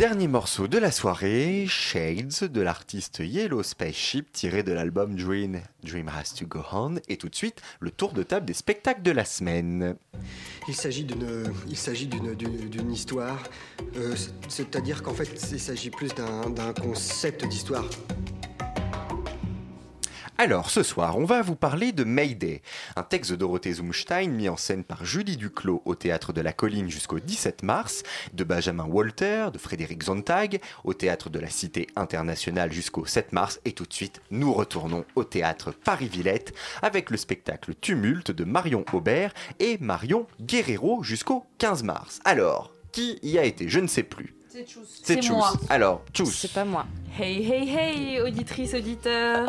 Dernier 0.00 0.28
morceau 0.28 0.66
de 0.66 0.78
la 0.78 0.90
soirée, 0.92 1.66
Shades 1.68 2.50
de 2.50 2.62
l'artiste 2.62 3.18
Yellow 3.22 3.62
Spaceship 3.62 4.32
tiré 4.32 4.62
de 4.62 4.72
l'album 4.72 5.14
Dream, 5.14 5.60
Dream 5.84 6.08
Has 6.08 6.32
to 6.34 6.46
Go 6.46 6.60
On 6.72 6.94
et 7.06 7.18
tout 7.18 7.28
de 7.28 7.34
suite 7.34 7.60
le 7.80 7.90
tour 7.90 8.14
de 8.14 8.22
table 8.22 8.46
des 8.46 8.54
spectacles 8.54 9.02
de 9.02 9.10
la 9.10 9.26
semaine. 9.26 9.96
Il 10.68 10.74
s'agit 10.74 11.04
d'une, 11.04 11.52
histoire, 12.90 13.42
euh, 13.96 14.16
c'est- 14.16 14.30
c'est-à-dire 14.48 15.02
qu'en 15.02 15.12
fait, 15.12 15.38
il 15.52 15.60
s'agit 15.60 15.90
plus 15.90 16.08
d'un 16.14 16.72
concept 16.72 17.46
d'histoire. 17.46 17.84
Alors 20.42 20.70
ce 20.70 20.82
soir, 20.82 21.18
on 21.18 21.26
va 21.26 21.42
vous 21.42 21.54
parler 21.54 21.92
de 21.92 22.02
Mayday, 22.02 22.62
un 22.96 23.02
texte 23.02 23.30
de 23.32 23.36
Dorothée 23.36 23.74
Zumstein 23.74 24.30
mis 24.30 24.48
en 24.48 24.56
scène 24.56 24.84
par 24.84 25.04
Julie 25.04 25.36
Duclos 25.36 25.82
au 25.84 25.94
théâtre 25.94 26.32
de 26.32 26.40
la 26.40 26.54
Colline 26.54 26.88
jusqu'au 26.88 27.18
17 27.18 27.62
mars, 27.62 28.04
de 28.32 28.42
Benjamin 28.42 28.86
Walter, 28.86 29.48
de 29.52 29.58
Frédéric 29.58 30.04
Zontag 30.04 30.62
au 30.82 30.94
théâtre 30.94 31.28
de 31.28 31.38
la 31.38 31.50
Cité 31.50 31.88
internationale 31.94 32.72
jusqu'au 32.72 33.04
7 33.04 33.34
mars 33.34 33.60
et 33.66 33.72
tout 33.72 33.84
de 33.84 33.92
suite, 33.92 34.22
nous 34.30 34.54
retournons 34.54 35.04
au 35.14 35.24
théâtre 35.24 35.72
Paris-Villette 35.72 36.54
avec 36.80 37.10
le 37.10 37.18
spectacle 37.18 37.74
Tumulte 37.78 38.30
de 38.30 38.44
Marion 38.44 38.86
Aubert 38.94 39.34
et 39.58 39.76
Marion 39.78 40.26
Guerrero 40.40 41.02
jusqu'au 41.02 41.44
15 41.58 41.82
mars. 41.82 42.18
Alors, 42.24 42.72
qui 42.92 43.18
y 43.22 43.36
a 43.36 43.44
été? 43.44 43.68
Je 43.68 43.80
ne 43.80 43.88
sais 43.88 44.04
plus. 44.04 44.39
C'est 44.50 45.20
Tchous. 45.22 45.34
moi. 45.34 45.52
Alors, 45.68 46.02
Tchous. 46.12 46.26
C'est 46.26 46.52
pas 46.52 46.64
moi. 46.64 46.84
Hey, 47.16 47.44
hey, 47.48 47.68
hey, 47.68 48.20
auditrice, 48.20 48.74
auditeur. 48.74 49.48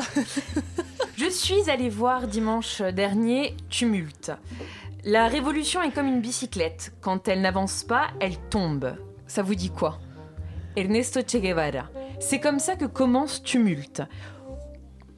Je 1.17 1.27
suis 1.27 1.69
allée 1.71 1.89
voir 1.89 2.27
dimanche 2.27 2.81
dernier 2.81 3.55
Tumulte. 3.69 4.31
La 5.03 5.27
révolution 5.27 5.81
est 5.81 5.91
comme 5.91 6.05
une 6.05 6.21
bicyclette. 6.21 6.93
Quand 7.01 7.27
elle 7.27 7.41
n'avance 7.41 7.83
pas, 7.83 8.09
elle 8.19 8.37
tombe. 8.49 8.95
Ça 9.25 9.41
vous 9.41 9.55
dit 9.55 9.71
quoi? 9.71 9.97
Ernesto 10.75 11.21
Che 11.21 11.37
Guevara. 11.37 11.89
C'est 12.19 12.39
comme 12.39 12.59
ça 12.59 12.75
que 12.75 12.85
commence 12.85 13.41
Tumulte. 13.41 14.03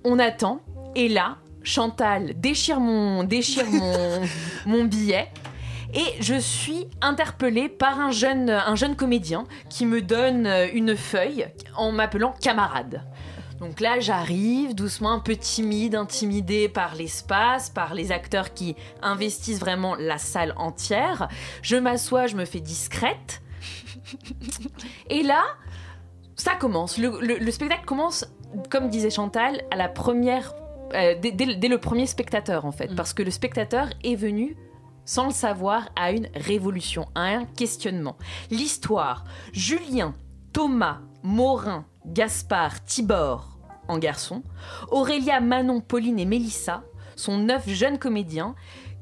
On 0.05 0.17
attend, 0.17 0.61
et 0.95 1.09
là, 1.09 1.37
Chantal 1.63 2.39
déchire 2.39 2.79
mon, 2.79 3.23
déchire 3.23 3.69
mon, 3.69 4.21
mon 4.65 4.85
billet. 4.85 5.27
Et 5.93 6.21
je 6.21 6.35
suis 6.35 6.87
interpellée 7.01 7.69
par 7.69 7.99
un 7.99 8.11
jeune, 8.11 8.49
un 8.49 8.75
jeune 8.75 8.95
comédien 8.95 9.45
qui 9.69 9.85
me 9.85 10.01
donne 10.01 10.47
euh, 10.47 10.67
une 10.73 10.95
feuille 10.97 11.47
en 11.75 11.91
m'appelant 11.91 12.33
camarade. 12.41 13.03
Donc 13.59 13.79
là, 13.79 13.99
j'arrive 13.99 14.75
doucement, 14.75 15.11
un 15.13 15.19
peu 15.19 15.35
timide, 15.37 15.95
intimidée 15.95 16.67
par 16.67 16.95
l'espace, 16.95 17.69
par 17.69 17.93
les 17.93 18.11
acteurs 18.11 18.53
qui 18.53 18.75
investissent 19.01 19.59
vraiment 19.59 19.95
la 19.95 20.17
salle 20.17 20.53
entière. 20.57 21.29
Je 21.61 21.75
m'assois, 21.77 22.27
je 22.27 22.35
me 22.35 22.45
fais 22.45 22.59
discrète. 22.59 23.41
Et 25.09 25.23
là, 25.23 25.41
ça 26.35 26.55
commence. 26.55 26.97
Le, 26.97 27.19
le- 27.21 27.37
le 27.37 27.51
spectacle 27.51 27.85
commence, 27.85 28.25
comme 28.69 28.89
disait 28.89 29.11
Chantal, 29.11 29.61
à 29.71 29.75
la 29.77 29.87
première, 29.87 30.53
euh, 30.95 31.15
dès, 31.21 31.31
dès 31.31 31.45
le- 31.45 31.55
dès 31.55 31.67
le 31.69 31.77
premier 31.77 32.05
spectateur 32.07 32.65
en 32.65 32.71
fait, 32.71 32.93
parce 32.95 33.13
que 33.13 33.23
le 33.23 33.31
spectateur 33.31 33.87
est 34.03 34.15
venu 34.15 34.57
sans 35.05 35.25
le 35.25 35.33
savoir, 35.33 35.89
à 35.95 36.11
une 36.11 36.29
révolution, 36.35 37.07
à 37.15 37.23
un 37.23 37.45
questionnement. 37.45 38.17
L'histoire, 38.49 39.25
Julien, 39.51 40.13
Thomas, 40.51 40.99
Morin, 41.23 41.85
Gaspard, 42.05 42.83
Tibor 42.85 43.57
en 43.87 43.97
garçon, 43.97 44.43
Aurélia, 44.91 45.39
Manon, 45.39 45.81
Pauline 45.81 46.19
et 46.19 46.25
Mélissa 46.25 46.83
sont 47.15 47.37
neuf 47.37 47.67
jeunes 47.69 47.99
comédiens 47.99 48.55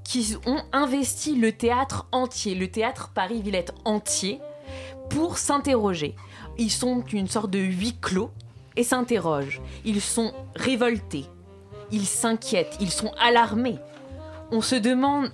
qui 0.03 0.35
ont 0.45 0.61
investi 0.73 1.35
le 1.35 1.51
théâtre 1.51 2.07
entier, 2.11 2.55
le 2.55 2.69
théâtre 2.69 3.11
Paris-Villette 3.13 3.73
entier, 3.85 4.39
pour 5.09 5.37
s'interroger. 5.37 6.15
Ils 6.57 6.71
sont 6.71 7.03
une 7.11 7.27
sorte 7.27 7.51
de 7.51 7.59
huis 7.59 7.97
clos 8.01 8.31
et 8.75 8.83
s'interrogent. 8.83 9.61
Ils 9.85 10.01
sont 10.01 10.33
révoltés, 10.55 11.25
ils 11.91 12.05
s'inquiètent, 12.05 12.77
ils 12.79 12.91
sont 12.91 13.11
alarmés. 13.19 13.77
On 14.51 14.61
se 14.61 14.75
demande 14.75 15.31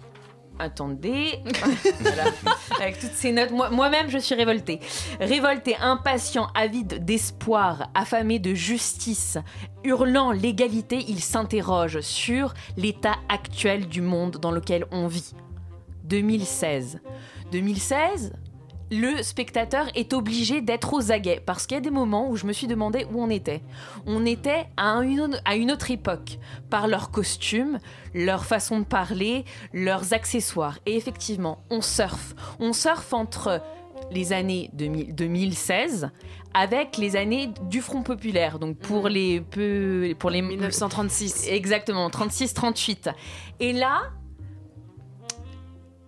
Attendez, 0.60 1.39
avec 2.82 2.99
toutes 2.99 3.14
ces 3.14 3.32
notes, 3.32 3.51
moi- 3.51 3.70
moi-même 3.70 4.10
je 4.10 4.18
suis 4.18 4.36
révoltée. 4.36 4.80
Révoltée, 5.20 5.76
impatient, 5.78 6.47
avide 6.55 7.05
d'espoir, 7.05 7.89
affamé 7.93 8.39
de 8.39 8.53
justice, 8.53 9.38
hurlant 9.84 10.32
l'égalité, 10.32 11.03
il 11.08 11.20
s'interroge 11.22 12.01
sur 12.01 12.53
l'état 12.76 13.16
actuel 13.30 13.88
du 13.88 14.01
monde 14.01 14.38
dans 14.41 14.51
lequel 14.51 14.86
on 14.91 15.08
vit. 15.08 15.34
2016. 16.05 16.99
2016, 17.51 18.34
le 18.92 19.22
spectateur 19.22 19.88
est 19.96 20.14
obligé 20.14 20.62
d'être 20.62 20.94
aux 20.94 21.12
aguets 21.12 21.42
parce 21.46 21.68
qu'il 21.68 21.76
y 21.76 21.78
a 21.78 21.82
des 21.82 21.92
moments 21.92 22.30
où 22.30 22.36
je 22.36 22.46
me 22.46 22.54
suis 22.54 22.68
demandé 22.68 23.06
où 23.12 23.22
on 23.22 23.30
était. 23.30 23.62
On 24.06 24.26
était 24.26 24.68
à 24.78 25.00
une, 25.00 25.40
à 25.46 25.56
une 25.56 25.72
autre 25.72 25.92
époque 25.92 26.40
par 26.70 26.88
leurs 26.88 27.12
costumes, 27.12 27.80
leur 28.14 28.46
façon 28.46 28.80
de 28.80 28.86
parler, 28.86 29.46
leurs 29.74 30.14
accessoires. 30.14 30.80
Et 30.86 30.96
effectivement, 30.96 31.60
on 31.70 31.82
surfe. 31.82 32.36
On 32.60 32.74
surfe 32.74 33.14
entre 33.14 33.62
les 34.12 34.32
années 34.32 34.70
2000 34.74 35.16
2016 35.16 36.10
avec 36.54 36.98
les 36.98 37.16
années 37.16 37.52
du 37.64 37.82
Front 37.82 38.04
populaire 38.04 38.60
donc 38.60 38.78
pour 38.78 39.10
les 39.10 39.42
peu 39.42 40.14
pour 40.18 40.30
les 40.30 40.42
1936 40.42 41.48
exactement 41.50 42.10
36 42.10 42.54
38 42.54 43.10
et 43.60 43.74
là 43.74 44.04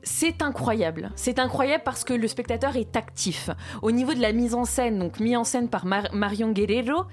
c'est 0.10 0.42
incroyable. 0.42 1.12
C'est 1.16 1.38
incroyable 1.38 1.84
parce 1.86 2.04
que 2.04 2.14
le 2.14 2.28
spectateur 2.28 2.76
est 2.76 2.96
actif. 2.96 3.52
Au 3.84 3.92
niveau 3.92 4.16
de 4.16 4.20
la 4.20 4.34
mise 4.34 4.56
en 4.56 4.66
scène, 4.66 4.98
donc 4.98 5.20
mis 5.20 5.36
en 5.36 5.44
scène 5.44 5.70
par 5.70 5.86
Mar- 5.86 6.14
Marion 6.14 6.52
Guerrero, 6.52 7.04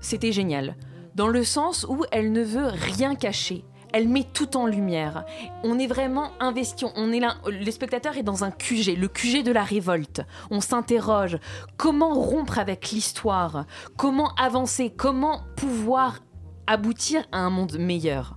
c'était 0.00 0.32
génial. 0.32 0.74
Dans 1.14 1.28
le 1.28 1.44
sens 1.44 1.86
où 1.88 2.04
elle 2.10 2.32
ne 2.32 2.42
veut 2.42 2.66
rien 2.66 3.14
cacher. 3.14 3.64
Elle 3.92 4.08
met 4.08 4.24
tout 4.24 4.56
en 4.56 4.66
lumière. 4.66 5.24
On 5.62 5.78
est 5.78 5.86
vraiment 5.86 6.32
investi. 6.40 6.84
On 6.96 7.12
est. 7.12 7.22
Le 7.46 7.70
spectateur 7.70 8.16
est 8.16 8.22
dans 8.24 8.42
un 8.44 8.50
QG, 8.50 8.98
le 8.98 9.08
QG 9.08 9.42
de 9.44 9.52
la 9.52 9.62
révolte. 9.62 10.20
On 10.50 10.60
s'interroge. 10.60 11.38
Comment 11.76 12.14
rompre 12.14 12.58
avec 12.58 12.90
l'histoire? 12.90 13.64
Comment 13.96 14.34
avancer? 14.34 14.90
Comment 14.90 15.42
pouvoir 15.56 16.18
aboutir 16.66 17.22
à 17.32 17.38
un 17.38 17.50
monde 17.50 17.78
meilleur? 17.78 18.36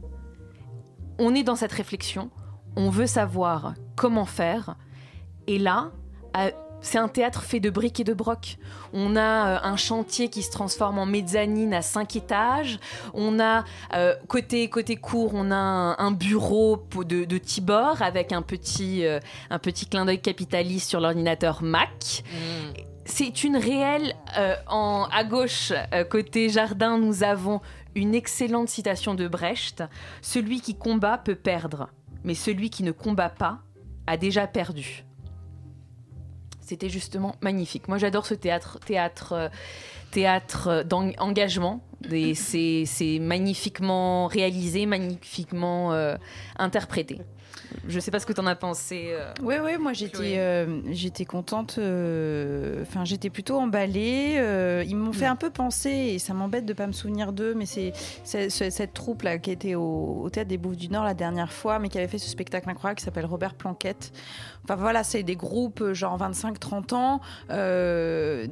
On 1.19 1.35
est 1.35 1.43
dans 1.43 1.57
cette 1.57 1.73
réflexion 1.73 2.29
on 2.75 2.89
veut 2.89 3.07
savoir 3.07 3.73
comment 3.95 4.25
faire. 4.25 4.75
Et 5.47 5.59
là, 5.59 5.91
c'est 6.81 6.97
un 6.97 7.07
théâtre 7.07 7.43
fait 7.43 7.59
de 7.59 7.69
briques 7.69 7.99
et 7.99 8.03
de 8.03 8.13
broc. 8.13 8.57
On 8.93 9.15
a 9.15 9.19
euh, 9.47 9.59
un 9.63 9.75
chantier 9.75 10.29
qui 10.29 10.41
se 10.41 10.51
transforme 10.51 10.97
en 10.97 11.05
mezzanine 11.05 11.73
à 11.73 11.81
cinq 11.81 12.15
étages. 12.15 12.79
On 13.13 13.39
a 13.39 13.65
euh, 13.93 14.15
côté 14.27 14.67
côté 14.69 14.95
cour, 14.95 15.31
on 15.35 15.51
a 15.51 15.55
un, 15.55 15.97
un 15.97 16.11
bureau 16.11 16.83
de, 16.95 17.25
de 17.25 17.37
Tibor 17.37 18.01
avec 18.01 18.31
un 18.31 18.41
petit 18.41 19.05
euh, 19.05 19.19
un 19.49 19.59
petit 19.59 19.85
clin 19.85 20.05
d'œil 20.05 20.21
capitaliste 20.21 20.89
sur 20.89 20.99
l'ordinateur 20.99 21.61
Mac. 21.61 22.23
C'est 23.05 23.43
une 23.43 23.57
réelle. 23.57 24.15
euh, 24.37 24.55
en, 24.67 25.07
à 25.11 25.23
gauche, 25.23 25.73
côté 26.09 26.49
jardin, 26.49 26.97
nous 26.97 27.23
avons 27.23 27.61
une 27.93 28.15
excellente 28.15 28.69
citation 28.69 29.15
de 29.15 29.27
Brecht 29.27 29.83
Celui 30.21 30.61
qui 30.61 30.75
combat 30.75 31.17
peut 31.17 31.35
perdre, 31.35 31.89
mais 32.23 32.35
celui 32.35 32.69
qui 32.69 32.83
ne 32.83 32.91
combat 32.91 33.29
pas 33.29 33.59
a 34.07 34.17
déjà 34.17 34.47
perdu. 34.47 35.05
C'était 36.61 36.89
justement 36.89 37.35
magnifique. 37.41 37.87
Moi, 37.87 37.97
j'adore 37.97 38.25
ce 38.25 38.33
théâtre, 38.33 38.79
théâtre, 38.79 39.33
euh, 39.33 39.49
théâtre 40.11 40.83
d'engagement. 40.83 41.83
Et 42.11 42.33
C'est 42.33 42.83
c'est 42.85 43.19
magnifiquement 43.19 44.27
réalisé, 44.27 44.85
magnifiquement 44.85 45.93
euh, 45.93 46.15
interprété. 46.57 47.19
Je 47.87 47.99
sais 47.99 48.11
pas 48.11 48.19
ce 48.19 48.25
que 48.25 48.33
tu 48.33 48.41
en 48.41 48.47
as 48.47 48.55
pensé. 48.55 49.09
euh. 49.11 49.31
Oui, 49.41 49.55
oui, 49.63 49.77
moi 49.79 49.93
j'étais, 49.93 50.37
euh, 50.37 50.81
j'étais 50.91 51.25
contente. 51.25 51.75
euh, 51.79 52.81
Enfin, 52.81 53.05
j'étais 53.05 53.29
plutôt 53.29 53.57
emballée. 53.59 54.83
ils 54.87 54.95
m'ont 54.95 55.13
fait 55.13 55.25
un 55.25 55.35
peu 55.35 55.49
penser, 55.49 55.89
et 55.89 56.19
ça 56.19 56.33
m'embête 56.33 56.65
de 56.65 56.73
pas 56.73 56.87
me 56.87 56.91
souvenir 56.91 57.33
d'eux, 57.33 57.53
mais 57.55 57.65
c'est, 57.65 57.93
c'est- 58.23 58.49
c'est- 58.49 58.71
cette 58.71 58.93
troupe 58.93 59.21
là 59.23 59.37
qui 59.37 59.51
était 59.51 59.75
au, 59.75 60.21
au 60.23 60.29
théâtre 60.29 60.49
des 60.49 60.57
Bouffes 60.57 60.77
du 60.77 60.89
Nord 60.89 61.03
la 61.03 61.13
dernière 61.13 61.51
fois, 61.51 61.79
mais 61.79 61.89
qui 61.89 61.97
avait 61.97 62.07
fait 62.07 62.17
ce 62.17 62.29
spectacle 62.29 62.69
incroyable 62.69 62.97
qui 62.99 63.05
s'appelle 63.05 63.25
Robert 63.25 63.53
Planquette. 63.55 64.11
Enfin 64.63 64.75
voilà, 64.75 65.03
c'est 65.03 65.23
des 65.23 65.35
groupes 65.35 65.81
euh, 65.81 65.93
genre 65.93 66.17
25-30 66.19 66.93
ans, 66.93 67.21
euh, 67.49 68.47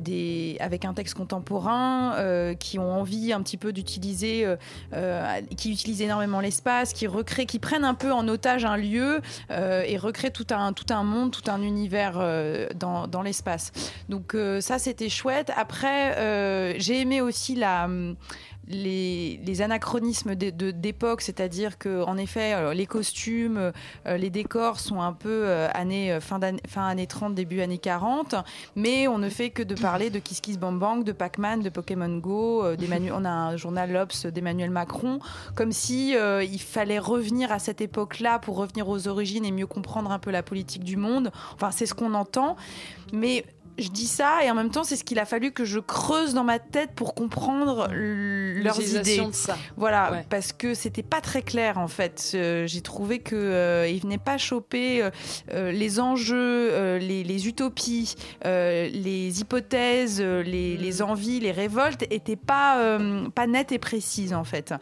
avec 0.59 0.85
un 0.85 0.93
texte 0.93 1.15
contemporain, 1.15 2.15
euh, 2.15 2.53
qui 2.55 2.79
ont 2.79 2.91
envie 2.91 3.31
un 3.31 3.41
petit 3.41 3.57
peu 3.57 3.71
d'utiliser, 3.73 4.45
qui 5.57 5.71
utilisent 5.71 6.01
énormément 6.01 6.39
l'espace, 6.39 6.93
qui 6.93 7.07
recréent, 7.07 7.45
qui 7.45 7.59
prennent 7.59 7.83
un 7.83 7.93
peu 7.93 8.11
en 8.11 8.27
otage 8.27 8.65
un 8.65 8.77
lieu 8.77 9.21
et 9.49 9.97
recréent 9.97 10.31
tout 10.31 10.47
un, 10.51 10.73
tout 10.73 10.91
un 10.93 11.03
monde, 11.03 11.31
tout 11.31 11.49
un 11.49 11.61
univers 11.61 12.19
dans, 12.75 13.07
dans 13.07 13.21
l'espace. 13.21 13.71
Donc 14.09 14.35
ça, 14.59 14.79
c'était 14.79 15.09
chouette. 15.09 15.51
Après, 15.55 16.79
j'ai 16.79 17.01
aimé 17.01 17.21
aussi 17.21 17.55
la 17.55 17.87
les, 18.69 19.61
anachronismes 19.61 20.35
d'époque, 20.35 21.21
c'est-à-dire 21.21 21.77
que 21.77 22.03
en 22.03 22.17
effet, 22.17 22.53
euh, 22.53 22.73
les 22.73 22.85
costumes, 22.85 23.71
euh, 24.05 24.17
les 24.17 24.29
décors 24.29 24.79
sont 24.79 25.01
un 25.01 25.13
peu 25.13 25.29
euh, 25.45 25.67
années, 25.73 26.13
euh, 26.13 26.19
fin, 26.21 26.39
années 26.75 27.07
30, 27.07 27.35
début 27.35 27.61
années 27.61 27.77
40, 27.77 28.35
mais 28.75 29.07
on 29.07 29.17
ne 29.17 29.29
fait 29.29 29.49
que 29.49 29.63
de 29.63 29.75
parler 29.75 30.09
de 30.09 30.19
Kiss 30.19 30.39
Kiss 30.39 30.59
Bang 30.59 30.77
Bang, 30.77 31.03
de 31.03 31.11
Pac-Man, 31.11 31.61
de 31.61 31.69
Pokémon 31.69 32.17
Go, 32.17 32.63
on 32.63 33.25
a 33.25 33.29
un 33.29 33.57
journal 33.57 33.91
L'Obs 33.91 34.27
d'Emmanuel 34.27 34.69
Macron, 34.69 35.19
comme 35.55 35.71
si 35.71 36.13
il 36.13 36.61
fallait 36.61 36.99
revenir 36.99 37.51
à 37.51 37.59
cette 37.59 37.81
époque-là 37.81 38.39
pour 38.39 38.57
revenir 38.57 38.87
aux 38.87 39.07
origines 39.07 39.45
et 39.45 39.51
mieux 39.51 39.67
comprendre 39.67 40.11
un 40.11 40.19
peu 40.19 40.31
la 40.31 40.43
politique 40.43 40.83
du 40.83 40.97
monde. 40.97 41.31
Enfin, 41.55 41.71
c'est 41.71 41.85
ce 41.85 41.93
qu'on 41.93 42.13
entend, 42.13 42.55
mais 43.13 43.45
je 43.79 43.89
dis 43.89 44.07
ça 44.07 44.43
et 44.43 44.51
en 44.51 44.55
même 44.55 44.69
temps, 44.69 44.83
c'est 44.83 44.95
ce 44.95 45.03
qu'il 45.03 45.19
a 45.19 45.25
fallu 45.25 45.51
que 45.51 45.65
je 45.65 45.79
creuse 45.79 46.33
dans 46.33 46.43
ma 46.43 46.59
tête 46.59 46.91
pour 46.95 47.13
comprendre 47.15 47.87
leurs 47.91 48.79
idées. 48.81 49.17
de 49.25 49.31
ça. 49.33 49.57
Voilà, 49.77 50.11
Ouais. 50.11 50.25
parce 50.29 50.53
que 50.53 50.73
c'était 50.73 51.03
pas 51.03 51.21
très 51.21 51.41
clair 51.41 51.77
en 51.77 51.87
fait. 51.87 52.31
Euh, 52.35 52.67
J'ai 52.67 52.81
trouvé 52.81 53.19
que 53.19 53.35
euh, 53.35 53.87
il 53.87 54.01
venait 54.01 54.17
pas 54.17 54.37
choper 54.37 55.01
euh, 55.03 55.09
euh, 55.51 55.71
les 55.71 55.99
enjeux, 55.99 56.69
euh, 56.71 56.97
les, 56.99 57.23
les 57.23 57.47
utopies, 57.47 58.15
les 58.45 59.39
hypothèses, 59.41 60.21
les, 60.21 60.77
Mm. 60.77 60.81
les 60.81 61.01
envies, 61.01 61.39
les 61.39 61.51
révoltes 61.51 62.03
étaient 62.11 62.35
pas 62.35 62.97
pas 63.35 63.47
nettes 63.47 63.71
et 63.71 63.79
précises 63.79 64.33
en 64.33 64.43
fait. 64.43 64.73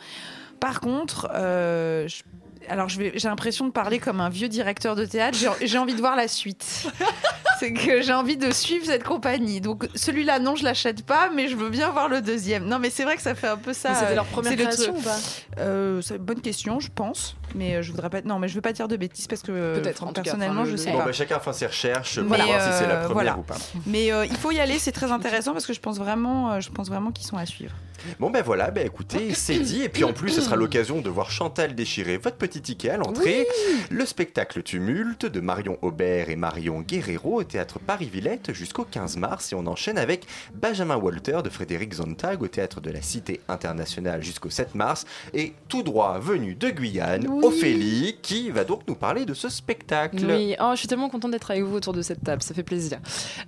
Par 0.60 0.80
contre, 0.82 1.30
je- 1.34 2.24
alors 2.70 2.90
je 2.90 2.98
vais- 3.00 3.12
j'ai 3.16 3.28
l'impression 3.28 3.66
de 3.66 3.72
parler 3.72 4.00
comme 4.00 4.20
un 4.22 4.30
vieux 4.30 4.48
directeur 4.50 4.96
de 4.96 5.06
théâtre. 5.06 5.38
J'ai- 5.38 5.68
J'ai 5.68 5.78
envie 5.78 5.94
de 5.96 6.00
voir 6.00 6.16
la 6.16 6.28
suite. 6.28 6.88
C'est 7.60 7.74
que 7.74 8.04
j'ai 8.04 8.14
envie 8.14 8.38
de 8.38 8.52
suivre 8.52 8.86
cette 8.86 9.04
compagnie. 9.04 9.62
Donc 9.62 9.88
celui-là, 9.96 10.38
non, 10.38 10.56
je 10.56 10.64
l'achète 10.64 11.04
pas, 11.04 11.32
mais 11.34 11.48
je 11.48 11.56
veux 11.56 11.72
bien 11.72 11.90
voir 11.90 12.08
le 12.08 12.22
deuxième. 12.22 12.66
Non, 12.66 12.78
mais 12.78 12.92
c'est 12.92 13.04
vrai 13.04 13.16
que 13.16 13.22
ça 13.24 13.34
fait 13.34 13.48
un 13.48 13.58
peu 13.58 13.74
ça. 13.74 13.90
Mais 13.90 13.96
c'était 13.96 14.12
euh, 14.12 14.16
leur 14.16 14.26
première 14.26 14.52
c'est 14.52 14.58
le 14.58 14.64
création 14.66 14.96
ou 14.96 15.02
pas 15.02 15.18
Euh, 15.58 16.00
C'est 16.02 16.18
une 16.18 16.22
bonne 16.24 16.42
question, 16.42 16.80
je 16.80 16.90
pense. 16.94 17.36
Mais 17.56 17.76
euh, 17.76 17.82
je 17.82 17.92
voudrais 17.92 18.12
pas. 18.12 18.22
Non, 18.22 18.38
mais 18.38 18.48
je 18.48 18.54
veux 18.54 18.62
pas 18.62 18.74
dire 18.74 18.88
de 18.88 18.96
bêtises 18.96 19.26
parce 19.26 19.42
que 19.42 19.80
Peut-être, 19.80 20.06
cas. 20.06 20.22
personnellement, 20.22 20.62
Enfin, 20.62 20.70
je 20.72 20.76
sais 20.78 20.92
Bon, 20.92 21.00
pas. 21.00 21.06
bah, 21.06 21.12
chacun 21.14 21.40
fait 21.40 21.54
ses 21.54 21.66
recherches 21.66 22.20
pour 22.22 22.30
Mais, 22.30 22.38
voir 22.44 22.62
si 22.62 22.78
c'est 22.78 22.86
la 22.88 22.94
euh, 22.94 23.06
première 23.06 23.14
voilà. 23.14 23.38
ou 23.40 23.42
pas. 23.42 23.58
Mais 23.88 24.12
euh, 24.14 24.26
il 24.28 24.36
faut 24.38 24.52
y 24.52 24.60
aller, 24.60 24.78
c'est 24.78 24.92
très 24.92 25.12
intéressant 25.12 25.54
parce 25.54 25.66
que 25.66 25.74
je 25.74 25.80
pense 25.80 25.98
vraiment, 25.98 26.52
euh, 26.52 26.60
je 26.60 26.70
pense 26.70 26.90
vraiment 26.90 27.12
qu'ils 27.12 27.26
sont 27.26 27.38
à 27.38 27.46
suivre. 27.48 27.74
Bon 28.20 28.30
ben 28.30 28.42
voilà, 28.42 28.72
ben 28.72 28.86
écoutez, 28.86 29.34
c'est 29.34 29.60
dit. 29.60 29.84
Et 29.84 29.90
puis 29.90 30.04
en 30.04 30.14
plus, 30.14 30.30
ce 30.30 30.42
sera 30.42 30.56
l'occasion 30.56 31.02
de 31.02 31.10
voir 31.10 31.32
Chantal 31.32 31.76
déchirer 31.76 32.18
votre 32.18 32.38
petit 32.38 32.62
ticket 32.62 32.90
à 32.92 32.98
l'entrée. 32.98 33.48
Le 33.90 34.06
spectacle 34.06 34.64
Tumulte 34.64 35.26
de 35.26 35.40
Marion 35.40 35.78
Aubert 35.82 36.30
et 36.30 36.36
Marion 36.36 36.82
Guerrero 36.82 37.40
au 37.40 37.44
théâtre 37.44 37.80
Paris-Villette 37.80 38.54
jusqu'au 38.54 38.84
15 38.84 39.18
mars. 39.18 39.52
Et 39.52 39.56
on 39.56 39.66
enchaîne 39.68 39.98
avec 39.98 40.26
Benjamin 40.54 40.98
Walter 40.98 41.40
de 41.44 41.50
Frédéric 41.50 41.94
Zontag 41.94 42.42
au 42.42 42.48
théâtre 42.48 42.82
de 42.82 42.92
la 42.92 43.02
Cité 43.02 43.42
internationale 43.48 44.24
jusqu'au 44.24 44.50
7 44.50 44.76
mars. 44.76 45.06
Et 45.34 45.54
tout 45.68 45.84
droit 45.84 46.20
venu 46.20 46.56
de 46.56 46.70
Guyane, 46.70 47.28
Oui. 47.28 47.46
Ophélie, 47.46 48.18
qui 48.22 48.50
va 48.50 48.64
donc 48.64 48.82
nous 48.88 48.96
parler 48.96 49.26
de 49.26 49.34
ce 49.34 49.50
spectacle. 49.50 50.26
Oui, 50.28 50.56
oh, 50.60 50.72
je 50.74 50.80
suis 50.80 50.88
tellement 50.88 51.10
contente 51.10 51.32
d'être 51.32 51.52
avec 51.52 51.64
vous 51.64 51.76
autour 51.76 51.94
de 51.94 52.02
cette 52.02 52.24
table, 52.24 52.42
ça 52.42 52.54
fait 52.54 52.64
plaisir. 52.64 53.00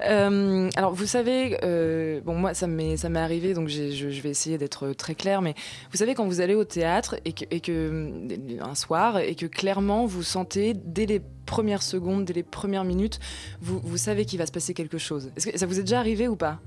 Euh, 0.05 0.69
alors, 0.75 0.93
vous 0.93 1.05
savez, 1.05 1.57
euh, 1.63 2.21
bon, 2.23 2.35
moi, 2.35 2.53
ça 2.53 2.67
m'est 2.67 3.03
arrivé, 3.15 3.53
donc 3.53 3.67
je 3.67 4.21
vais 4.21 4.29
essayer 4.39 4.57
d'être 4.57 4.93
très 4.93 5.15
clair, 5.15 5.41
mais 5.41 5.53
vous 5.91 5.97
savez, 5.97 6.15
quand 6.15 6.25
vous 6.25 6.41
allez 6.41 6.55
au 6.55 6.63
théâtre 6.63 7.15
et 7.25 7.33
que, 7.33 7.45
et 7.51 7.59
que 7.59 7.71
euh, 7.71 8.61
un 8.61 8.75
soir, 8.75 9.19
et 9.19 9.35
que 9.35 9.45
clairement 9.45 10.05
vous 10.05 10.23
sentez 10.23 10.73
dès 10.73 11.05
les 11.05 11.21
premières 11.45 11.83
secondes, 11.83 12.25
dès 12.25 12.33
les 12.33 12.43
premières 12.43 12.85
minutes, 12.85 13.19
vous, 13.61 13.79
vous 13.83 13.97
savez 13.97 14.25
qu'il 14.25 14.39
va 14.39 14.45
se 14.45 14.51
passer 14.51 14.73
quelque 14.73 14.97
chose. 14.97 15.31
Est-ce 15.35 15.47
que 15.47 15.57
ça 15.57 15.65
vous 15.65 15.79
est 15.79 15.83
déjà 15.83 15.99
arrivé 15.99 16.27
ou 16.27 16.35
pas? 16.35 16.59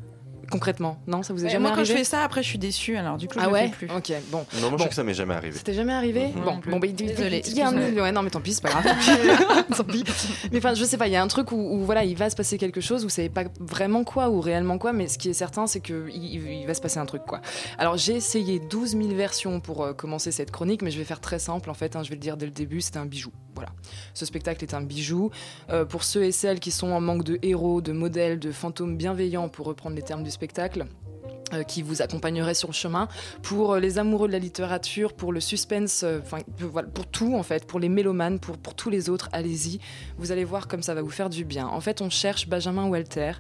Concrètement 0.53 0.99
Non, 1.07 1.23
ça 1.23 1.33
vous 1.33 1.45
est 1.45 1.49
jamais 1.49 1.63
moi, 1.63 1.71
quand 1.71 1.79
arrivé 1.79 1.93
je 1.95 1.99
fais 1.99 2.05
ça, 2.05 2.23
après, 2.23 2.43
je 2.43 2.49
suis 2.49 2.59
déçue. 2.59 2.97
Alors, 2.97 3.17
du 3.17 3.27
coup, 3.27 3.35
je 3.39 3.41
Ah 3.41 3.47
le 3.47 3.53
ouais 3.53 3.69
fais 3.69 3.87
plus. 3.87 3.97
Ok, 3.97 4.13
bon. 4.31 4.45
Non, 4.61 4.61
moi 4.61 4.71
je 4.73 4.77
Bon. 4.77 4.79
sais 4.85 4.89
que 4.91 4.95
ça 4.95 5.03
m'est 5.03 5.15
jamais 5.15 5.35
arrivé. 5.35 5.57
C'était 5.57 5.73
jamais 5.75 5.93
arrivé 5.93 6.29
Mhm. 6.29 6.45
Bon, 6.45 6.61
bon 6.71 6.79
bah, 6.79 6.87
il- 6.87 6.91
il- 7.01 7.07
Désolée, 7.07 7.43
il 7.47 7.57
y 7.57 7.61
a 7.63 7.69
un- 7.69 7.75
ouais, 7.75 8.13
non, 8.13 8.23
mais 8.23 8.31
tant 8.31 8.41
pis, 8.41 8.53
c'est 8.55 8.63
pas 8.63 8.69
grave. 8.81 8.85
Tant 9.77 9.85
pis. 9.85 10.05
Mais 10.53 10.59
enfin, 10.59 10.75
je 10.75 10.85
sais 10.85 10.97
pas, 10.99 11.07
il 11.09 11.13
y 11.13 11.17
a 11.17 11.23
un 11.23 11.29
truc 11.29 11.51
où, 11.53 11.57
où, 11.57 11.85
voilà, 11.85 12.05
il 12.05 12.17
va 12.17 12.29
se 12.31 12.37
passer 12.37 12.59
quelque 12.59 12.81
chose, 12.81 13.03
vous 13.03 13.09
savez 13.09 13.29
pas 13.31 13.45
vraiment 13.61 14.05
quoi 14.05 14.29
ou 14.31 14.41
réellement 14.41 14.79
quoi, 14.79 14.93
mais 14.93 15.09
ce 15.09 15.19
qui 15.19 15.31
est 15.31 15.33
certain, 15.35 15.67
c'est 15.67 15.81
qu'il 15.81 16.05
il, 16.13 16.47
il 16.61 16.67
va 16.67 16.75
se 16.75 16.81
passer 16.81 16.99
un 16.99 17.07
truc, 17.07 17.23
quoi. 17.27 17.41
Alors, 17.79 17.97
j'ai 17.97 18.15
essayé 18.15 18.61
12 18.61 18.91
000 18.97 19.09
versions 19.15 19.61
pour 19.61 19.83
euh, 19.83 19.93
commencer 19.95 20.31
cette 20.33 20.51
chronique, 20.51 20.83
mais 20.83 20.91
je 20.91 20.99
vais 20.99 21.05
faire 21.05 21.21
très 21.21 21.39
simple, 21.39 21.71
en 21.71 21.75
fait, 21.75 21.97
hein, 21.97 22.03
je 22.03 22.11
vais 22.11 22.17
le 22.17 22.21
dire 22.21 22.37
dès 22.37 22.47
le 22.47 22.53
début, 22.53 22.81
c'est 22.81 22.97
un 22.99 23.07
bijou. 23.07 23.31
Voilà. 23.55 23.71
Ce 24.15 24.25
spectacle 24.25 24.65
est 24.65 24.75
un 24.75 24.81
bijou. 24.81 25.31
Euh, 25.71 25.85
pour 25.85 26.05
ceux 26.05 26.25
et 26.25 26.33
celles 26.33 26.61
qui 26.61 26.71
sont 26.71 26.93
en 26.93 27.01
manque 27.01 27.25
de 27.25 27.39
héros, 27.43 27.81
de 27.81 27.93
modèles, 27.93 28.39
de 28.39 28.53
fantômes 28.53 28.97
bienveillants, 28.97 29.49
pour 29.49 29.67
reprendre 29.67 29.97
les 29.97 30.03
termes 30.03 30.23
du 30.23 30.31
spectacle, 30.31 30.87
qui 31.67 31.83
vous 31.83 32.03
accompagnerait 32.03 32.55
sur 32.55 32.69
le 32.69 32.75
chemin, 32.75 33.09
pour 33.43 33.73
euh, 33.75 33.81
les 33.81 33.99
amoureux 33.99 34.29
de 34.29 34.33
la 34.33 34.39
littérature, 34.39 35.13
pour 35.13 35.33
le 35.33 35.41
suspense, 35.41 36.03
euh, 36.03 36.21
enfin 36.23 36.39
euh, 36.63 36.83
pour 36.95 37.07
tout 37.07 37.35
en 37.35 37.43
fait, 37.43 37.67
pour 37.67 37.81
les 37.81 37.89
mélomanes, 37.89 38.39
pour, 38.39 38.59
pour 38.59 38.75
tous 38.75 38.91
les 38.91 39.09
autres, 39.09 39.29
allez-y. 39.33 39.79
Vous 40.19 40.33
allez 40.33 40.45
voir 40.45 40.69
comme 40.69 40.83
ça 40.83 40.95
va 40.95 41.03
vous 41.03 41.11
faire 41.11 41.31
du 41.31 41.45
bien. 41.45 41.67
En 41.67 41.81
fait, 41.81 42.01
on 42.01 42.11
cherche 42.11 42.49
Benjamin 42.49 42.89
Walter, 42.89 43.33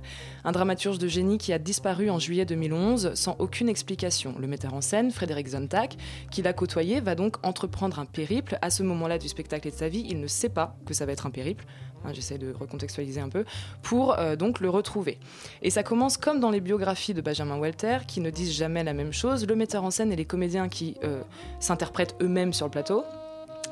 un 0.44 0.52
dramaturge 0.52 0.98
de 0.98 1.08
génie 1.08 1.38
qui 1.38 1.52
a 1.52 1.58
disparu 1.58 2.10
en 2.10 2.18
juillet 2.18 2.44
2011 2.44 3.14
sans 3.14 3.36
aucune 3.38 3.68
explication. 3.68 4.34
Le 4.38 4.46
metteur 4.46 4.74
en 4.74 4.80
scène, 4.80 5.10
Frédéric 5.10 5.48
Zontag, 5.48 5.92
qui 6.30 6.42
l'a 6.42 6.52
côtoyé, 6.52 7.00
va 7.00 7.14
donc 7.14 7.36
entreprendre 7.44 7.98
un 7.98 8.04
périple. 8.04 8.58
À 8.62 8.70
ce 8.70 8.82
moment-là 8.82 9.18
du 9.18 9.28
spectacle 9.28 9.68
et 9.68 9.70
de 9.70 9.76
sa 9.76 9.88
vie, 9.88 10.04
il 10.08 10.20
ne 10.20 10.26
sait 10.26 10.48
pas 10.48 10.76
que 10.86 10.94
ça 10.94 11.06
va 11.06 11.12
être 11.12 11.26
un 11.26 11.30
périple. 11.30 11.64
Hein, 12.04 12.12
J'essaie 12.12 12.38
de 12.38 12.52
recontextualiser 12.52 13.20
un 13.20 13.28
peu 13.28 13.44
pour 13.82 14.18
euh, 14.18 14.36
donc 14.36 14.60
le 14.60 14.68
retrouver. 14.70 15.18
Et 15.62 15.70
ça 15.70 15.82
commence 15.82 16.16
comme 16.16 16.40
dans 16.40 16.50
les 16.50 16.60
biographies 16.60 17.14
de 17.14 17.20
Benjamin 17.20 17.58
Walter, 17.58 17.98
qui 18.06 18.20
ne 18.20 18.30
disent 18.30 18.52
jamais 18.52 18.84
la 18.84 18.92
même 18.92 19.12
chose. 19.12 19.46
Le 19.46 19.54
metteur 19.56 19.84
en 19.84 19.90
scène 19.90 20.12
et 20.12 20.16
les 20.16 20.24
comédiens 20.24 20.68
qui 20.68 20.96
euh, 21.04 21.22
s'interprètent 21.60 22.16
eux-mêmes 22.20 22.52
sur 22.52 22.66
le 22.66 22.70
plateau 22.70 23.04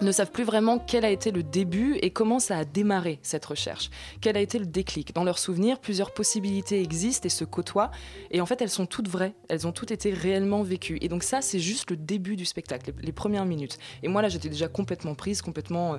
ne 0.01 0.13
savent 0.13 0.31
plus 0.31 0.45
vraiment 0.45 0.79
quel 0.79 1.05
a 1.05 1.11
été 1.11 1.31
le 1.31 1.43
début 1.43 1.97
et 2.03 2.11
comment 2.11 2.39
ça 2.39 2.59
a 2.59 2.65
démarré 2.65 3.19
cette 3.23 3.45
recherche. 3.45 3.91
Quel 4.21 4.37
a 4.37 4.41
été 4.41 4.59
le 4.59 4.67
déclic? 4.67 5.15
Dans 5.15 5.25
leurs 5.25 5.39
souvenirs, 5.39 5.79
plusieurs 5.79 6.13
possibilités 6.13 6.81
existent 6.81 7.27
et 7.27 7.31
se 7.31 7.45
côtoient. 7.45 7.91
Et 8.31 8.41
en 8.41 8.47
fait, 8.47 8.63
elles 8.63 8.71
sont 8.71 8.87
toutes 8.87 9.09
vraies. 9.09 9.35
Elles 9.49 9.67
ont 9.67 9.73
toutes 9.73 9.91
été 9.91 10.13
réellement 10.13 10.63
vécues. 10.63 10.99
Et 11.01 11.09
donc 11.09 11.23
ça, 11.23 11.43
c'est 11.43 11.59
juste 11.59 11.91
le 11.91 11.97
début 11.97 12.37
du 12.37 12.45
spectacle, 12.45 12.93
les, 13.01 13.13
premières 13.13 13.45
minutes. 13.45 13.79
Et 14.03 14.09
moi, 14.09 14.23
là, 14.23 14.29
j'étais 14.29 14.49
déjà 14.49 14.69
complètement 14.69 15.15
prise, 15.15 15.43
complètement 15.43 15.95
euh, 15.95 15.99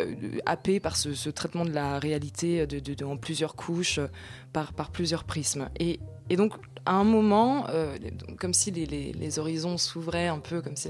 euh, 0.00 0.38
happée 0.46 0.78
par 0.78 0.96
ce, 0.96 1.30
traitement 1.30 1.64
de 1.64 1.72
la 1.72 1.98
réalité 1.98 2.66
de- 2.66 3.04
en 3.04 3.16
plusieurs 3.16 3.56
couches, 3.56 3.98
euh, 3.98 4.06
par, 4.52 4.72
par 4.72 4.90
plusieurs 4.90 5.24
prismes. 5.24 5.68
Et, 5.78 5.98
et 6.30 6.36
donc, 6.36 6.54
à 6.86 6.94
un 6.94 7.04
moment, 7.04 7.66
euh, 7.68 7.98
comme 8.38 8.54
si 8.54 8.70
les, 8.70 9.38
horizons 9.38 9.76
s'ouvraient 9.76 10.28
un 10.28 10.38
peu, 10.38 10.62
comme 10.62 10.76
si 10.76 10.88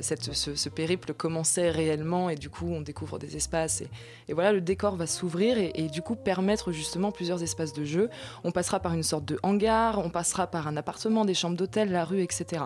cette, 0.00 0.32
ce, 0.32 0.68
périple 0.68 1.12
commençait 1.14 1.70
réellement, 1.70 2.30
et 2.30 2.36
du 2.36 2.48
coup, 2.48 2.68
on 2.70 2.80
découvre 2.80 3.18
des 3.18 3.36
espaces. 3.36 3.82
Et, 4.28 4.32
voilà, 4.32 4.52
le 4.52 4.60
décor 4.60 4.94
va 4.94 5.08
s'ouvrir 5.08 5.58
et 5.58 5.88
du 5.88 6.00
coup 6.00 6.14
permettre 6.14 6.70
justement 6.70 7.10
plusieurs 7.10 7.42
espaces 7.42 7.72
de 7.72 7.84
jeu. 7.84 8.08
On 8.44 8.52
passera 8.52 8.78
par 8.78 8.94
une 8.94 9.02
sorte 9.02 9.24
de 9.24 9.38
hangar, 9.42 9.98
on 9.98 10.10
passera 10.10 10.46
par 10.46 10.68
un 10.68 10.76
appartement, 10.76 11.24
des 11.24 11.34
chambres 11.34 11.56
d'hôtel, 11.56 11.90
la 11.90 12.04
rue, 12.04 12.22
etc. 12.22 12.62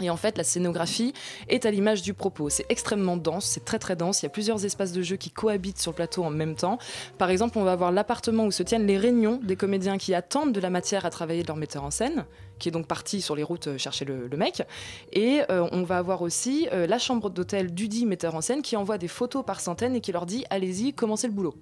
Et 0.00 0.10
en 0.10 0.16
fait, 0.16 0.38
la 0.38 0.44
scénographie 0.44 1.12
est 1.48 1.66
à 1.66 1.70
l'image 1.70 2.02
du 2.02 2.14
propos. 2.14 2.48
C'est 2.48 2.66
extrêmement 2.68 3.16
dense, 3.16 3.46
c'est 3.46 3.64
très 3.64 3.78
très 3.78 3.96
dense. 3.96 4.22
Il 4.22 4.24
y 4.24 4.26
a 4.26 4.30
plusieurs 4.30 4.64
espaces 4.64 4.92
de 4.92 5.02
jeu 5.02 5.16
qui 5.16 5.30
cohabitent 5.30 5.80
sur 5.80 5.92
le 5.92 5.96
plateau 5.96 6.24
en 6.24 6.30
même 6.30 6.54
temps. 6.54 6.78
Par 7.18 7.30
exemple, 7.30 7.58
on 7.58 7.64
va 7.64 7.72
avoir 7.72 7.92
l'appartement 7.92 8.44
où 8.44 8.50
se 8.50 8.62
tiennent 8.62 8.86
les 8.86 8.98
réunions 8.98 9.40
des 9.42 9.56
comédiens 9.56 9.98
qui 9.98 10.14
attendent 10.14 10.52
de 10.52 10.60
la 10.60 10.70
matière 10.70 11.04
à 11.04 11.10
travailler 11.10 11.42
de 11.42 11.48
leur 11.48 11.56
metteur 11.56 11.84
en 11.84 11.90
scène, 11.90 12.24
qui 12.58 12.68
est 12.68 12.72
donc 12.72 12.86
parti 12.86 13.20
sur 13.20 13.36
les 13.36 13.42
routes 13.42 13.68
euh, 13.68 13.78
chercher 13.78 14.04
le, 14.04 14.28
mec. 14.36 14.62
Et 15.12 15.42
euh, 15.50 15.68
on 15.72 15.82
va 15.82 15.98
avoir 15.98 16.22
aussi 16.22 16.68
euh, 16.72 16.86
la 16.86 16.98
chambre 16.98 17.28
d'hôtel 17.28 17.74
du 17.74 17.88
dit 17.88 18.06
metteur 18.06 18.34
en 18.34 18.40
scène 18.40 18.62
qui 18.62 18.76
envoie 18.76 18.98
des 18.98 19.08
photos 19.08 19.44
par 19.44 19.60
centaines 19.60 19.94
et 19.94 20.00
qui 20.00 20.12
leur 20.12 20.26
dit 20.26 20.44
allez-y, 20.50 20.92
commencez 20.92 21.26
le 21.26 21.32
boulot. 21.32 21.54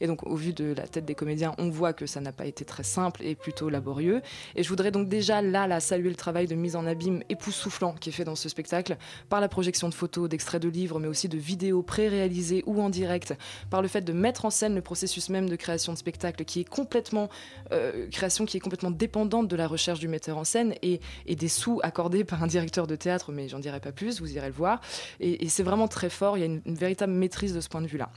Et 0.00 0.06
donc, 0.06 0.24
au 0.26 0.36
vu 0.36 0.52
de 0.52 0.72
la 0.76 0.86
tête 0.86 1.04
des 1.04 1.14
comédiens, 1.14 1.52
on 1.58 1.70
voit 1.70 1.92
que 1.92 2.06
ça 2.06 2.20
n'a 2.20 2.32
pas 2.32 2.46
été 2.46 2.64
très 2.64 2.82
simple 2.82 3.22
et 3.24 3.34
plutôt 3.34 3.68
laborieux. 3.68 4.22
Et 4.54 4.62
je 4.62 4.68
voudrais 4.68 4.90
donc 4.90 5.08
déjà 5.08 5.42
là, 5.42 5.80
saluer 5.80 6.10
le 6.10 6.16
travail 6.16 6.46
de 6.46 6.54
mise 6.54 6.76
en 6.76 6.86
abîme 6.86 7.22
époustouflant 7.56 7.94
qui 7.94 8.10
est 8.10 8.12
fait 8.12 8.24
dans 8.24 8.34
ce 8.34 8.48
spectacle, 8.48 8.96
par 9.28 9.40
la 9.40 9.48
projection 9.48 9.88
de 9.88 9.94
photos, 9.94 10.28
d'extraits 10.28 10.62
de 10.62 10.68
livres, 10.68 11.00
mais 11.00 11.08
aussi 11.08 11.28
de 11.28 11.38
vidéos 11.38 11.82
pré-réalisées 11.82 12.62
ou 12.66 12.82
en 12.82 12.90
direct, 12.90 13.34
par 13.70 13.82
le 13.82 13.88
fait 13.88 14.02
de 14.02 14.12
mettre 14.12 14.44
en 14.44 14.50
scène 14.50 14.74
le 14.74 14.82
processus 14.82 15.30
même 15.30 15.48
de 15.48 15.56
création 15.56 15.92
de 15.92 15.98
spectacle 15.98 16.44
qui 16.44 16.60
est 16.60 16.68
complètement 16.68 17.28
euh, 17.72 18.08
création 18.10 18.44
qui 18.44 18.56
est 18.56 18.60
complètement 18.60 18.90
dépendante 18.90 19.48
de 19.48 19.56
la 19.56 19.66
recherche 19.66 19.98
du 19.98 20.08
metteur 20.08 20.36
en 20.36 20.44
scène 20.44 20.74
et, 20.82 21.00
des 21.26 21.48
sous 21.48 21.80
accordés 21.82 22.24
par 22.24 22.42
un 22.42 22.46
directeur 22.46 22.86
de 22.86 22.96
théâtre, 22.96 23.32
mais 23.32 23.48
j'en 23.48 23.58
dirai 23.58 23.80
pas 23.80 23.92
plus, 23.92 24.20
vous 24.20 24.34
irez 24.34 24.48
le 24.48 24.54
voir. 24.54 24.80
Et, 25.20 25.48
c'est 25.48 25.62
vraiment 25.62 25.88
très 25.88 26.10
fort, 26.10 26.36
il 26.36 26.40
y 26.40 26.44
a 26.44 26.46
une 26.46 26.60
véritable 26.66 27.12
maîtrise 27.12 27.54
de 27.54 27.60
ce 27.60 27.68
point 27.68 27.80
de 27.80 27.86
vue-là 27.86 28.10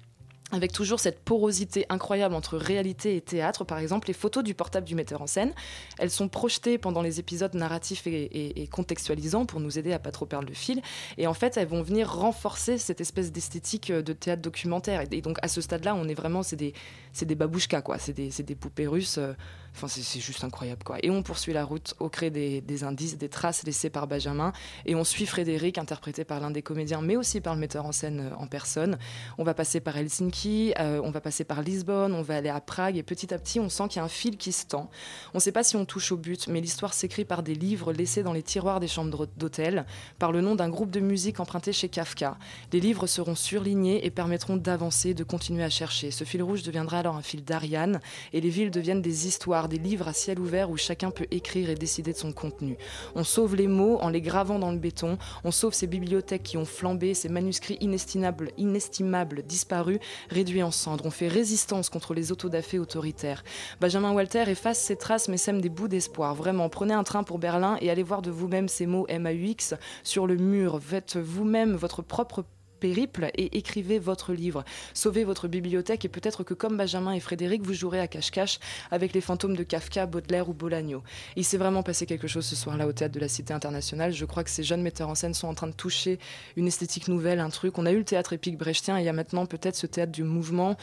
avec 0.51 0.71
toujours 0.71 0.99
cette 0.99 1.19
porosité 1.19 1.85
incroyable 1.89 2.33
entre 2.33 2.57
réalité 2.57 3.15
et 3.15 3.21
théâtre. 3.21 3.63
Par 3.63 3.77
exemple, 3.77 4.07
les 4.07 4.13
photos 4.13 4.43
du 4.43 4.53
portable 4.53 4.87
du 4.87 4.95
metteur 4.95 5.21
en 5.21 5.27
scène, 5.27 5.53
elles 5.99 6.09
sont 6.09 6.27
projetées 6.27 6.77
pendant 6.77 7.01
les 7.01 7.19
épisodes 7.19 7.53
narratifs 7.53 8.07
et, 8.07 8.67
contextualisants 8.71 9.45
pour 9.45 9.59
nous 9.59 9.77
aider 9.77 9.93
à 9.93 9.99
pas 9.99 10.11
trop 10.11 10.25
perdre 10.25 10.47
le 10.47 10.53
fil. 10.53 10.81
Et 11.17 11.27
en 11.27 11.33
fait, 11.33 11.57
elles 11.57 11.67
vont 11.67 11.81
venir 11.81 12.11
renforcer 12.11 12.77
cette 12.77 13.01
espèce 13.01 13.31
d'esthétique 13.31 13.91
euh, 13.91 14.01
de 14.01 14.13
théâtre 14.13 14.41
documentaire. 14.41 15.03
Et, 15.11 15.21
donc, 15.21 15.37
à 15.41 15.47
ce 15.47 15.61
stade-là, 15.61 15.95
on 15.95 16.07
est 16.07 16.13
vraiment, 16.13 16.43
c'est 16.43 16.55
des, 16.55 16.73
c'est 17.13 17.25
des 17.25 17.35
babouchkas, 17.35 17.81
quoi. 17.81 17.97
C'est 17.99 18.13
des, 18.13 18.29
des 18.29 18.55
poupées 18.55 18.87
russes. 18.87 19.17
euh, 19.17 19.33
Enfin, 19.75 19.87
c'est 19.87 20.19
juste 20.19 20.43
incroyable, 20.43 20.83
quoi. 20.83 20.97
Et 21.03 21.09
on 21.09 21.23
poursuit 21.23 21.53
la 21.53 21.63
route 21.63 21.93
au 21.99 22.09
gré 22.09 22.29
des, 22.29 22.61
des 22.61 22.83
indices, 22.83 23.17
des 23.17 23.29
traces 23.29 23.63
laissées 23.63 23.89
par 23.89 24.07
Benjamin. 24.07 24.51
Et 24.85 24.95
on 24.95 25.03
suit 25.03 25.25
Frédéric, 25.25 25.77
interprété 25.77 26.23
par 26.23 26.39
l'un 26.39 26.51
des 26.51 26.61
comédiens, 26.61 27.01
mais 27.01 27.15
aussi 27.15 27.41
par 27.41 27.53
le 27.53 27.59
metteur 27.59 27.85
en 27.85 27.91
scène 27.91 28.29
euh, 28.31 28.35
en 28.35 28.47
personne. 28.47 28.97
On 29.37 29.43
va 29.43 29.53
passer 29.53 29.79
par 29.79 29.97
Helsinki, 29.97 30.73
euh, 30.79 31.01
on 31.03 31.11
va 31.11 31.21
passer 31.21 31.43
par 31.43 31.61
Lisbonne, 31.61 32.13
on 32.13 32.21
va 32.21 32.37
aller 32.37 32.49
à 32.49 32.61
Prague. 32.61 32.97
Et 32.97 33.03
petit 33.03 33.33
à 33.33 33.37
petit, 33.37 33.59
on 33.59 33.69
sent 33.69 33.83
qu'il 33.89 33.97
y 33.97 33.99
a 33.99 34.05
un 34.05 34.09
fil 34.09 34.37
qui 34.37 34.51
se 34.51 34.65
tend. 34.65 34.89
On 35.33 35.37
ne 35.37 35.41
sait 35.41 35.51
pas 35.51 35.63
si 35.63 35.75
on 35.75 35.85
touche 35.85 36.11
au 36.11 36.17
but, 36.17 36.47
mais 36.47 36.61
l'histoire 36.61 36.93
s'écrit 36.93 37.25
par 37.25 37.43
des 37.43 37.55
livres 37.55 37.93
laissés 37.93 38.23
dans 38.23 38.33
les 38.33 38.43
tiroirs 38.43 38.79
des 38.79 38.87
chambres 38.87 39.27
d'hôtel, 39.37 39.85
par 40.17 40.31
le 40.31 40.41
nom 40.41 40.55
d'un 40.55 40.69
groupe 40.69 40.91
de 40.91 40.99
musique 40.99 41.39
emprunté 41.39 41.73
chez 41.73 41.89
Kafka. 41.89 42.37
Les 42.71 42.79
livres 42.79 43.07
seront 43.07 43.35
surlignés 43.35 44.05
et 44.05 44.11
permettront 44.11 44.57
d'avancer, 44.57 45.13
de 45.13 45.23
continuer 45.23 45.63
à 45.63 45.69
chercher. 45.69 46.11
Ce 46.11 46.23
fil 46.23 46.41
rouge 46.41 46.63
deviendra 46.63 46.99
alors 46.99 47.15
un 47.15 47.21
fil 47.21 47.43
d'Ariane, 47.43 47.99
et 48.33 48.41
les 48.41 48.49
villes 48.49 48.71
deviennent 48.71 49.01
des 49.01 49.27
histoires, 49.27 49.58
des 49.67 49.77
livres 49.77 50.07
à 50.07 50.13
ciel 50.13 50.39
ouvert 50.39 50.69
où 50.69 50.77
chacun 50.77 51.11
peut 51.11 51.27
écrire 51.31 51.69
et 51.69 51.75
décider 51.75 52.13
de 52.13 52.17
son 52.17 52.31
contenu. 52.31 52.77
On 53.15 53.23
sauve 53.23 53.55
les 53.55 53.67
mots 53.67 53.97
en 54.01 54.09
les 54.09 54.21
gravant 54.21 54.59
dans 54.59 54.71
le 54.71 54.77
béton, 54.77 55.17
on 55.43 55.51
sauve 55.51 55.73
ces 55.73 55.87
bibliothèques 55.87 56.43
qui 56.43 56.57
ont 56.57 56.65
flambé, 56.65 57.13
ces 57.13 57.29
manuscrits 57.29 57.77
inestimables, 57.81 58.51
inestimables 58.57 59.43
disparus, 59.43 59.99
réduits 60.29 60.63
en 60.63 60.71
cendres. 60.71 61.05
On 61.05 61.11
fait 61.11 61.27
résistance 61.27 61.89
contre 61.89 62.13
les 62.13 62.31
autodafés 62.31 62.79
autoritaires. 62.79 63.43
Benjamin 63.81 64.13
Walter 64.13 64.43
efface 64.47 64.79
ses 64.79 64.95
traces 64.95 65.27
mais 65.27 65.37
sème 65.37 65.61
des 65.61 65.69
bouts 65.69 65.87
d'espoir. 65.87 66.35
Vraiment, 66.35 66.69
prenez 66.69 66.93
un 66.93 67.03
train 67.03 67.23
pour 67.23 67.39
Berlin 67.39 67.77
et 67.81 67.89
allez 67.89 68.03
voir 68.03 68.21
de 68.21 68.31
vous-même 68.31 68.67
ces 68.67 68.85
mots 68.85 69.07
MAUX 69.09 69.75
sur 70.03 70.27
le 70.27 70.35
mur. 70.37 70.79
Faites 70.81 71.17
vous-même 71.17 71.75
votre 71.75 72.01
propre 72.01 72.45
périple 72.79 73.29
et 73.35 73.57
écrivez 73.57 73.99
votre 73.99 74.33
livre. 74.33 74.63
Sauvez 74.93 75.23
votre 75.23 75.47
bibliothèque 75.47 76.05
et 76.05 76.09
peut-être 76.09 76.43
que 76.43 76.53
comme 76.53 76.77
Benjamin 76.77 77.13
et 77.13 77.19
Frédéric, 77.19 77.61
vous 77.61 77.73
jouerez 77.73 77.99
à 77.99 78.07
cache-cache 78.07 78.59
avec 78.91 79.13
les 79.13 79.21
fantômes 79.21 79.55
de 79.55 79.63
Kafka, 79.63 80.05
Baudelaire 80.05 80.49
ou 80.49 80.53
Bolagno. 80.53 81.03
Il 81.35 81.45
s'est 81.45 81.57
vraiment 81.57 81.83
passé 81.83 82.05
quelque 82.05 82.27
chose 82.27 82.45
ce 82.45 82.55
soir-là 82.55 82.87
au 82.87 82.93
théâtre 82.93 83.13
de 83.13 83.19
la 83.19 83.27
Cité 83.27 83.53
internationale. 83.53 84.13
Je 84.13 84.25
crois 84.25 84.43
que 84.43 84.49
ces 84.49 84.63
jeunes 84.63 84.81
metteurs 84.81 85.09
en 85.09 85.15
scène 85.15 85.33
sont 85.33 85.47
en 85.47 85.53
train 85.53 85.67
de 85.67 85.73
toucher 85.73 86.19
une 86.55 86.67
esthétique 86.67 87.07
nouvelle, 87.07 87.39
un 87.39 87.49
truc. 87.49 87.77
On 87.77 87.85
a 87.85 87.91
eu 87.91 87.97
le 87.97 88.05
théâtre 88.05 88.33
épique 88.33 88.57
brechtien 88.57 88.97
et 88.97 89.01
il 89.01 89.05
y 89.05 89.09
a 89.09 89.13
maintenant 89.13 89.45
peut-être 89.45 89.75
ce 89.75 89.87
théâtre 89.87 90.11
du 90.11 90.23
mouvement. 90.23 90.77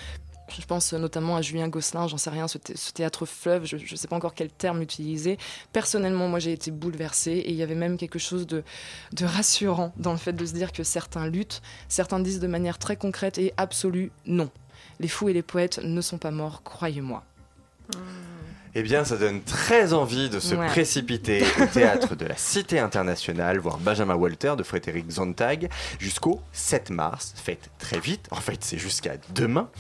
Je 0.49 0.65
pense 0.65 0.93
notamment 0.93 1.37
à 1.37 1.43
Julien 1.43 1.69
Gosselin, 1.69 2.07
j'en 2.07 2.19
sais 2.19 2.31
rien, 2.31 2.47
ce, 2.47 2.57
thé- 2.59 2.77
ce 2.77 2.93
théâtre 2.93 3.27
fleuve, 3.27 3.65
je 3.67 3.77
ne 3.77 3.97
sais 3.97 4.07
pas 4.07 4.15
encore 4.17 4.33
quel 4.35 4.49
terme 4.51 4.81
utiliser. 4.81 5.39
Personnellement, 5.73 6.29
moi 6.29 6.39
j'ai 6.39 6.53
été 6.53 6.71
bouleversée 6.71 7.33
et 7.33 7.51
il 7.51 7.57
y 7.57 7.63
avait 7.65 7.75
même 7.75 7.97
quelque 7.99 8.19
chose 8.21 8.47
de, 8.47 8.63
de 9.13 9.25
rassurant 9.25 9.93
dans 9.97 10.13
le 10.13 10.19
fait 10.19 10.33
de 10.33 10.47
se 10.47 10.53
dire 10.53 10.71
que 10.73 10.85
certains 10.85 11.27
luttent, 11.27 11.63
certains 11.89 12.21
disent 12.21 12.39
de 12.41 12.47
manière 12.47 12.79
très 12.79 12.97
concrète 12.97 13.39
et 13.39 13.55
absolue 13.57 14.13
non. 14.25 14.49
Les 15.01 15.09
fous 15.09 15.29
et 15.29 15.33
les 15.33 15.43
poètes 15.43 15.79
ne 15.83 16.01
sont 16.01 16.19
pas 16.19 16.31
morts, 16.31 16.63
croyez-moi. 16.63 17.25
Eh 18.79 18.83
bien, 18.83 19.07
ça 19.07 19.17
donne 19.17 19.41
très 19.41 19.95
envie 19.95 20.29
de 20.29 20.39
se 20.39 20.55
Ouais. 20.55 20.67
précipiter 20.67 21.43
au 21.63 21.65
théâtre 21.73 22.15
de 22.15 22.27
la 22.27 22.37
Cité 22.37 22.79
internationale, 22.79 23.59
voir 23.59 23.79
Benjamin 23.79 24.15
Walter 24.17 24.53
de 24.59 24.63
Frédéric 24.63 25.11
Zontag 25.13 25.71
jusqu'au 25.99 26.43
7 26.53 26.91
mars. 26.91 27.33
Faites 27.43 27.71
très 27.79 27.99
vite, 27.99 28.27
en 28.31 28.37
fait, 28.37 28.63
c'est 28.63 28.77
jusqu'à 28.77 29.15
demain. 29.35 29.71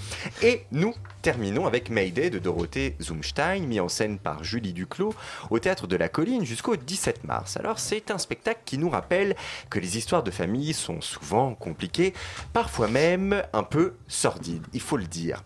Et 0.40 0.64
nous 0.72 0.94
terminons 1.20 1.66
avec 1.66 1.90
Mayday 1.90 2.30
de 2.30 2.38
Dorothée 2.38 2.96
Zumstein, 3.02 3.66
mis 3.66 3.80
en 3.80 3.90
scène 3.90 4.18
par 4.18 4.42
Julie 4.44 4.72
Duclos, 4.72 5.14
au 5.50 5.58
théâtre 5.58 5.86
de 5.86 5.96
la 5.96 6.08
Colline 6.08 6.46
jusqu'au 6.46 6.76
17 6.76 7.24
mars. 7.24 7.58
Alors, 7.58 7.78
c'est 7.78 8.10
un 8.10 8.16
spectacle 8.16 8.60
qui 8.64 8.78
nous 8.78 8.88
rappelle 8.88 9.36
que 9.68 9.78
les 9.78 9.98
histoires 9.98 10.22
de 10.22 10.30
famille 10.30 10.72
sont 10.72 11.02
souvent 11.02 11.52
compliquées, 11.54 12.14
parfois 12.54 12.88
même 12.88 13.42
un 13.52 13.62
peu 13.62 13.92
sordides, 14.08 14.64
il 14.72 14.80
faut 14.80 14.96
le 14.96 15.04
dire. 15.04 15.44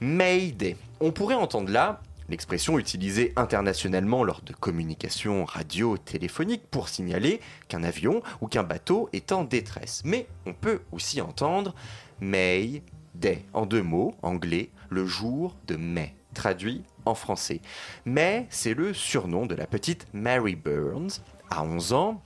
Mayday. 0.00 0.76
On 1.00 1.10
pourrait 1.10 1.34
entendre 1.34 1.72
là 1.72 2.00
L'expression 2.32 2.78
utilisée 2.78 3.34
internationalement 3.36 4.24
lors 4.24 4.40
de 4.40 4.54
communications 4.54 5.44
radio-téléphoniques 5.44 6.66
pour 6.70 6.88
signaler 6.88 7.42
qu'un 7.68 7.84
avion 7.84 8.22
ou 8.40 8.46
qu'un 8.48 8.62
bateau 8.62 9.10
est 9.12 9.32
en 9.32 9.44
détresse. 9.44 10.00
Mais 10.06 10.26
on 10.46 10.54
peut 10.54 10.80
aussi 10.92 11.20
entendre 11.20 11.74
May 12.22 12.82
Day 13.14 13.44
en 13.52 13.66
deux 13.66 13.82
mots, 13.82 14.14
anglais, 14.22 14.70
le 14.88 15.04
jour 15.04 15.54
de 15.66 15.76
mai, 15.76 16.14
traduit 16.32 16.84
en 17.04 17.14
français. 17.14 17.60
May, 18.06 18.46
c'est 18.48 18.72
le 18.72 18.94
surnom 18.94 19.44
de 19.44 19.54
la 19.54 19.66
petite 19.66 20.06
Mary 20.14 20.56
Burns. 20.56 21.20
À 21.50 21.62
11 21.62 21.92
ans, 21.92 22.22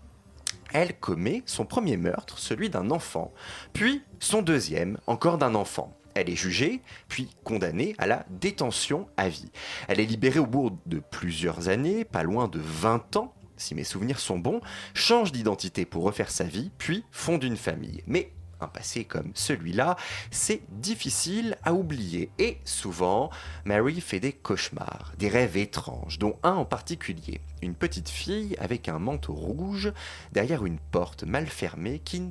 elle 0.73 0.97
commet 1.01 1.43
son 1.47 1.65
premier 1.65 1.97
meurtre, 1.97 2.39
celui 2.39 2.71
d'un 2.71 2.93
enfant, 2.93 3.33
puis 3.73 4.05
son 4.21 4.41
deuxième, 4.41 4.99
encore 5.09 5.37
d'un 5.37 5.57
enfant. 5.57 5.97
Elle 6.17 6.31
est 6.31 6.37
jugée, 6.37 6.81
puis 7.09 7.29
condamnée 7.45 7.95
à 7.99 8.07
la 8.07 8.25
détention 8.31 9.07
à 9.19 9.29
vie. 9.29 9.51
Elle 9.87 10.01
est 10.01 10.07
libérée 10.07 10.39
au 10.39 10.47
bout 10.47 10.79
de 10.87 10.99
plusieurs 10.99 11.69
années, 11.69 12.05
pas 12.05 12.23
loin 12.23 12.49
de 12.49 12.59
20 12.59 13.17
ans, 13.17 13.35
si 13.59 13.75
mes 13.75 13.85
souvenirs 13.85 14.19
sont 14.19 14.39
bons, 14.39 14.61
change 14.95 15.31
d'identité 15.31 15.85
pour 15.85 16.05
refaire 16.05 16.31
sa 16.31 16.45
vie, 16.45 16.71
puis 16.79 17.05
fonde 17.11 17.45
une 17.45 17.57
famille. 17.57 18.03
Mais 18.07 18.33
un 18.61 18.69
passé 18.69 19.05
comme 19.05 19.31
celui-là, 19.35 19.97
c'est 20.31 20.63
difficile 20.71 21.57
à 21.63 21.75
oublier. 21.75 22.31
Et 22.39 22.59
souvent, 22.65 23.31
Mary 23.65 24.01
fait 24.01 24.21
des 24.21 24.33
cauchemars, 24.33 25.13
des 25.19 25.29
rêves 25.29 25.57
étranges, 25.57 26.19
dont 26.19 26.39
un 26.43 26.55
en 26.55 26.65
particulier. 26.65 27.41
Une 27.63 27.75
petite 27.75 28.09
fille 28.09 28.57
avec 28.59 28.89
un 28.89 28.99
manteau 28.99 29.33
rouge 29.33 29.93
derrière 30.33 30.65
une 30.65 30.79
porte 30.79 31.25
mal 31.25 31.47
fermée 31.47 32.01
qui 32.05 32.21
ne, 32.21 32.31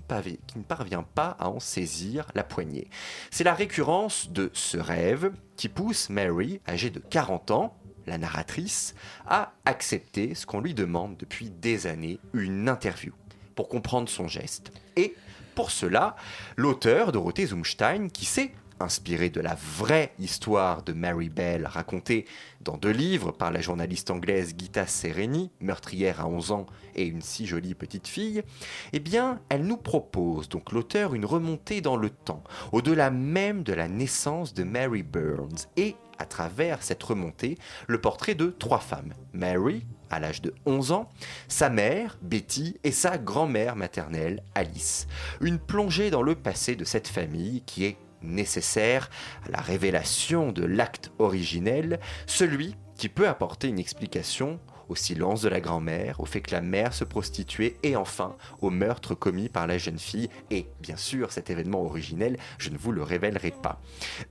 parvient 0.68 1.04
pas 1.04 1.36
à 1.40 1.50
en 1.50 1.60
saisir 1.60 2.28
la 2.36 2.44
poignée. 2.44 2.90
C'est 3.32 3.44
la 3.44 3.54
récurrence 3.54 4.30
de 4.32 4.52
ce 4.54 4.78
rêve 4.78 5.32
qui 5.58 5.70
pousse 5.70 6.10
Mary, 6.10 6.60
âgée 6.68 6.90
de 6.90 7.00
40 7.00 7.52
ans, 7.52 7.78
la 8.06 8.18
narratrice, 8.18 8.96
à 9.26 9.54
accepter 9.66 10.36
ce 10.36 10.46
qu'on 10.46 10.62
lui 10.62 10.74
demande 10.74 11.18
depuis 11.18 11.50
des 11.50 11.88
années, 11.88 12.20
une 12.34 12.70
interview, 12.70 13.14
pour 13.56 13.68
comprendre 13.68 14.10
son 14.10 14.28
geste. 14.28 14.72
Et 14.96 15.16
pour 15.56 15.72
cela, 15.72 16.16
l'auteur 16.58 17.12
Dorothée 17.12 17.48
Zumstein, 17.48 18.10
qui 18.10 18.26
s'est 18.26 18.52
inspiré 18.82 19.30
de 19.30 19.40
la 19.40 19.56
vraie 19.56 20.12
histoire 20.20 20.84
de 20.84 20.92
Mary 20.92 21.30
Bell 21.30 21.66
racontée 21.66 22.26
dans 22.60 22.76
deux 22.76 22.92
livres 22.92 23.32
par 23.32 23.52
la 23.52 23.62
journaliste 23.62 24.12
anglaise 24.12 24.54
Gita 24.58 24.86
Sereni, 24.86 25.50
meurtrière 25.62 26.20
à 26.20 26.28
11 26.28 26.52
ans 26.52 26.66
et 26.96 27.06
une 27.06 27.22
si 27.22 27.46
jolie 27.46 27.74
petite 27.74 28.08
fille, 28.08 28.44
eh 28.92 29.00
bien, 29.00 29.40
elle 29.48 29.64
nous 29.66 29.78
propose, 29.78 30.50
donc 30.50 30.74
l'auteur, 30.74 31.16
une 31.16 31.26
remontée 31.26 31.80
dans 31.80 31.96
le 31.96 32.10
temps, 32.10 32.44
au-delà 32.74 33.12
même 33.12 33.64
de 33.64 33.74
la 33.74 33.88
naissance 33.88 34.54
de 34.54 34.64
Mary 34.64 35.04
Burns, 35.04 35.68
et 35.78 35.96
à 36.18 36.26
travers 36.26 36.84
cette 36.84 37.04
remontée 37.04 37.58
le 37.88 38.02
portrait 38.02 38.36
de 38.36 38.48
trois 38.48 38.80
femmes. 38.80 39.14
Mary, 39.34 39.86
à 40.10 40.20
l'âge 40.20 40.42
de 40.42 40.54
11 40.66 40.92
ans, 40.92 41.10
sa 41.48 41.70
mère, 41.70 42.18
Betty, 42.22 42.78
et 42.84 42.92
sa 42.92 43.18
grand-mère 43.18 43.76
maternelle, 43.76 44.44
Alice. 44.54 45.08
Une 45.42 45.60
plongée 45.60 46.10
dans 46.10 46.22
le 46.22 46.36
passé 46.36 46.76
de 46.76 46.86
cette 46.86 47.08
famille 47.08 47.62
qui 47.66 47.86
est 47.86 47.98
nécessaire 48.22 49.10
à 49.46 49.52
la 49.52 49.62
révélation 49.62 50.52
de 50.52 50.66
l'acte 50.66 51.12
originel, 51.20 52.00
celui 52.26 52.76
qui 52.98 53.10
peut 53.10 53.28
apporter 53.28 53.68
une 53.68 53.80
explication 53.80 54.60
au 54.90 54.96
silence 54.96 55.42
de 55.42 55.50
la 55.50 55.62
grand-mère, 55.62 56.20
au 56.20 56.26
fait 56.26 56.42
que 56.42 56.52
la 56.52 56.62
mère 56.62 56.94
se 56.94 57.04
prostituait 57.04 57.78
et 57.84 57.96
enfin 57.96 58.36
au 58.62 58.70
meurtre 58.70 59.16
commis 59.16 59.50
par 59.50 59.68
la 59.68 59.78
jeune 59.78 60.00
fille 60.00 60.30
et 60.52 60.68
bien 60.80 60.98
sûr 60.98 61.32
cet 61.32 61.50
événement 61.50 61.84
originel, 61.84 62.38
je 62.58 62.70
ne 62.70 62.78
vous 62.78 62.92
le 62.92 63.04
révélerai 63.04 63.52
pas. 63.52 63.82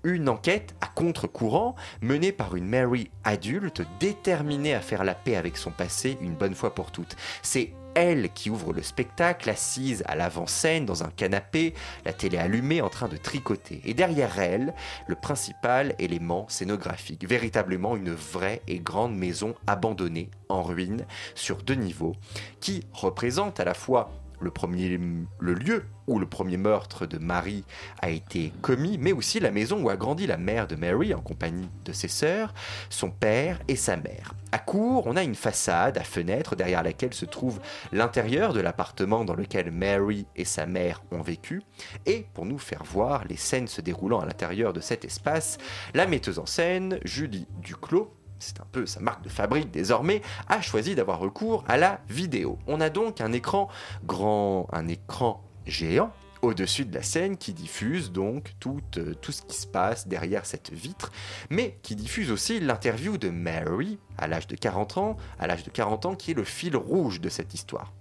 Une 0.03 0.29
enquête 0.29 0.75
à 0.81 0.87
contre-courant 0.87 1.75
menée 2.01 2.33
par 2.33 2.57
une 2.57 2.67
Mary 2.67 3.11
adulte 3.25 3.83
déterminée 4.01 4.75
à 4.75 4.81
faire 4.81 5.05
la 5.05 5.15
paix 5.15 5.37
avec 5.37 5.57
son 5.57 5.71
passé 5.71 6.19
une 6.21 6.35
bonne 6.35 6.55
fois 6.55 6.75
pour 6.75 6.91
toutes. 6.91 7.17
C'est 7.43 7.73
elle 7.95 8.31
qui 8.31 8.51
ouvre 8.51 8.73
le 8.73 8.83
spectacle, 8.83 9.51
assise 9.51 10.03
à 10.07 10.17
l'avant-scène 10.17 10.87
dans 10.87 11.05
un 11.05 11.11
canapé, 11.11 11.75
la 12.05 12.13
télé 12.13 12.39
allumée 12.39 12.81
en 12.81 12.89
train 12.89 13.09
de 13.09 13.17
tricoter. 13.17 13.81
Et 13.85 13.95
derrière 13.95 14.39
elle, 14.39 14.75
le 15.07 15.15
principal 15.15 15.95
élément 15.99 16.47
scénographique, 16.49 17.29
véritablement 17.29 17.97
une 17.97 18.13
vraie 18.13 18.63
et 18.69 18.79
grande 18.79 19.17
maison 19.17 19.55
abandonnée, 19.67 20.31
en 20.49 20.63
ruine, 20.63 21.07
sur 21.35 21.63
deux 21.63 21.75
niveaux, 21.75 22.15
qui 22.61 22.85
représente 22.93 23.61
à 23.61 23.65
la 23.65 23.75
fois 23.75 24.11
le, 24.41 25.55
lieu 25.55 25.85
où 26.07 26.19
le 26.19 26.27
premier 26.27 26.57
meurtre 26.57 27.07
de 27.07 27.19
Marie 27.19 27.65
a 28.01 28.11
été 28.11 28.53
commis, 28.63 28.99
mais 28.99 29.13
aussi 29.13 29.41
la 29.41 29.51
maison 29.51 29.83
où 29.83 29.89
a 29.89 29.97
grandi 29.97 30.27
la 30.27 30.37
mère 30.37 30.67
de 30.67 30.77
Mary 30.77 31.15
en 31.15 31.21
compagnie 31.21 31.69
de 31.85 31.93
ses 31.93 32.09
sœurs, 32.09 32.55
son 32.91 33.11
père 33.11 33.61
et 33.69 33.77
sa 33.77 33.97
mère. 33.97 34.35
À 34.53 34.59
court, 34.59 35.07
on 35.07 35.17
a 35.17 35.23
une 35.23 35.35
façade 35.35 35.99
à 35.99 36.05
fenêtre 36.05 36.57
derrière 36.57 36.83
laquelle 36.83 37.15
se 37.15 37.25
trouve 37.25 37.61
l'intérieur 37.93 38.53
de 38.53 38.61
l'appartement 38.61 39.25
dans 39.25 39.35
lequel 39.35 39.71
Mary 39.71 40.27
et 40.37 40.45
sa 40.45 40.67
mère 40.67 41.03
ont 41.11 41.23
vécu. 41.23 41.63
Et 42.07 42.27
pour 42.35 42.45
nous 42.45 42.59
faire 42.59 42.85
voir 42.85 43.25
les 43.25 43.37
scènes 43.37 43.69
se 43.69 43.81
déroulant 43.81 44.21
à 44.21 44.27
l'intérieur 44.27 44.73
de 44.73 44.81
cet 44.81 45.05
espace, 45.05 45.59
la 45.95 46.07
metteuse 46.07 46.39
en 46.39 46.47
scène, 46.47 46.99
Julie 47.05 47.47
Duclos, 47.63 48.13
c'est 48.39 48.61
un 48.61 48.67
peu 48.71 48.87
sa 48.87 49.01
marque 49.01 49.23
de 49.23 49.29
fabrique 49.29 49.71
désormais, 49.71 50.23
a 50.49 50.61
choisi 50.61 50.95
d'avoir 50.95 51.19
recours 51.19 51.65
à 51.67 51.77
la 51.77 52.01
vidéo. 52.09 52.59
On 52.67 52.81
a 52.81 52.91
donc 52.91 53.21
un 53.21 53.33
écran 53.33 53.69
grand, 54.05 54.67
un 54.73 54.89
écran 54.89 55.43
géant 55.67 56.13
au-dessus 56.45 56.85
de 56.85 56.95
la 56.95 57.03
scène 57.03 57.37
qui 57.37 57.53
diffuse 57.53 58.13
donc 58.13 58.55
tout, 58.61 58.81
euh, 58.99 59.15
ce 59.23 59.43
qui 59.43 59.57
se 59.57 59.67
passe 59.67 60.07
derrière 60.07 60.47
cette 60.47 60.71
vitre, 60.71 61.11
mais 61.51 61.79
qui 61.83 61.97
diffuse 61.97 62.31
aussi 62.31 62.61
l'interview 62.61 63.17
de 63.17 63.31
Mary 63.31 63.99
à 64.19 64.29
l'âge 64.29 64.47
de 64.47 64.57
40 64.57 64.99
ans, 64.99 65.17
à 65.39 65.47
l'âge 65.47 65.65
de 65.65 65.71
40 65.71 66.07
ans 66.07 66.15
qui 66.15 66.33
est 66.33 66.35
le 66.35 66.45
fil 66.45 66.77
rouge 66.77 67.21
de 67.21 67.29
cette 67.29 67.55
histoire. 67.55 67.93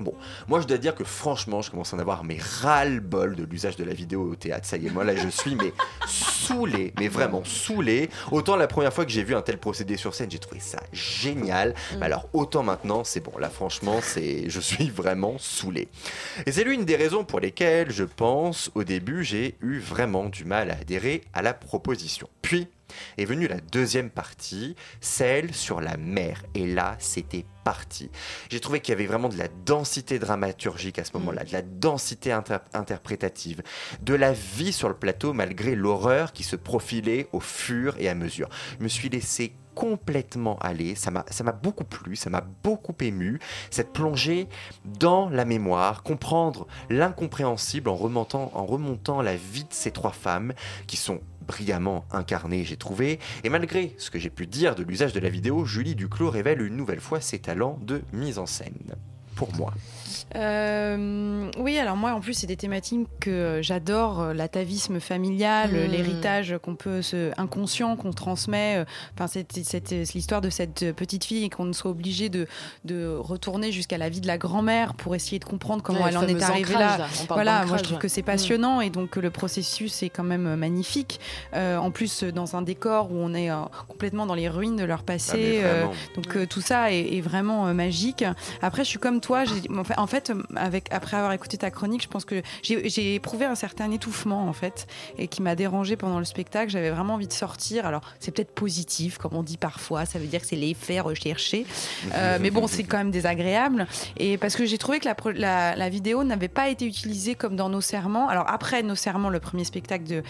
Bon, 0.00 0.14
moi 0.48 0.60
je 0.60 0.66
dois 0.66 0.78
dire 0.78 0.94
que 0.94 1.04
franchement, 1.04 1.62
je 1.62 1.70
commence 1.70 1.92
à 1.92 1.96
en 1.96 2.00
avoir 2.00 2.24
mes 2.24 2.38
ras-le-bol 2.38 3.36
de 3.36 3.44
l'usage 3.44 3.76
de 3.76 3.84
la 3.84 3.92
vidéo 3.92 4.30
au 4.30 4.34
théâtre. 4.34 4.66
Ça 4.66 4.76
y 4.76 4.86
est, 4.86 4.90
moi 4.90 5.04
là 5.04 5.14
je 5.14 5.28
suis 5.28 5.54
mais 5.54 5.72
saoulé, 6.06 6.92
mais 6.98 7.08
vraiment 7.08 7.44
saoulé. 7.44 8.10
Autant 8.30 8.56
la 8.56 8.66
première 8.66 8.92
fois 8.92 9.04
que 9.04 9.10
j'ai 9.10 9.22
vu 9.22 9.34
un 9.34 9.42
tel 9.42 9.58
procédé 9.58 9.96
sur 9.96 10.14
scène, 10.14 10.30
j'ai 10.30 10.38
trouvé 10.38 10.60
ça 10.60 10.80
génial. 10.92 11.74
Mais 11.98 12.06
alors 12.06 12.28
autant 12.32 12.62
maintenant, 12.62 13.04
c'est 13.04 13.20
bon. 13.20 13.36
Là 13.38 13.48
franchement, 13.48 14.00
c'est, 14.02 14.48
je 14.48 14.60
suis 14.60 14.88
vraiment 14.88 15.36
saoulé. 15.38 15.88
Et 16.46 16.52
c'est 16.52 16.64
l'une 16.64 16.84
des 16.84 16.96
raisons 16.96 17.24
pour 17.24 17.40
lesquelles 17.40 17.90
je 17.90 18.04
pense 18.04 18.70
au 18.74 18.84
début 18.84 19.24
j'ai 19.24 19.56
eu 19.60 19.78
vraiment 19.78 20.24
du 20.24 20.44
mal 20.44 20.70
à 20.70 20.74
adhérer 20.74 21.22
à 21.32 21.42
la 21.42 21.54
proposition. 21.54 22.28
Puis 22.40 22.68
est 23.18 23.24
venue 23.24 23.48
la 23.48 23.60
deuxième 23.60 24.10
partie, 24.10 24.76
celle 25.00 25.54
sur 25.54 25.80
la 25.80 25.96
mer. 25.96 26.42
Et 26.54 26.66
là, 26.66 26.96
c'était 26.98 27.44
parti. 27.64 28.10
J'ai 28.50 28.60
trouvé 28.60 28.80
qu'il 28.80 28.92
y 28.92 28.96
avait 28.96 29.06
vraiment 29.06 29.28
de 29.28 29.38
la 29.38 29.48
densité 29.64 30.18
dramaturgique 30.18 30.98
à 30.98 31.04
ce 31.04 31.12
moment-là, 31.14 31.44
de 31.44 31.52
la 31.52 31.62
densité 31.62 32.32
inter- 32.32 32.58
interprétative, 32.74 33.62
de 34.02 34.14
la 34.14 34.32
vie 34.32 34.72
sur 34.72 34.88
le 34.88 34.96
plateau 34.96 35.32
malgré 35.32 35.74
l'horreur 35.74 36.32
qui 36.32 36.42
se 36.42 36.56
profilait 36.56 37.28
au 37.32 37.40
fur 37.40 37.96
et 37.98 38.08
à 38.08 38.14
mesure. 38.14 38.48
Je 38.78 38.84
me 38.84 38.88
suis 38.88 39.08
laissé 39.08 39.54
complètement 39.74 40.58
m'a 41.10 41.24
ça 41.28 41.44
m'a 41.44 41.52
beaucoup 41.52 41.84
plu, 41.84 42.16
ça 42.16 42.30
m'a 42.30 42.44
beaucoup 42.62 42.94
ému, 43.00 43.40
cette 43.70 43.92
plongée 43.92 44.48
dans 44.84 45.28
la 45.28 45.44
mémoire, 45.44 46.02
comprendre 46.02 46.66
l'incompréhensible 46.90 47.88
en 47.88 47.96
remontant, 47.96 48.50
en 48.54 48.66
remontant 48.66 49.22
la 49.22 49.36
vie 49.36 49.64
de 49.64 49.72
ces 49.72 49.90
trois 49.90 50.12
femmes 50.12 50.52
qui 50.86 50.96
sont 50.96 51.20
brillamment 51.46 52.04
incarnées, 52.12 52.64
j'ai 52.64 52.76
trouvé, 52.76 53.18
et 53.44 53.48
malgré 53.48 53.94
ce 53.98 54.10
que 54.10 54.18
j'ai 54.18 54.30
pu 54.30 54.46
dire 54.46 54.74
de 54.74 54.82
l'usage 54.82 55.12
de 55.12 55.20
la 55.20 55.28
vidéo, 55.28 55.64
Julie 55.64 55.94
Duclos 55.94 56.30
révèle 56.30 56.62
une 56.62 56.76
nouvelle 56.76 57.00
fois 57.00 57.20
ses 57.20 57.40
talents 57.40 57.78
de 57.82 58.02
mise 58.12 58.38
en 58.38 58.46
scène. 58.46 58.94
Pour 59.34 59.54
moi. 59.54 59.74
Euh, 60.36 61.50
oui, 61.58 61.78
alors 61.78 61.96
moi 61.96 62.12
en 62.12 62.20
plus 62.20 62.34
c'est 62.34 62.46
des 62.46 62.56
thématiques 62.56 63.06
que 63.20 63.60
j'adore, 63.62 64.20
euh, 64.20 64.34
l'atavisme 64.34 65.00
familial, 65.00 65.70
Mm. 65.72 65.90
l'héritage 65.90 66.54
qu'on 66.62 66.74
peut, 66.74 67.02
se, 67.02 67.30
inconscient 67.38 67.96
qu'on 67.96 68.12
transmet. 68.12 68.76
euh, 68.78 68.84
Enfin, 69.14 69.26
c'est 69.26 70.14
l'histoire 70.14 70.40
de 70.40 70.50
cette 70.50 70.92
petite 70.94 71.24
fille 71.24 71.44
et 71.44 71.48
qu'on 71.50 71.72
soit 71.72 71.90
obligé 71.90 72.28
de, 72.28 72.46
de 72.84 73.14
retourner 73.16 73.72
jusqu'à 73.72 73.98
la 73.98 74.08
vie 74.08 74.20
de 74.20 74.26
la 74.26 74.38
grand-mère 74.38 74.94
pour 74.94 75.14
essayer 75.14 75.38
de 75.38 75.44
comprendre 75.44 75.82
comment 75.82 76.00
Ouais, 76.02 76.08
elle 76.08 76.14
le 76.14 76.18
en 76.20 76.28
est 76.28 76.42
arrivée 76.42 76.74
ancrage, 76.74 76.98
là. 76.98 77.06
Voilà, 77.28 77.64
moi 77.66 77.76
je 77.78 77.82
trouve 77.84 77.98
que 77.98 78.08
c'est 78.08 78.22
Mm. 78.22 78.24
passionnant 78.24 78.80
et 78.80 78.90
donc 78.90 79.16
le 79.16 79.30
processus 79.30 80.02
est 80.02 80.08
quand 80.10 80.22
même 80.24 80.46
euh, 80.46 80.56
magnifique. 80.56 81.20
Euh, 81.54 81.76
en 81.76 81.90
plus, 81.90 82.22
euh, 82.24 82.32
dans 82.32 82.56
un 82.56 82.62
décor 82.62 83.10
où 83.12 83.16
on 83.16 83.34
est 83.34 83.50
euh, 83.50 83.56
complètement 83.88 84.26
dans 84.26 84.34
les 84.34 84.48
ruines 84.48 84.76
de 84.76 84.84
leur 84.84 85.00
Ah, 85.00 85.04
passé. 85.06 85.60
euh, 85.62 85.86
donc 86.14 86.36
euh, 86.36 86.46
tout 86.46 86.60
ça 86.60 86.92
est, 86.92 87.16
est 87.16 87.20
vraiment 87.20 87.66
euh, 87.66 87.72
magique. 87.74 88.24
Après, 88.62 88.84
je 88.84 88.88
suis 88.88 88.98
comme 88.98 89.20
toi. 89.20 89.44
j'ai- 89.44 89.62
En 89.76 89.84
fait, 89.84 89.94
en 90.02 90.06
fait, 90.06 90.30
euh, 90.30 90.42
avec, 90.56 90.92
après 90.92 91.16
avoir 91.16 91.32
écouté 91.32 91.56
ta 91.56 91.70
chronique, 91.70 92.02
je 92.02 92.08
pense 92.08 92.24
que 92.24 92.42
j'ai 92.62 93.14
éprouvé 93.14 93.46
un 93.46 93.54
certain 93.54 93.90
étouffement 93.90 94.48
en 94.48 94.52
fait, 94.52 94.86
et 95.18 95.28
qui 95.28 95.42
m'a 95.42 95.54
dérangé 95.54 95.96
pendant 95.96 96.18
le 96.18 96.24
spectacle. 96.24 96.70
J'avais 96.70 96.90
vraiment 96.90 97.14
envie 97.14 97.28
de 97.28 97.32
sortir. 97.32 97.86
Alors, 97.86 98.02
c'est 98.20 98.32
peut-être 98.32 98.54
positif, 98.54 99.18
comme 99.18 99.34
on 99.34 99.42
dit 99.42 99.56
parfois. 99.56 100.04
Ça 100.04 100.18
veut 100.18 100.26
dire 100.26 100.40
que 100.40 100.46
c'est 100.46 100.56
l'effet 100.56 101.00
recherché. 101.00 101.66
Euh, 102.14 102.38
mais 102.40 102.50
bon, 102.50 102.66
c'est 102.66 102.84
quand 102.84 102.98
même 102.98 103.10
désagréable. 103.10 103.86
Et 104.16 104.36
parce 104.38 104.56
que 104.56 104.66
j'ai 104.66 104.78
trouvé 104.78 104.98
que 104.98 105.06
la, 105.06 105.14
pro- 105.14 105.30
la, 105.30 105.76
la 105.76 105.88
vidéo 105.88 106.24
n'avait 106.24 106.48
pas 106.48 106.68
été 106.68 106.86
utilisée 106.86 107.34
comme 107.34 107.56
dans 107.56 107.68
Nos 107.68 107.80
Serments. 107.80 108.28
Alors 108.28 108.46
après 108.48 108.82
Nos 108.82 108.96
Serments, 108.96 109.30
le 109.30 109.40
premier 109.40 109.64
spectacle 109.64 110.04
de, 110.04 110.22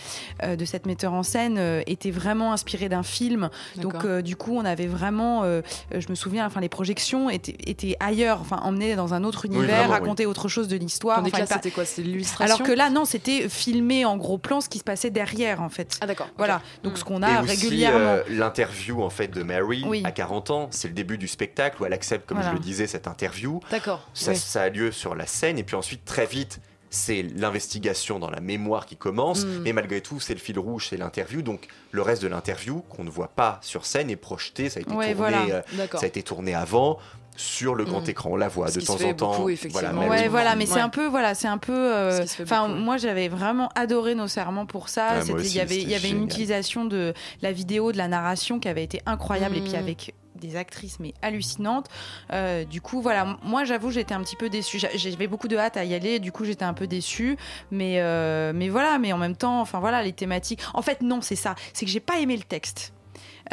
euh, 0.43 0.57
de 0.57 0.65
cette 0.65 0.87
metteur 0.87 1.13
en 1.13 1.23
scène 1.23 1.57
euh, 1.59 1.83
était 1.87 2.11
vraiment 2.11 2.53
inspiré 2.53 2.89
d'un 2.89 3.03
film. 3.03 3.49
Donc 3.77 4.05
euh, 4.05 4.23
du 4.23 4.37
coup, 4.37 4.57
on 4.57 4.65
avait 4.65 4.87
vraiment, 4.87 5.43
je 5.45 6.09
me 6.09 6.15
souviens, 6.15 6.47
enfin 6.47 6.61
les 6.61 6.69
projections 6.69 7.31
étaient, 7.31 7.57
étaient 7.67 7.97
ailleurs, 8.01 8.41
enfin 8.41 8.59
emmenées 8.63 8.97
dans 8.97 9.15
un 9.15 9.25
autre 9.25 9.47
univers, 9.47 9.62
oui. 9.67 9.91
raconter 9.91 10.27
autre 10.27 10.49
chose 10.49 10.69
de 10.69 10.77
l'histoire. 10.77 11.23
Enfin, 11.25 11.47
c'était 11.47 11.71
quoi? 11.71 11.85
C'était 11.85 12.03
l'illustration? 12.09 12.55
Alors 12.55 12.67
que 12.67 12.73
là, 12.73 12.91
non, 12.91 13.05
c'était 13.05 13.49
filmé 13.49 14.05
en 14.05 14.17
gros 14.17 14.39
plan 14.39 14.61
ce 14.61 14.69
qui 14.69 14.79
se 14.79 14.85
passait 14.85 15.11
derrière 15.11 15.63
en 15.63 15.69
fait. 15.69 15.99
Ah 16.01 16.07
d'accord. 16.07 16.29
Voilà, 16.37 16.61
donc 16.83 16.99
ce 16.99 17.05
qu'on 17.05 17.23
a 17.23 17.41
régulièrement. 17.41 17.99
euh, 17.99 18.23
l'interview 18.29 19.03
en 19.03 19.11
fait 19.11 19.29
de 19.29 19.43
Mary 19.43 19.85
Oui. 19.87 20.03
à 20.05 20.13
40 20.13 20.51
ans, 20.51 20.69
c'est 20.71 20.89
le 20.89 20.95
début 20.95 21.19
du 21.19 21.29
spectacle 21.29 21.83
où 21.83 21.87
elle 21.87 21.93
accepte, 21.93 22.27
comme 22.27 22.39
Voilà. 22.39 22.51
je 22.53 22.57
le 22.57 22.61
disais, 22.63 22.87
cette 22.87 23.07
interview. 23.07 23.61
D'accord. 23.71 24.09
Ça, 24.15 24.33
oui. 24.33 24.37
ça 24.37 24.63
a 24.63 24.69
lieu 24.69 24.93
sur 24.93 25.15
la 25.15 25.27
scène 25.27 25.59
et 25.59 25.63
puis 25.63 25.77
ensuite 25.77 26.05
très 26.05 26.27
vite 26.27 26.61
c'est 26.95 27.23
l'investigation 27.23 28.19
dans 28.19 28.29
la 28.29 28.41
mémoire 28.41 28.85
qui 28.85 28.97
commence, 28.97 29.47
Mm. 29.47 29.63
mais 29.65 29.73
malgré 29.73 30.03
tout, 30.03 30.21
c'est 30.21 30.35
le 30.35 30.41
fil 30.41 30.59
rouge, 30.59 30.89
c'est 30.91 30.99
l'interview. 30.99 31.41
Donc, 31.41 31.69
le 31.91 32.03
reste 32.03 32.21
de 32.23 32.29
l'interview 32.29 32.83
qu'on 32.91 33.03
ne 33.03 33.09
voit 33.09 33.29
pas 33.29 33.59
sur 33.63 33.87
scène 33.87 34.11
est 34.11 34.17
projeté. 34.17 34.69
Ça 34.69 34.79
a 34.79 34.83
été, 34.83 34.91
Ouais, 34.91 35.15
tourné, 35.15 35.15
voilà. 35.15 35.43
euh, 35.55 35.63
D'accord. 35.73 36.01
ça 36.01 36.05
a 36.05 36.09
été 36.09 36.23
tourné 36.23 36.55
avant 36.55 36.99
sur 37.37 37.75
le 37.75 37.85
grand 37.85 38.07
Mm. 38.07 38.11
écran. 38.11 38.31
On 38.33 38.37
la 38.37 38.49
voit 38.49 38.69
Ce 38.69 38.75
de 38.75 38.81
qui 38.81 38.87
se 38.87 38.93
temps 38.93 38.99
fait 38.99 39.13
en 39.13 39.15
temps. 39.15 39.31
beaucoup, 39.37 39.49
effectivement. 39.49 39.93
Mary 39.93 40.09
Ouais, 40.11 40.21
Moore. 40.23 40.31
voilà, 40.31 40.55
mais 40.57 40.67
c'est 40.67 40.75
Ouais. 40.75 40.81
un 40.81 40.89
peu, 40.89 41.07
voilà, 41.07 41.35
c'est 41.35 41.49
un 41.49 41.59
peu. 41.59 41.73
euh, 41.75 42.25
Enfin, 42.43 42.69
moi, 42.69 42.97
j'avais 42.99 43.29
vraiment 43.29 43.69
adoré 43.75 44.15
nos 44.15 44.29
serments 44.29 44.67
pour 44.67 44.89
ça. 44.89 45.07
Ah, 45.11 45.21
il 45.25 45.53
y 45.55 45.61
avait, 45.61 45.81
il 45.81 45.89
y 45.89 45.95
avait 45.95 46.11
une 46.11 46.25
utilisation 46.25 46.85
de 46.85 47.15
la 47.41 47.53
vidéo, 47.53 47.93
de 47.93 47.99
la 47.99 48.09
narration 48.09 48.59
qui 48.61 48.69
avait 48.69 48.85
été 48.85 49.01
incroyable, 49.07 49.57
et 49.57 49.61
puis 49.61 49.73
Mm. 49.73 49.77
avec 49.77 50.15
des 50.35 50.57
actrices 50.57 50.99
mais 50.99 51.15
hallucinantes. 51.23 51.87
Euh, 52.33 52.65
du 52.65 52.81
coup, 52.81 53.01
voilà, 53.01 53.39
moi, 53.45 53.63
j'avoue, 53.65 53.91
j'étais 53.93 54.13
un 54.15 54.21
petit 54.23 54.35
peu 54.37 54.49
déçue. 54.49 54.79
J'a- 54.81 54.89
J'avais 54.97 55.29
beaucoup 55.29 55.47
de 55.47 55.57
hâte 55.57 55.77
à 55.77 55.85
y 55.85 55.95
aller. 55.95 56.19
Du 56.19 56.33
coup, 56.33 56.45
j'étais 56.45 56.65
un 56.65 56.75
peu 56.75 56.87
déçue, 56.89 57.37
mais 57.71 58.01
euh, 58.01 58.53
mais 58.55 58.69
voilà, 58.69 58.99
mais 58.99 59.13
en 59.13 59.19
même 59.19 59.37
temps, 59.37 59.61
enfin 59.61 59.79
voilà, 59.79 60.03
les 60.03 60.13
thématiques. 60.13 60.61
En 60.75 60.83
fait, 60.83 61.01
non, 61.01 61.21
c'est 61.21 61.37
ça. 61.37 61.55
C'est 61.73 61.87
que 61.87 61.93
j'ai 61.93 62.01
pas 62.01 62.19
aimé 62.19 62.37
le 62.37 62.43
texte. 62.43 62.93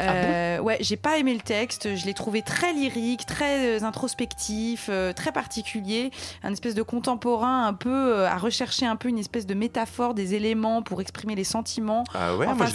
Euh, 0.00 0.58
ouais, 0.60 0.76
j'ai 0.80 0.96
pas 0.96 1.18
aimé 1.18 1.34
le 1.34 1.40
texte. 1.40 1.94
Je 1.96 2.06
l'ai 2.06 2.14
trouvé 2.14 2.42
très 2.42 2.72
lyrique, 2.72 3.26
très 3.26 3.78
euh, 3.80 3.84
introspectif, 3.84 4.86
euh, 4.88 5.12
très 5.12 5.32
particulier. 5.32 6.10
Un 6.42 6.52
espèce 6.52 6.74
de 6.74 6.82
contemporain, 6.82 7.66
un 7.66 7.74
peu 7.74 7.90
euh, 7.90 8.28
à 8.28 8.36
rechercher 8.36 8.86
un 8.86 8.96
peu 8.96 9.08
une 9.08 9.18
espèce 9.18 9.46
de 9.46 9.54
métaphore 9.54 10.14
des 10.14 10.34
éléments 10.34 10.82
pour 10.82 11.00
exprimer 11.00 11.34
les 11.34 11.44
sentiments. 11.44 12.04
Ah 12.14 12.36
ouais, 12.36 12.46
Enfin, 12.46 12.54
moi 12.56 12.66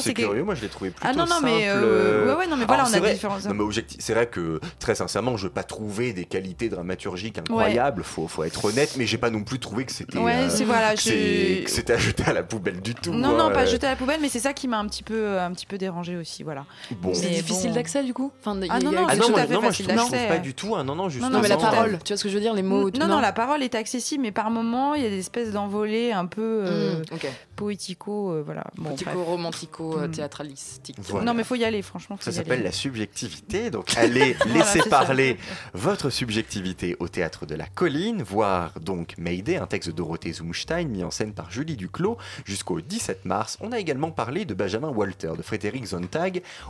c'est, 0.00 0.12
euh, 0.12 0.12
curieux, 0.14 0.42
moi 0.44 0.54
je 0.54 0.62
l'ai 0.62 0.68
trouvé 0.68 0.90
plutôt 0.90 1.06
Ah 1.08 1.12
non, 1.12 1.20
non, 1.24 1.26
simple. 1.36 1.44
mais, 1.46 1.64
euh, 1.68 2.26
ouais, 2.26 2.38
ouais, 2.40 2.46
non, 2.46 2.56
mais 2.56 2.64
voilà, 2.66 2.82
Alors, 2.84 2.92
on 2.92 2.96
a 2.96 3.00
vrai- 3.00 3.12
différents- 3.14 3.38
non, 3.46 3.54
mais 3.54 3.62
objectif- 3.62 3.98
c'est 4.00 4.14
vrai 4.14 4.26
que 4.26 4.60
très 4.78 4.94
sincèrement, 4.94 5.36
je 5.36 5.46
n'ai 5.46 5.52
pas 5.52 5.62
trouvé 5.64 6.12
des 6.12 6.24
qualités 6.24 6.68
dramaturgiques 6.68 7.38
incroyables, 7.38 8.02
faut, 8.02 8.26
faut 8.28 8.44
être 8.44 8.64
honnête, 8.64 8.94
mais 8.98 9.06
j'ai 9.06 9.18
pas 9.18 9.30
non 9.30 9.42
plus 9.44 9.58
trouvé 9.58 9.84
que 9.84 9.92
c'était 9.92 10.18
Ouais, 10.18 10.34
euh, 10.34 10.48
c'est- 10.50 10.64
voilà, 10.64 10.94
que 10.94 11.00
je- 11.00 11.04
c'est- 11.08 11.62
que 11.64 11.70
c'était 11.70 11.92
à 11.94 11.98
jeter 11.98 12.24
à 12.24 12.32
la 12.32 12.42
poubelle 12.42 12.80
du 12.80 12.94
tout. 12.94 13.12
Non, 13.12 13.36
non, 13.36 13.50
pas 13.52 13.66
jeter 13.66 13.86
à 13.86 13.90
la 13.90 13.96
poubelle, 13.96 14.20
mais 14.20 14.28
c'est 14.28 14.40
ça 14.40 14.52
qui 14.52 14.66
m'a 14.68 14.78
un 14.78 14.86
petit 14.86 15.02
peu, 15.02 15.38
un 15.38 15.52
petit 15.52 15.66
peu 15.66 15.78
dérangé 15.78 16.16
aussi, 16.16 16.33
voilà. 16.42 16.64
Bon. 16.90 17.12
C'est 17.14 17.28
difficile 17.30 17.68
bon. 17.70 17.74
d'accès 17.76 18.02
du 18.02 18.12
coup? 18.14 18.32
Enfin, 18.40 18.56
il 18.60 18.66
y 18.66 18.70
a- 18.70 18.74
Ah 18.74 18.80
non, 18.80 18.90
a- 18.90 18.92
non, 18.92 19.06
Ah 19.08 19.16
non, 19.16 19.22
tout 19.26 19.30
moi, 19.30 19.40
à 19.40 19.46
fait 19.46 19.54
non, 19.54 19.60
moi, 19.62 19.70
je 19.70 19.82
trouve, 19.82 19.94
je 19.94 19.98
trouve 20.00 20.28
pas 20.28 20.38
du 20.38 20.54
tout. 20.54 20.74
hein, 20.76 20.84
non, 20.84 20.94
non, 20.94 21.08
justement. 21.08 21.30
Non, 21.30 21.40
mais 21.40 21.48
la 21.48 21.56
parole, 21.56 21.98
tu 22.04 22.12
vois 22.12 22.16
ce 22.16 22.22
que 22.24 22.28
je 22.28 22.34
veux 22.34 22.40
dire, 22.40 22.54
les 22.54 22.62
mots. 22.62 22.90
Non, 22.90 23.06
non, 23.06 23.20
la 23.20 23.32
parole 23.32 23.62
est 23.62 23.74
accessible, 23.74 24.22
mais 24.22 24.32
par 24.32 24.50
moments, 24.50 24.94
il 24.94 25.02
y 25.02 25.06
a 25.06 25.10
des 25.10 25.18
espèces 25.20 25.52
d'envolées 25.52 26.12
un 26.12 26.26
peu 26.26 26.62
euh, 26.66 27.00
Mm, 27.12 27.16
poético, 27.56 28.32
euh, 28.32 28.42
voilà. 28.44 28.64
Bon, 28.76 28.90
Poético, 28.90 29.10
bref. 29.14 29.26
romantico, 29.26 29.98
euh, 29.98 30.08
Mm. 30.08 30.10
théâtralistique. 30.10 30.96
Voilà. 31.00 31.24
Non, 31.26 31.34
mais 31.34 31.44
faut 31.44 31.54
y 31.54 31.64
aller, 31.64 31.82
franchement. 31.82 32.16
Faut 32.16 32.24
Ça 32.24 32.32
s'appelle 32.32 32.62
la 32.62 32.72
subjectivité. 32.72 33.70
Donc 33.70 33.96
allez 33.96 34.36
Voilà, 34.46 34.64
ça. 34.64 34.82
parler 34.90 35.36
votre 35.72 36.10
subjectivité 36.10 36.96
au 36.98 37.08
théâtre 37.08 37.46
de 37.46 37.54
la 37.54 37.66
colline, 37.66 38.22
voir 38.22 38.80
donc 38.80 39.14
Mayday, 39.18 39.56
un 39.56 39.66
texte 39.66 39.90
de 39.90 39.94
Dorothée 39.94 40.32
Zumstein 40.32 40.88
mis 40.88 41.04
en 41.04 41.10
scène 41.10 41.32
par 41.32 41.50
Julie 41.50 41.76
Duclos 41.76 42.16
jusqu'au 42.44 42.80
17 42.80 43.24
mars. 43.24 43.56
On 43.60 43.72
a 43.72 43.78
également 43.78 44.10
parlé 44.10 44.44
de 44.44 44.54
Benjamin 44.54 44.88
Walter, 44.88 45.32
de 45.36 45.42
Frédéric 45.42 45.86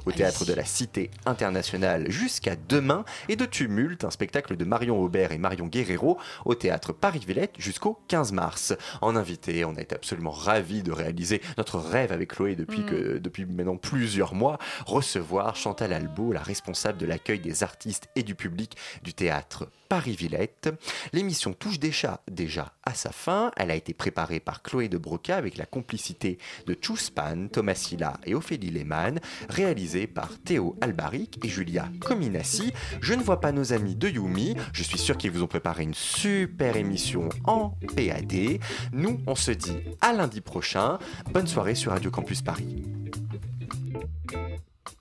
Au 0.07 0.13
théâtre 0.13 0.45
de 0.45 0.53
la 0.53 0.65
Cité 0.65 1.11
internationale 1.27 2.11
jusqu'à 2.11 2.57
demain 2.57 3.05
et 3.29 3.37
de 3.37 3.45
Tumulte, 3.45 4.05
un 4.05 4.11
spectacle 4.11 4.57
de 4.57 4.65
Marion 4.65 5.01
Aubert 5.01 5.33
et 5.33 5.39
Marion 5.39 5.67
Guerrero 5.67 6.19
au 6.45 6.55
théâtre 6.55 6.93
Paris-Villette 6.93 7.55
jusqu'au 7.59 7.99
15 8.09 8.33
mars. 8.33 8.75
En 9.01 9.17
invité, 9.17 9.65
on 9.65 9.75
a 9.77 9.81
été 9.81 9.95
absolument 9.95 10.31
ravis 10.31 10.83
de 10.83 10.93
réaliser 10.93 11.41
notre 11.57 11.79
rêve 11.79 12.13
avec 12.13 12.31
Chloé 12.35 12.57
depuis, 12.57 12.81
Mm. 12.81 12.87
que, 12.87 13.19
depuis 13.19 13.45
maintenant 13.47 13.77
plusieurs 13.77 14.35
mois, 14.35 14.59
recevoir 14.87 15.57
Chantal 15.57 15.93
Albo, 15.93 16.33
la 16.33 16.43
responsable 16.43 16.99
de 16.99 17.07
l'accueil 17.07 17.41
des 17.41 17.63
artistes 17.63 18.09
et 18.17 18.23
du 18.23 18.35
public 18.35 18.77
du 19.03 19.15
théâtre 19.15 19.69
Paris-Villette. 19.95 20.71
L'émission 21.13 21.53
touche 21.53 21.79
déjà, 21.79 22.21
déjà 22.29 22.73
à 22.83 22.95
sa 22.95 23.13
fin. 23.13 23.53
Elle 23.57 23.71
a 23.71 23.77
été 23.77 23.95
préparée 23.95 24.41
par 24.41 24.61
Chloé 24.65 24.89
de 24.89 24.99
Broca 24.99 25.37
avec 25.37 25.57
la 25.57 25.67
complicité 25.67 26.39
de 26.67 26.75
Chuspan, 26.75 27.47
Thomas 27.47 27.77
Silla 27.77 28.15
et 28.27 28.35
Ophélie 28.35 28.73
Lehmann, 28.73 29.21
réalisée 29.49 30.09
par 30.09 30.37
Théo 30.41 30.77
Albaric 30.81 31.39
et 31.45 31.49
Julia 31.49 31.89
Cominassi. 32.01 32.73
Je 33.01 33.15
ne 33.15 33.23
vois 33.23 33.41
pas 33.41 33.53
nos 33.53 33.73
amis 33.73 33.95
de 33.95 34.09
Yumi. 34.09 34.57
Je 34.73 34.83
suis 34.83 34.99
sûr 34.99 35.17
qu'ils 35.17 35.31
vous 35.31 35.45
ont 35.45 35.47
préparé 35.47 35.85
une 35.85 35.95
super 35.95 36.77
émission 36.77 37.29
en 37.45 37.77
PAD. 37.95 38.59
Nous, 38.93 39.21
on 39.29 39.37
se 39.37 39.53
dit 39.53 39.79
à 40.01 40.13
lundi 40.13 40.41
prochain. 40.41 40.99
Bonne 41.33 41.47
soirée 41.47 41.77
sur 41.77 41.93
Radio 41.93 42.11
Campus 42.11 42.43
Paris. 42.43 42.83